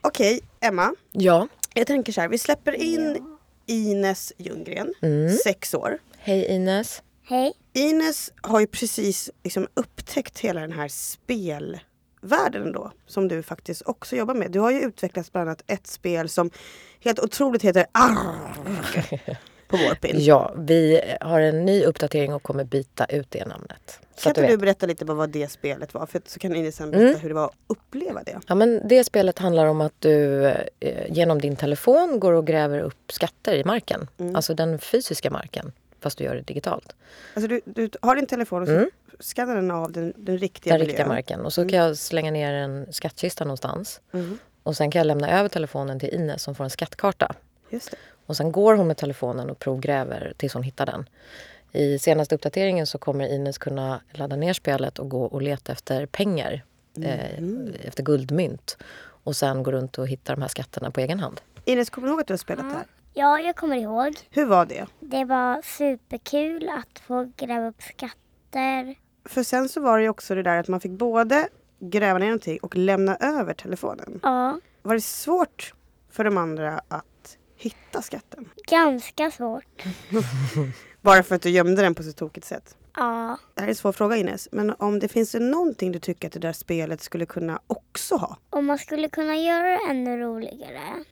Okej, 0.00 0.40
Emma. 0.60 0.94
Ja. 1.12 1.48
Jag 1.74 1.86
tänker 1.86 2.12
så 2.12 2.20
här, 2.20 2.28
vi 2.28 2.38
släpper 2.38 2.72
in 2.72 3.36
Ines 3.66 4.32
Ljunggren, 4.38 4.94
Mm. 5.02 5.30
sex 5.36 5.74
år. 5.74 5.98
Hej 6.18 6.46
Ines. 6.46 7.02
Hej. 7.26 7.52
Ines 7.72 8.32
har 8.42 8.60
ju 8.60 8.66
precis 8.66 9.30
liksom 9.44 9.68
upptäckt 9.74 10.38
hela 10.38 10.60
den 10.60 10.72
här 10.72 10.88
spelvärlden 10.88 12.72
då, 12.72 12.92
som 13.06 13.28
du 13.28 13.42
faktiskt 13.42 13.82
också 13.86 14.16
jobbar 14.16 14.34
med. 14.34 14.50
Du 14.50 14.60
har 14.60 14.70
ju 14.70 14.80
utvecklat 14.80 15.32
bland 15.32 15.48
annat 15.48 15.62
ett 15.66 15.86
spel 15.86 16.28
som 16.28 16.50
helt 17.00 17.18
otroligt 17.20 17.62
heter 17.62 17.86
Arg 17.92 18.14
på 19.68 19.76
Warpin. 19.76 20.16
Ja, 20.18 20.54
vi 20.58 21.00
har 21.20 21.40
en 21.40 21.64
ny 21.64 21.84
uppdatering 21.84 22.34
och 22.34 22.42
kommer 22.42 22.64
byta 22.64 23.04
ut 23.04 23.30
det 23.30 23.44
namnet. 23.46 23.98
Så 24.16 24.22
Kan 24.22 24.32
du 24.32 24.40
inte 24.40 24.40
du 24.42 24.46
vet. 24.56 24.60
berätta 24.60 24.86
lite 24.86 25.04
vad 25.04 25.16
vad 25.16 25.30
det 25.30 25.48
spelet 25.48 25.94
var? 25.94 26.06
För 26.06 26.20
så 26.26 26.38
kan 26.38 26.56
Ines 26.56 26.76
sen 26.76 26.90
berätta 26.90 27.06
Mm. 27.08 27.20
hur 27.20 27.28
det 27.28 27.34
var 27.34 27.44
att 27.44 27.52
uppleva 27.66 28.22
det. 28.22 28.40
Ja, 28.48 28.54
men 28.54 28.88
det 28.88 29.04
spelet 29.04 29.38
handlar 29.38 29.66
om 29.66 29.80
att 29.80 29.92
du 29.98 30.44
eh, 30.80 31.12
genom 31.12 31.40
din 31.40 31.56
telefon 31.56 32.20
går 32.20 32.32
och 32.32 32.46
gräver 32.46 32.78
upp 32.80 33.12
skatter 33.12 33.54
i 33.54 33.64
marken. 33.64 34.08
Mm. 34.18 34.36
Alltså 34.36 34.54
den 34.54 34.78
fysiska 34.78 35.30
marken, 35.30 35.72
fast 36.04 36.18
du 36.18 36.24
gör 36.24 36.34
det 36.34 36.40
digitalt. 36.42 36.96
Alltså 37.34 37.48
du, 37.48 37.60
du 37.64 37.90
har 38.02 38.16
din 38.16 38.26
telefon 38.26 38.62
och 38.62 38.68
så 38.68 38.74
Mm. 38.74 38.90
skannar 39.20 39.54
den 39.56 39.70
av 39.70 39.92
den, 39.92 40.12
den 40.16 40.38
riktiga 40.38 40.72
Den 40.72 40.80
riktiga 40.80 40.96
miljön. 41.04 41.08
marken. 41.08 41.40
Och 41.40 41.52
så 41.52 41.68
kan 41.68 41.78
jag 41.78 41.96
slänga 41.96 42.30
ner 42.30 42.52
en 42.54 42.92
skattkista 42.92 43.44
någonstans. 43.44 44.00
Mm. 44.12 44.38
Och 44.62 44.76
sen 44.76 44.90
kan 44.90 45.00
jag 45.00 45.06
lämna 45.06 45.38
över 45.38 45.48
telefonen 45.48 46.00
till 46.00 46.08
Ines 46.14 46.42
som 46.42 46.54
får 46.54 46.64
en 46.64 46.70
skattkarta. 46.70 47.34
Just 47.70 47.90
det. 47.90 47.96
Och 48.26 48.36
sen 48.36 48.52
går 48.52 48.74
hon 48.74 48.86
med 48.86 48.96
telefonen 48.96 49.50
och 49.50 49.58
provgräver 49.58 50.32
tills 50.36 50.54
hon 50.54 50.62
hittar 50.62 50.86
den. 50.86 51.08
I 51.72 51.98
senaste 51.98 52.34
uppdateringen 52.34 52.86
så 52.86 52.98
kommer 52.98 53.28
Ines 53.28 53.58
kunna 53.58 54.00
ladda 54.12 54.36
ner 54.36 54.52
spelet 54.52 54.98
och 54.98 55.08
gå 55.08 55.24
och 55.24 55.42
leta 55.42 55.72
efter 55.72 56.06
pengar. 56.06 56.64
Eh, 57.02 57.42
efter 57.84 58.02
guldmynt. 58.02 58.76
Och 59.24 59.36
sen 59.36 59.62
gå 59.62 59.72
runt 59.72 59.98
och 59.98 60.08
hitta 60.08 60.34
de 60.34 60.42
här 60.42 60.48
skatterna 60.48 60.90
på 60.90 61.00
egen 61.00 61.20
hand. 61.20 61.40
Ines, 61.64 61.90
kommer 61.90 62.08
du 62.08 62.12
ihåg 62.12 62.20
att 62.20 62.26
du 62.26 62.32
har 62.32 62.38
spelat 62.38 62.68
det 62.70 62.74
här? 62.74 62.84
Ja, 63.16 63.40
jag 63.40 63.56
kommer 63.56 63.76
ihåg. 63.76 64.16
Hur 64.30 64.44
var 64.46 64.66
det? 64.66 64.86
Det 65.00 65.24
var 65.24 65.62
superkul 65.62 66.68
att 66.68 66.98
få 66.98 67.32
gräva 67.36 67.68
upp 67.68 67.82
skatter. 67.82 68.94
För 69.24 69.42
sen 69.42 69.68
så 69.68 69.80
var 69.80 69.98
det 69.98 70.02
ju 70.02 70.08
också 70.08 70.34
det 70.34 70.42
där 70.42 70.56
att 70.58 70.68
man 70.68 70.80
fick 70.80 70.92
både 70.92 71.48
gräva 71.80 72.18
ner 72.18 72.26
någonting 72.26 72.58
och 72.62 72.76
lämna 72.76 73.16
över 73.16 73.54
telefonen. 73.54 74.20
Ja, 74.22 74.58
Var 74.82 74.94
det 74.94 75.00
svårt 75.00 75.74
för 76.10 76.24
de 76.24 76.36
andra 76.36 76.80
att 76.88 77.38
hitta 77.56 78.02
skatten? 78.02 78.48
ganska 78.70 79.30
svårt. 79.30 79.82
Bara 81.02 81.22
för 81.22 81.34
att 81.34 81.42
du 81.42 81.50
gömde 81.50 81.82
den 81.82 81.94
på 81.94 82.02
så 82.02 82.12
tokigt 82.12 82.46
sätt? 82.46 82.76
Ja, 82.96 83.38
Det 83.54 83.60
här 83.60 83.68
är 83.68 83.70
en 83.70 83.76
svår 83.76 83.92
fråga 83.92 84.16
Ines, 84.16 84.48
men 84.52 84.70
om 84.78 84.98
det 84.98 85.08
finns 85.08 85.34
någonting 85.34 85.92
du 85.92 85.98
tycker 85.98 86.28
att 86.28 86.32
det 86.32 86.40
där 86.40 86.52
spelet 86.52 87.00
skulle 87.02 87.26
kunna 87.26 87.60
också 87.66 88.16
ha? 88.16 88.36
om 88.50 88.66
man 88.66 88.78
skulle 88.78 89.08
kunna 89.08 89.36
göra 89.36 89.62
det 89.68 89.78
ännu 89.90 90.20
roligare 90.20 91.04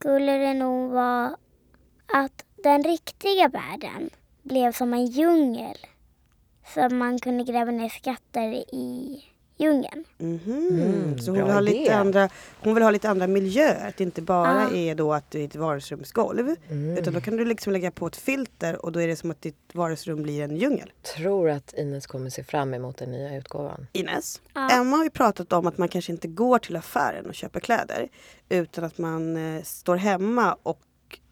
skulle 0.00 0.32
det 0.32 0.54
nog 0.54 0.90
vara 0.90 1.36
att 2.12 2.44
den 2.56 2.82
riktiga 2.82 3.48
världen 3.48 4.10
blev 4.42 4.72
som 4.72 4.94
en 4.94 5.06
djungel. 5.06 5.76
Så 6.74 6.88
man 6.88 7.18
kunde 7.18 7.44
gräva 7.44 7.70
ner 7.70 7.88
skatter 7.88 8.52
i 8.74 9.24
djungeln. 9.60 10.04
Mhm. 10.18 10.68
Mm, 10.70 11.18
så 11.18 11.30
hon 11.30 11.34
vill, 11.38 11.52
ha 11.52 11.62
idé. 11.62 11.72
lite 11.72 11.96
andra, 11.96 12.28
hon 12.60 12.74
vill 12.74 12.82
ha 12.82 12.90
lite 12.90 13.10
andra 13.10 13.26
miljöer. 13.26 13.88
Att 13.88 13.96
det 13.96 14.04
inte 14.04 14.22
bara 14.22 14.62
Ja. 14.70 14.76
är 14.76 14.94
då 14.94 15.12
att 15.12 15.30
det 15.30 15.40
är 15.40 15.44
ett 15.44 15.56
vardagsrumsgolv. 15.56 16.54
Mm. 16.70 16.98
Utan 16.98 17.14
då 17.14 17.20
kan 17.20 17.36
du 17.36 17.44
liksom 17.44 17.72
lägga 17.72 17.90
på 17.90 18.06
ett 18.06 18.16
filter 18.16 18.84
och 18.84 18.92
då 18.92 19.00
är 19.02 19.06
det 19.08 19.16
som 19.16 19.30
att 19.30 19.42
ditt 19.42 19.56
vardagsrum 19.72 20.22
blir 20.22 20.42
en 20.42 20.56
djungel. 20.56 20.92
Tror 21.16 21.50
att 21.50 21.74
Ines 21.74 22.06
kommer 22.06 22.30
se 22.30 22.44
fram 22.44 22.74
emot 22.74 22.96
den 22.96 23.10
nya 23.10 23.36
utgåvan. 23.36 23.86
Ines, 23.92 24.40
Ja. 24.54 24.70
Emma 24.70 24.96
har 24.96 25.04
ju 25.04 25.10
pratat 25.10 25.52
om 25.52 25.66
att 25.66 25.78
man 25.78 25.88
kanske 25.88 26.12
inte 26.12 26.28
går 26.28 26.58
till 26.58 26.76
affären 26.76 27.26
och 27.26 27.34
köper 27.34 27.60
kläder. 27.60 28.08
Utan 28.48 28.84
att 28.84 28.98
man 28.98 29.56
eh, 29.56 29.62
står 29.62 29.96
hemma 29.96 30.56
och 30.62 30.80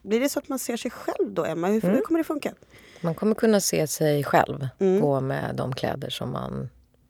blir 0.02 0.20
det 0.20 0.28
så 0.28 0.38
att 0.38 0.48
man 0.48 0.58
ser 0.58 0.76
sig 0.76 0.90
själv 0.90 1.30
då 1.30 1.44
Emma? 1.44 1.66
Hur, 1.66 1.84
Mm. 1.84 1.96
hur 1.96 2.02
kommer 2.02 2.18
det 2.20 2.24
funka? 2.24 2.52
Man 3.00 3.14
kommer 3.14 3.34
kunna 3.34 3.60
se 3.60 3.86
sig 3.86 4.24
själv 4.24 4.68
Mm. 4.78 5.00
gå 5.00 5.20
med 5.20 5.54
de 5.54 5.72
kläder 5.74 6.10
som 6.10 6.30
man 6.30 6.68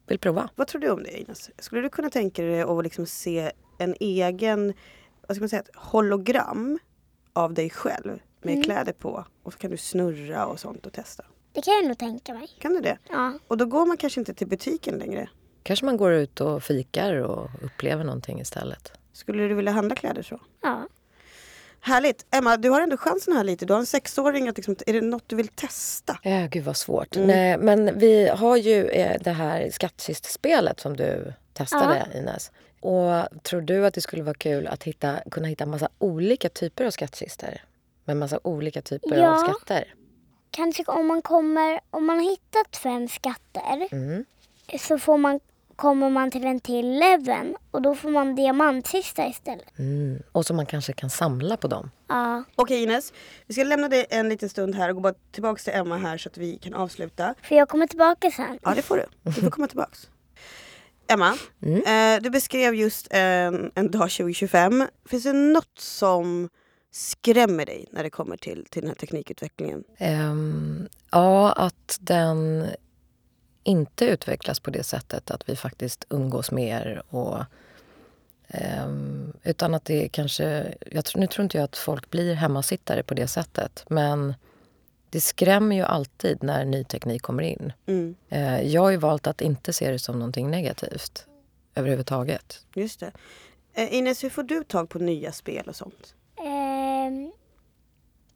vill 0.09 0.18
prova. 0.18 0.49
Vad 0.55 0.66
tror 0.66 0.81
du 0.81 0.90
om 0.90 1.03
det 1.03 1.21
Ines? 1.21 1.51
Skulle 1.59 1.83
du 1.83 1.88
kunna 1.88 2.11
tänka 2.11 2.42
dig 2.42 2.61
att 2.62 2.83
liksom 2.85 3.07
se 3.07 3.53
en 3.79 3.94
egen, 4.01 4.75
vad 5.29 5.37
ska 5.37 5.42
man 5.42 5.49
säga, 5.49 5.62
ett 5.62 5.77
hologram 5.77 6.79
av 7.33 7.55
dig 7.55 7.71
själv 7.71 8.18
med 8.42 8.53
Mm. 8.53 8.64
kläder 8.64 8.92
på 8.92 9.25
och 9.42 9.53
så 9.53 9.59
kan 9.59 9.71
du 9.71 9.77
snurra 9.77 10.47
och 10.47 10.61
sånt 10.61 10.87
och 10.87 10.92
testa. 10.92 11.25
Det 11.53 11.62
kan 11.62 11.75
jag 11.75 11.87
nog 11.88 11.99
tänka 11.99 12.35
mig. 12.35 12.49
Kan 12.61 12.73
du 12.75 12.81
det? 12.81 12.99
Ja. 13.11 13.33
Och 13.49 13.57
då 13.57 13.66
går 13.66 13.87
man 13.87 13.97
kanske 13.97 14.21
inte 14.21 14.35
till 14.35 14.47
butiken 14.47 14.99
längre. 14.99 15.29
Kanske 15.62 15.85
man 15.87 15.97
går 15.97 16.12
ut 16.12 16.40
och 16.40 16.62
fikar 16.62 17.14
och 17.14 17.51
upplever 17.62 18.05
någonting 18.05 18.40
istället. 18.40 18.92
Skulle 19.12 19.49
du 19.49 19.55
vilja 19.55 19.73
handla 19.73 19.94
kläder 19.94 20.23
så? 20.23 20.40
ja. 20.62 20.88
Härligt! 21.81 22.27
Emma, 22.31 22.57
du 22.57 22.71
har 22.71 22.81
ändå 22.81 22.97
chansen 22.97 23.37
här 23.37 23.45
lite. 23.45 23.67
Du 23.67 23.73
har 23.73 23.81
en 23.81 23.87
sexåring. 23.87 24.49
Att 24.49 24.57
liksom, 24.57 24.77
är 24.87 24.93
det 24.93 25.01
något 25.01 25.25
du 25.27 25.37
vill 25.37 25.49
testa? 25.49 26.19
Ja, 26.23 26.47
gud 26.51 26.64
vad 26.64 26.77
svårt. 26.77 27.17
Mm. 27.17 27.27
Nej, 27.29 27.59
men 27.59 27.99
vi 27.99 28.29
har 28.29 28.57
ju 28.57 28.85
eh, 28.88 29.17
det 29.21 29.31
här 29.31 29.71
skattkistspelet 29.71 30.81
som 30.81 30.97
du 30.97 31.33
testade 31.53 32.07
Ines. 32.14 32.53
Och 32.81 33.43
tror 33.43 33.61
du 33.61 33.87
att 33.87 33.95
det 33.95 34.01
skulle 34.01 34.23
vara 34.23 34.35
kul 34.35 34.67
att 34.67 34.83
hitta, 34.83 35.17
kunna 35.31 35.49
hitta 35.49 35.67
massa 35.67 35.88
olika 35.99 36.49
typer 36.49 36.85
av 36.85 36.91
skattkistor? 36.91 37.55
Med 38.05 38.17
massa 38.17 38.41
olika 38.45 38.83
typer 38.83 39.17
Ja. 39.17 39.33
av 39.33 39.37
skatter? 39.53 39.95
Kanske 40.51 40.85
om 40.87 41.07
man 41.07 41.23
kommer, 41.23 41.81
om 41.91 42.07
man 42.07 42.17
har 42.17 42.25
hittat 42.31 42.77
fem 42.77 43.09
skatter 43.09 43.88
Mm. 43.95 44.25
så 44.81 44.99
får 44.99 45.19
man, 45.19 45.41
kommer 45.79 46.11
man 46.11 46.31
till 46.31 46.45
en 46.45 46.61
till 46.61 46.91
level 46.99 47.57
och 47.71 47.83
då 47.83 47.95
får 47.95 48.09
man 48.09 48.35
diamantkista 48.35 49.27
istället. 49.27 49.79
Mm. 49.79 50.23
Och 50.33 50.47
så 50.47 50.55
man 50.55 50.67
kanske 50.67 50.93
kan 50.93 51.11
samla 51.11 51.57
på 51.57 51.69
dem. 51.69 51.91
Ja. 52.09 52.45
Okej 52.57 52.83
Ines, 52.83 53.12
vi 53.47 53.55
ska 53.55 53.64
lämna 53.64 53.88
dig 53.88 54.07
en 54.11 54.29
liten 54.29 54.49
stund 54.49 54.75
här 54.75 54.88
och 54.88 54.95
gå 54.95 55.01
bara 55.01 55.14
tillbaka 55.33 55.62
till 55.62 55.73
Emma 55.73 55.97
här 55.97 56.19
så 56.19 56.29
att 56.29 56.38
vi 56.38 56.59
kan 56.59 56.75
avsluta. 56.75 57.35
För 57.43 57.55
jag 57.55 57.69
kommer 57.69 57.87
tillbaka 57.87 58.31
sen. 58.31 58.59
Ja, 58.62 58.75
det 58.75 58.83
får 58.83 58.97
du. 58.97 59.05
Du 59.23 59.33
får 59.33 59.51
komma 59.51 59.67
tillbaks. 59.67 60.09
Emma, 61.09 61.35
Mm. 61.62 62.17
eh, 62.17 62.23
du 62.23 62.31
beskrev 62.31 62.75
just 62.75 63.07
en, 63.11 63.71
en 63.75 63.91
dag 63.91 64.11
2025. 64.11 64.87
Finns 65.09 65.25
det 65.25 65.33
något 65.33 65.79
som 65.79 66.49
skrämmer 66.91 67.67
dig 67.67 67.88
när 67.93 68.03
det 68.03 68.11
kommer 68.11 68.37
till, 68.37 68.67
till 68.71 68.83
den 68.83 68.88
här 68.91 68.95
teknikutvecklingen? 68.97 69.85
Ehm, 69.99 70.88
ja, 71.11 71.53
att 71.53 71.99
den 72.01 72.67
inte 73.68 74.04
utvecklas 74.04 74.61
på 74.61 74.70
det 74.70 74.83
sättet 74.83 75.31
att 75.31 75.48
vi 75.48 75.57
faktiskt 75.57 76.04
umgås 76.11 76.50
mer. 76.50 77.02
Och, 77.09 77.44
ehm, 78.48 79.33
utan 79.42 79.74
att 79.74 79.85
det 79.85 80.09
kanske... 80.09 80.74
Jag, 80.90 81.04
nu 81.14 81.26
tror 81.26 81.42
inte 81.42 81.57
jag 81.57 81.64
att 81.64 81.76
folk 81.76 82.11
blir 82.11 82.35
hemmasittare 82.35 83.02
på 83.02 83.14
det 83.14 83.26
sättet. 83.28 83.85
Men 83.88 84.35
det 85.11 85.20
skrämmer 85.20 85.76
ju 85.76 85.83
alltid 85.83 86.42
när 86.42 86.64
ny 86.64 86.85
teknik 86.85 87.22
kommer 87.22 87.42
in. 87.42 87.72
Mm, 87.87 88.14
Eh, 88.28 88.61
jag 88.62 88.83
har 88.83 88.90
ju 88.90 88.96
valt 88.96 89.26
att 89.26 89.40
inte 89.40 89.72
se 89.72 89.90
det 89.90 89.98
som 89.98 90.18
någonting 90.18 90.50
negativt 90.50 91.26
överhuvudtaget. 91.74 92.66
just 92.74 93.00
det. 93.00 93.12
Eh, 93.74 93.94
Ines, 93.94 94.24
hur 94.24 94.31
får 94.31 94.42
du 94.42 94.64
tag 94.64 94.88
på 94.88 94.98
nya 94.98 95.33
spel 95.33 95.68
och 95.68 95.76
sånt? 95.76 96.14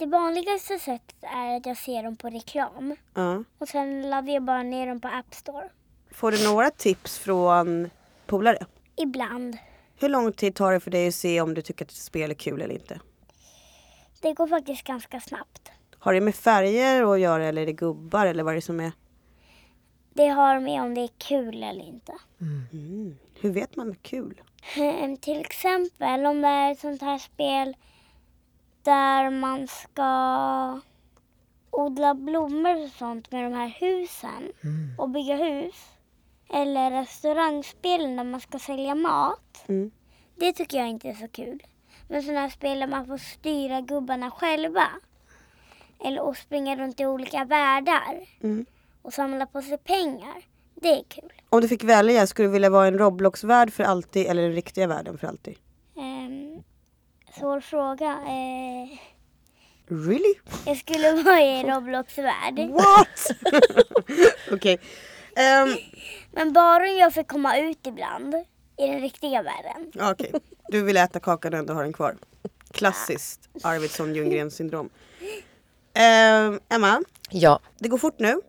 Det 0.03 0.07
vanligaste 0.07 0.79
sättet 0.79 1.17
är 1.21 1.57
att 1.57 1.67
jag 1.67 1.77
ser 1.77 2.03
dem 2.03 2.17
på 2.17 2.29
reklam. 2.29 2.97
Ja. 3.15 3.45
Och 3.59 3.69
sen 3.69 4.11
laddar 4.11 4.33
jag 4.33 4.43
bara 4.43 4.63
ner 4.63 4.87
dem 4.87 5.01
på 5.01 5.09
App 5.09 5.35
Store. 5.35 5.69
Får 6.11 6.31
du 6.33 6.45
några 6.45 6.71
tips 6.71 7.19
från 7.19 7.91
polare? 8.27 8.67
Ibland. 8.97 9.59
Hur 9.97 10.09
lång 10.09 10.33
tid 10.33 10.55
tar 10.55 10.73
det 10.73 10.81
för 10.81 10.91
dig 10.91 11.09
att 11.09 11.15
se 11.15 11.41
om 11.41 11.55
du 11.55 11.63
tycker 11.63 11.85
att 11.85 11.91
ett 11.91 11.97
spel 11.97 12.31
är 12.31 12.35
kul 12.35 12.63
eller 12.63 12.75
inte? 12.75 13.01
Det 14.21 14.33
går 14.33 14.47
faktiskt 14.47 14.85
ganska 14.85 15.21
snabbt. 15.21 15.73
Har 15.99 16.13
det 16.15 16.21
med 16.21 16.35
färger 16.35 17.13
att 17.13 17.21
göra 17.21 17.47
eller 17.47 17.63
är 17.63 17.67
det 17.67 17.73
gubbar 17.73 18.27
eller 18.27 18.43
vad 18.43 18.53
är 18.53 18.57
det 18.57 18.63
som 18.63 18.81
är? 18.81 18.93
Det 20.13 20.29
har 20.29 20.61
med 20.61 20.83
om 20.83 20.95
det 20.95 21.01
är 21.01 21.11
kul 21.19 21.63
eller 21.63 21.85
inte. 21.85 22.13
Mm. 22.41 23.17
Hur 23.41 23.51
vet 23.51 23.77
man 23.77 23.97
kul? 24.03 24.43
Till 25.21 25.41
exempel 25.41 26.27
om 26.27 26.43
det 26.43 26.49
är 26.49 26.73
ett 26.73 26.81
sånt 26.81 27.03
här 27.03 27.19
spel 27.19 27.77
där 28.83 29.31
man 29.31 29.69
ska 29.69 30.81
odla 31.71 32.15
blommor 32.15 32.85
och 32.85 32.91
sånt 32.91 33.33
med 33.33 33.45
de 33.45 33.53
här 33.57 33.69
husen 33.81 34.53
och 34.99 35.11
bygga 35.11 35.37
hus. 35.37 35.75
Eller 36.55 36.91
restaurangspel 36.91 38.17
där 38.17 38.25
man 38.25 38.41
ska 38.41 38.59
sälja 38.59 38.95
mat. 38.95 39.65
Mm. 39.69 39.91
Det 40.37 40.53
tycker 40.53 40.79
jag 40.79 40.89
inte 40.89 41.09
är 41.09 41.15
så 41.15 41.29
kul. 41.29 41.63
Men 42.09 42.23
sådana 42.23 42.41
här 42.41 42.49
spel 42.49 42.79
där 42.81 42.87
man 42.87 43.07
får 43.07 43.19
styra 43.19 43.81
gubbarna 43.81 44.31
själva. 44.31 44.89
Eller 46.05 46.23
och 46.23 46.37
springa 46.37 46.77
runt 46.77 47.01
i 47.01 47.07
olika 47.07 47.45
världar 47.45 48.27
Mm. 48.43 48.67
och 49.03 49.13
samla 49.13 49.47
på 49.47 49.63
sig 49.63 49.79
pengar. 49.79 50.35
Det 50.75 50.89
är 50.89 51.03
kul. 51.09 51.33
Om 51.49 51.61
du 51.61 51.69
fick 51.69 51.85
välja, 51.85 52.27
skulle 52.27 52.49
du 52.49 52.53
vilja 52.53 52.71
vara 52.71 52.87
en 52.87 52.99
Roblox-värld 52.99 53.73
för 53.73 53.85
alltid 53.85 54.27
eller 54.27 54.43
den 54.43 54.53
riktiga 54.53 54.87
världen 54.87 55.19
för 55.19 55.27
alltid? 55.27 55.57
Um, 57.37 57.41
svår 57.41 57.61
fråga. 57.61 58.07
Eh, 58.27 58.99
Really? 59.89 60.35
jag 60.67 60.77
skulle 60.77 61.13
vara 61.23 61.41
i 61.41 61.61
en 61.61 61.67
Roblox-värld. 61.75 62.59
What? 62.71 63.31
Okej. 64.53 64.81
Ehm, 65.37 65.69
Men 66.33 66.53
bara 66.53 66.83
om 66.91 66.97
jag 66.99 67.15
får 67.15 67.23
komma 67.23 67.59
ut 67.59 67.87
ibland 67.87 68.35
i 68.79 68.87
den 68.87 69.01
riktiga 69.01 69.43
världen. 69.43 70.11
Okej, 70.11 70.33
du 70.69 70.83
vill 70.83 70.97
äta 70.97 71.21
kakan 71.21 71.53
och 71.53 71.59
ändå 71.59 71.75
ha 71.75 71.83
den 71.83 71.93
kvar. 71.93 72.17
Klassiskt 72.71 73.49
Arvidsson 73.63 74.15
Ljunggren 74.15 74.51
syndrom. 74.51 74.91
Ehm, 75.95 76.61
Emma, 76.69 77.03
Ja. 77.31 77.61
det 77.79 77.89
går 77.89 77.99
fort 77.99 78.19
nu. 78.19 78.41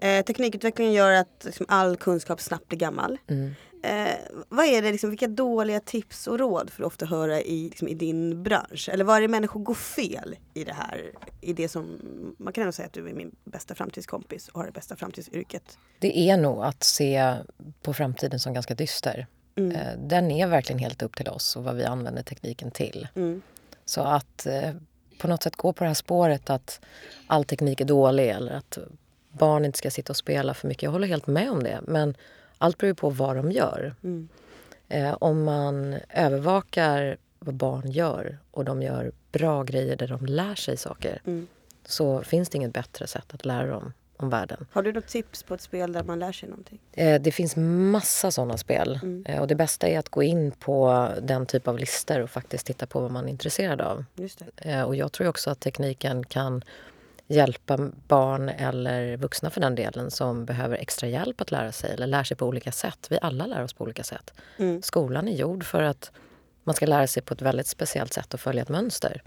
Eh, 0.00 0.24
teknikutvecklingen 0.24 0.92
gör 0.92 1.12
att 1.12 1.42
liksom, 1.44 1.66
all 1.68 1.96
kunskap 1.96 2.40
snabbt 2.40 2.68
blir 2.68 2.78
gammal. 2.78 3.18
Mm. 3.30 3.54
Eh, 3.82 4.14
vad 4.48 4.66
är 4.66 4.82
det, 4.82 4.92
liksom, 4.92 5.10
vilka 5.10 5.28
dåliga 5.28 5.80
tips 5.80 6.26
och 6.26 6.38
råd 6.38 6.70
får 6.70 6.82
du 6.82 6.86
ofta 6.86 7.06
höra 7.06 7.40
i, 7.40 7.64
liksom, 7.64 7.88
i 7.88 7.94
din 7.94 8.42
bransch? 8.42 8.88
Eller 8.92 9.04
vad 9.04 9.16
är 9.16 9.20
det 9.20 9.28
människor 9.28 9.60
går 9.60 9.74
fel 9.74 10.36
i 10.54 10.64
det 10.64 10.72
här? 10.72 11.10
I 11.40 11.52
det 11.52 11.68
som, 11.68 12.00
man 12.38 12.52
kan 12.52 12.62
ändå 12.62 12.72
säga 12.72 12.86
att 12.86 12.92
du 12.92 13.08
är 13.08 13.12
min 13.12 13.34
bästa 13.44 13.74
framtidskompis 13.74 14.48
och 14.48 14.60
har 14.60 14.66
det 14.66 14.72
bästa 14.72 14.96
framtidsyrket. 14.96 15.78
Det 15.98 16.18
är 16.18 16.36
nog 16.36 16.64
att 16.64 16.82
se 16.82 17.34
på 17.82 17.94
framtiden 17.94 18.40
som 18.40 18.54
ganska 18.54 18.74
dyster. 18.74 19.26
Mm. 19.56 19.76
Eh, 19.76 19.98
Den 19.98 20.30
är 20.30 20.46
verkligen 20.46 20.78
helt 20.78 21.02
upp 21.02 21.16
till 21.16 21.28
oss 21.28 21.56
och 21.56 21.64
vad 21.64 21.76
vi 21.76 21.84
använder 21.84 22.22
tekniken 22.22 22.70
till. 22.70 23.08
Mm. 23.14 23.42
Så 23.84 24.00
att 24.00 24.46
eh, 24.46 24.70
på 25.18 25.28
något 25.28 25.42
sätt 25.42 25.56
gå 25.56 25.72
på 25.72 25.84
det 25.84 25.88
här 25.88 25.94
spåret 25.94 26.50
att 26.50 26.80
all 27.26 27.44
teknik 27.44 27.80
är 27.80 27.84
dålig 27.84 28.28
eller 28.28 28.52
att 28.52 28.78
barn 29.32 29.64
inte 29.64 29.78
ska 29.78 29.90
sitta 29.90 30.12
och 30.12 30.16
spela 30.16 30.54
för 30.54 30.68
mycket. 30.68 30.82
Jag 30.82 30.90
håller 30.90 31.08
helt 31.08 31.26
med 31.26 31.50
om 31.50 31.62
det. 31.62 31.80
Men 31.86 32.14
allt 32.62 32.78
beror 32.78 32.88
ju 32.88 32.94
på 32.94 33.10
vad 33.10 33.36
de 33.36 33.50
gör. 33.50 33.94
Mm. 34.04 34.28
Eh, 34.88 35.16
om 35.20 35.44
man 35.44 35.96
övervakar 36.08 37.16
vad 37.38 37.54
barn 37.54 37.90
gör 37.90 38.38
och 38.50 38.64
de 38.64 38.82
gör 38.82 39.12
bra 39.32 39.62
grejer 39.62 39.96
där 39.96 40.08
de 40.08 40.26
lär 40.26 40.54
sig 40.54 40.76
saker 40.76 41.20
Mm. 41.26 41.46
så 41.86 42.22
finns 42.22 42.48
det 42.48 42.56
inget 42.56 42.72
bättre 42.72 43.06
sätt 43.06 43.34
att 43.34 43.44
lära 43.44 43.66
dem 43.66 43.92
om 44.16 44.30
världen. 44.30 44.66
Har 44.72 44.82
du 44.82 44.92
något 44.92 45.06
tips 45.06 45.42
på 45.42 45.54
ett 45.54 45.60
spel 45.60 45.92
där 45.92 46.04
man 46.04 46.18
lär 46.18 46.32
sig 46.32 46.48
någonting? 46.48 46.78
Eh, 46.92 47.20
Det 47.22 47.32
finns 47.32 47.56
massa 47.56 48.30
såna 48.30 48.56
spel. 48.56 49.00
Mm. 49.02 49.24
Eh, 49.26 49.40
Och 49.40 49.46
det 49.46 49.54
bästa 49.54 49.86
är 49.88 49.98
att 49.98 50.08
gå 50.08 50.22
in 50.22 50.50
på 50.52 51.08
den 51.22 51.46
typ 51.46 51.68
av 51.68 51.78
listor 51.78 52.20
och 52.20 52.30
faktiskt 52.30 52.66
titta 52.66 52.86
på 52.86 53.00
vad 53.00 53.10
man 53.10 53.24
är 53.24 53.28
intresserad 53.30 53.80
av. 53.80 54.04
Just. 54.14 54.42
Eh, 54.56 54.82
Och 54.82 54.96
jag 54.96 55.12
tror 55.12 55.28
också 55.28 55.50
att 55.50 55.60
tekniken 55.60 56.24
kan 56.24 56.62
hjälpa 57.26 57.78
barn 58.08 58.48
eller 58.48 59.16
vuxna 59.16 59.50
för 59.50 59.60
den 59.60 59.74
delen 59.74 60.10
som 60.10 60.44
behöver 60.44 60.76
extra 60.76 61.08
hjälp 61.08 61.40
att 61.40 61.50
lära 61.50 61.72
sig 61.72 61.92
eller 61.92 62.06
lär 62.06 62.24
sig 62.24 62.36
på 62.36 62.46
olika 62.46 62.72
sätt. 62.72 63.06
Vi 63.10 63.18
alla 63.22 63.46
lär 63.46 63.62
oss 63.64 63.72
på 63.72 63.84
olika 63.84 64.02
sätt. 64.02 64.34
Mm. 64.56 64.82
Skolan 64.82 65.28
är 65.28 65.32
gjord 65.32 65.64
för 65.64 65.82
att 65.82 66.10
man 66.64 66.74
ska 66.74 66.86
lära 66.86 67.06
sig 67.06 67.22
på 67.22 67.34
ett 67.34 67.42
väldigt 67.42 67.66
speciellt 67.66 68.12
sätt 68.12 68.34
och 68.34 68.40
följa 68.40 68.62
ett 68.62 68.68
mönster. 68.68 69.22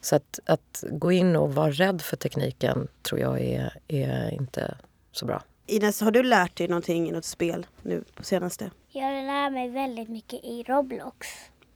Så 0.00 0.16
att, 0.16 0.40
att 0.46 0.84
gå 0.90 1.12
in 1.12 1.36
och 1.36 1.54
vara 1.54 1.70
rädd 1.70 2.02
för 2.02 2.16
tekniken 2.16 2.88
tror 3.02 3.20
jag 3.20 3.40
är, 3.40 3.78
är 3.88 4.30
inte 4.30 4.76
så 5.12 5.26
bra. 5.26 5.42
Ines, 5.66 6.00
har 6.00 6.10
du 6.10 6.22
lärt 6.22 6.56
dig 6.56 6.68
någonting 6.68 7.08
i 7.08 7.12
något 7.12 7.24
spel 7.24 7.66
nu 7.82 8.04
på 8.14 8.24
senaste? 8.24 8.70
Jag 8.88 9.24
lär 9.26 9.50
mig 9.50 9.68
väldigt 9.68 10.08
mycket 10.08 10.44
i 10.44 10.62
Roblox. 10.62 11.28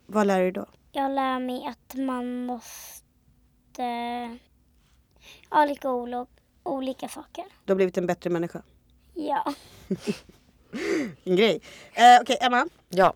Vad 0.07 0.27
lär 0.27 0.41
du 0.41 0.51
då? 0.51 0.67
Jag 0.93 1.11
lär 1.11 1.39
mig 1.39 1.67
att 1.67 1.95
man 1.95 2.45
måste... 2.45 3.83
Lite 5.69 5.89
olo- 5.89 6.27
olika 6.63 7.09
saker. 7.09 7.45
Du 7.65 7.73
har 7.73 7.77
blivit 7.77 7.99
en 7.99 8.07
bättre 8.07 8.31
människa. 8.31 8.63
Ja. 9.15 9.55
vilken 10.71 11.37
grej. 11.37 11.61
Eh, 11.93 12.21
Okej, 12.23 12.37
Emma. 12.41 12.67
Ja. 12.89 13.15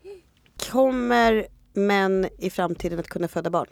Kommer 0.70 1.47
män 1.72 2.28
i 2.39 2.51
framtiden 2.51 2.99
att 2.99 3.09
kunna 3.09 3.28
föda 3.28 3.51
barn? 3.51 3.66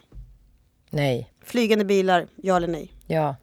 Nej. 0.89 1.33
Flygande 1.43 1.85
bilar, 1.85 2.27
ja 2.35 2.55
eller 2.57 2.67
nej? 2.67 2.93
Ja. 3.07 3.35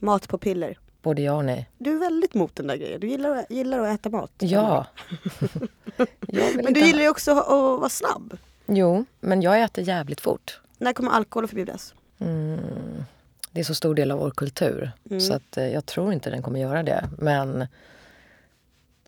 Mat 0.00 0.28
på 0.28 0.38
piller? 0.38 0.78
Både 1.02 1.22
ja 1.22 1.32
och 1.32 1.44
nej. 1.44 1.70
Du 1.78 1.94
är 1.94 1.98
väldigt 1.98 2.34
mot 2.34 2.56
den 2.56 2.66
där 2.66 2.76
grejen. 2.76 3.00
Du 3.00 3.08
gillar, 3.08 3.30
att- 3.30 3.50
gillar 3.50 3.78
att 3.78 4.00
äta 4.00 4.08
mat. 4.10 4.32
Ja. 4.38 4.86
Men 6.54 6.72
du 6.74 6.80
gillar 6.80 7.02
ju 7.02 7.08
också 7.08 7.30
att, 7.32 7.38
att 7.38 7.80
vara 7.80 7.88
snabb. 7.88 8.38
Jo, 8.66 9.04
men 9.20 9.42
jag 9.42 9.62
äter 9.62 9.84
jävligt 9.88 10.20
fort. 10.20 10.60
När 10.78 10.92
kommer 10.92 11.10
alkohol 11.10 11.44
att 11.44 11.50
förbjudas? 11.50 11.94
Det 13.56 13.60
är 13.60 13.64
så 13.64 13.74
stor 13.74 13.94
del 13.94 14.10
av 14.10 14.18
vår 14.18 14.30
kultur. 14.30 14.90
Mm. 15.10 15.20
Så 15.20 15.34
att, 15.34 15.56
eh, 15.56 15.68
jag 15.68 15.86
tror 15.86 16.12
inte 16.12 16.30
den 16.30 16.42
kommer 16.42 16.60
göra 16.60 16.82
det. 16.82 17.08
Men 17.18 17.66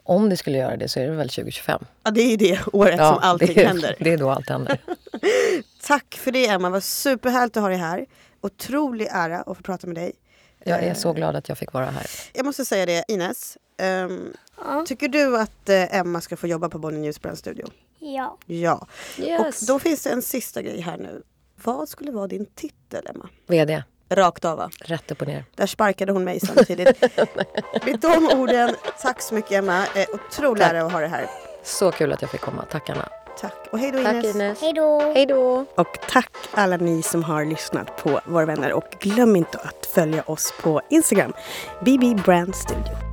om 0.03 0.29
det 0.31 0.37
skulle 0.37 0.59
göra 0.59 0.77
det 0.77 0.89
så 0.89 1.01
är 1.01 1.05
det 1.07 1.13
väl 1.17 1.29
2025. 1.29 1.85
Ja, 2.05 2.11
det 2.11 2.21
är 2.21 2.31
ju 2.31 2.37
det 2.37 2.61
året 2.73 2.97
som 2.97 3.19
allting 3.23 3.55
det, 3.55 3.63
är- 3.63 3.67
händer. 3.67 3.97
Det 4.01 4.13
är 4.13 4.19
då 4.19 4.31
allt 4.31 4.49
händer. 4.49 4.79
Tack 5.83 6.15
för 6.15 6.33
det 6.33 6.47
Emma, 6.49 6.69
det 6.69 6.73
var 6.73 6.81
superhärligt 6.81 7.57
att 7.57 7.63
ha 7.63 7.69
dig 7.69 7.79
här. 7.79 8.07
Otrolig 8.41 9.09
ära 9.11 9.39
att 9.41 9.57
få 9.57 9.63
prata 9.63 9.87
med 9.87 9.97
dig. 9.97 10.13
Jag 10.65 10.83
är 10.83 10.95
så 10.95 11.13
glad 11.13 11.37
att 11.37 11.49
jag 11.49 11.59
fick 11.59 11.73
vara 11.73 11.87
här. 11.91 12.07
Jag 12.35 12.45
måste 12.47 12.65
säga 12.65 12.87
det, 12.87 13.05
Ines. 13.09 13.59
ehm, 13.77 14.33
Tycker 14.87 15.09
du 15.09 15.39
att 15.39 15.69
eh, 15.69 15.97
Emma 15.97 16.21
ska 16.21 16.37
få 16.37 16.47
jobba 16.47 16.69
på 16.69 16.79
Bonnie 16.79 16.99
Newsbrand 16.99 17.39
Studio? 17.39 17.67
Ja. 17.99 18.39
Ja. 18.47 18.87
Yes. 19.19 19.61
Och 19.63 19.67
då 19.67 19.79
finns 19.79 20.03
det 20.03 20.11
en 20.11 20.23
sista 20.23 20.63
grej 20.63 20.81
här 20.81 20.97
nu. 20.97 21.23
Vad 21.65 21.89
skulle 21.89 22.11
vara 22.13 22.27
din 22.27 22.47
titel, 22.47 23.07
Emma? 23.07 23.29
VD, 23.47 23.83
Rakt 24.11 24.45
av, 24.45 24.59
va? 24.59 24.71
rätt 24.81 25.11
upp 25.11 25.21
och 25.21 25.29
ner. 25.29 25.45
Där 25.55 25.67
sparkade 25.67 26.13
hon 26.13 26.25
mig 26.25 26.41
samtidigt. 26.41 27.01
Med 27.85 27.99
de 28.01 28.29
orden, 28.39 28.75
tack 29.03 29.23
så 29.23 29.35
mycket 29.35 29.53
Emma. 29.53 29.85
Eh, 29.95 30.07
otrolig 30.13 30.63
ära 30.65 30.83
att 30.83 30.93
ha 30.93 31.01
dig 31.01 31.09
här. 31.09 31.27
Så 31.63 31.93
kul 31.93 32.13
att 32.13 32.23
jag 32.23 32.31
fick 32.31 32.41
komma. 32.41 32.65
Tack 32.71 32.91
Anna. 32.91 33.09
Tack. 33.41 33.55
Och 33.73 33.79
hej 33.79 33.93
då 33.93 34.03
Tack 34.03 34.15
Ines. 34.15 34.35
Ines. 34.35 34.61
Hej 34.61 34.73
då. 34.73 35.01
Hej 35.01 35.27
då. 35.27 35.65
Och 35.75 35.99
tack 36.09 36.33
alla 36.53 36.77
ni 36.77 37.03
som 37.03 37.25
har 37.25 37.45
lyssnat 37.45 37.97
på 37.97 38.21
Våra 38.25 38.47
vänner. 38.47 38.73
Och 38.73 38.85
glöm 39.01 39.37
inte 39.37 39.59
att 39.59 39.87
följa 39.87 40.23
oss 40.23 40.53
på 40.63 40.81
Instagram. 40.91 41.33
BB 41.85 42.15
Brand 42.15 42.57
Studio. 42.57 43.08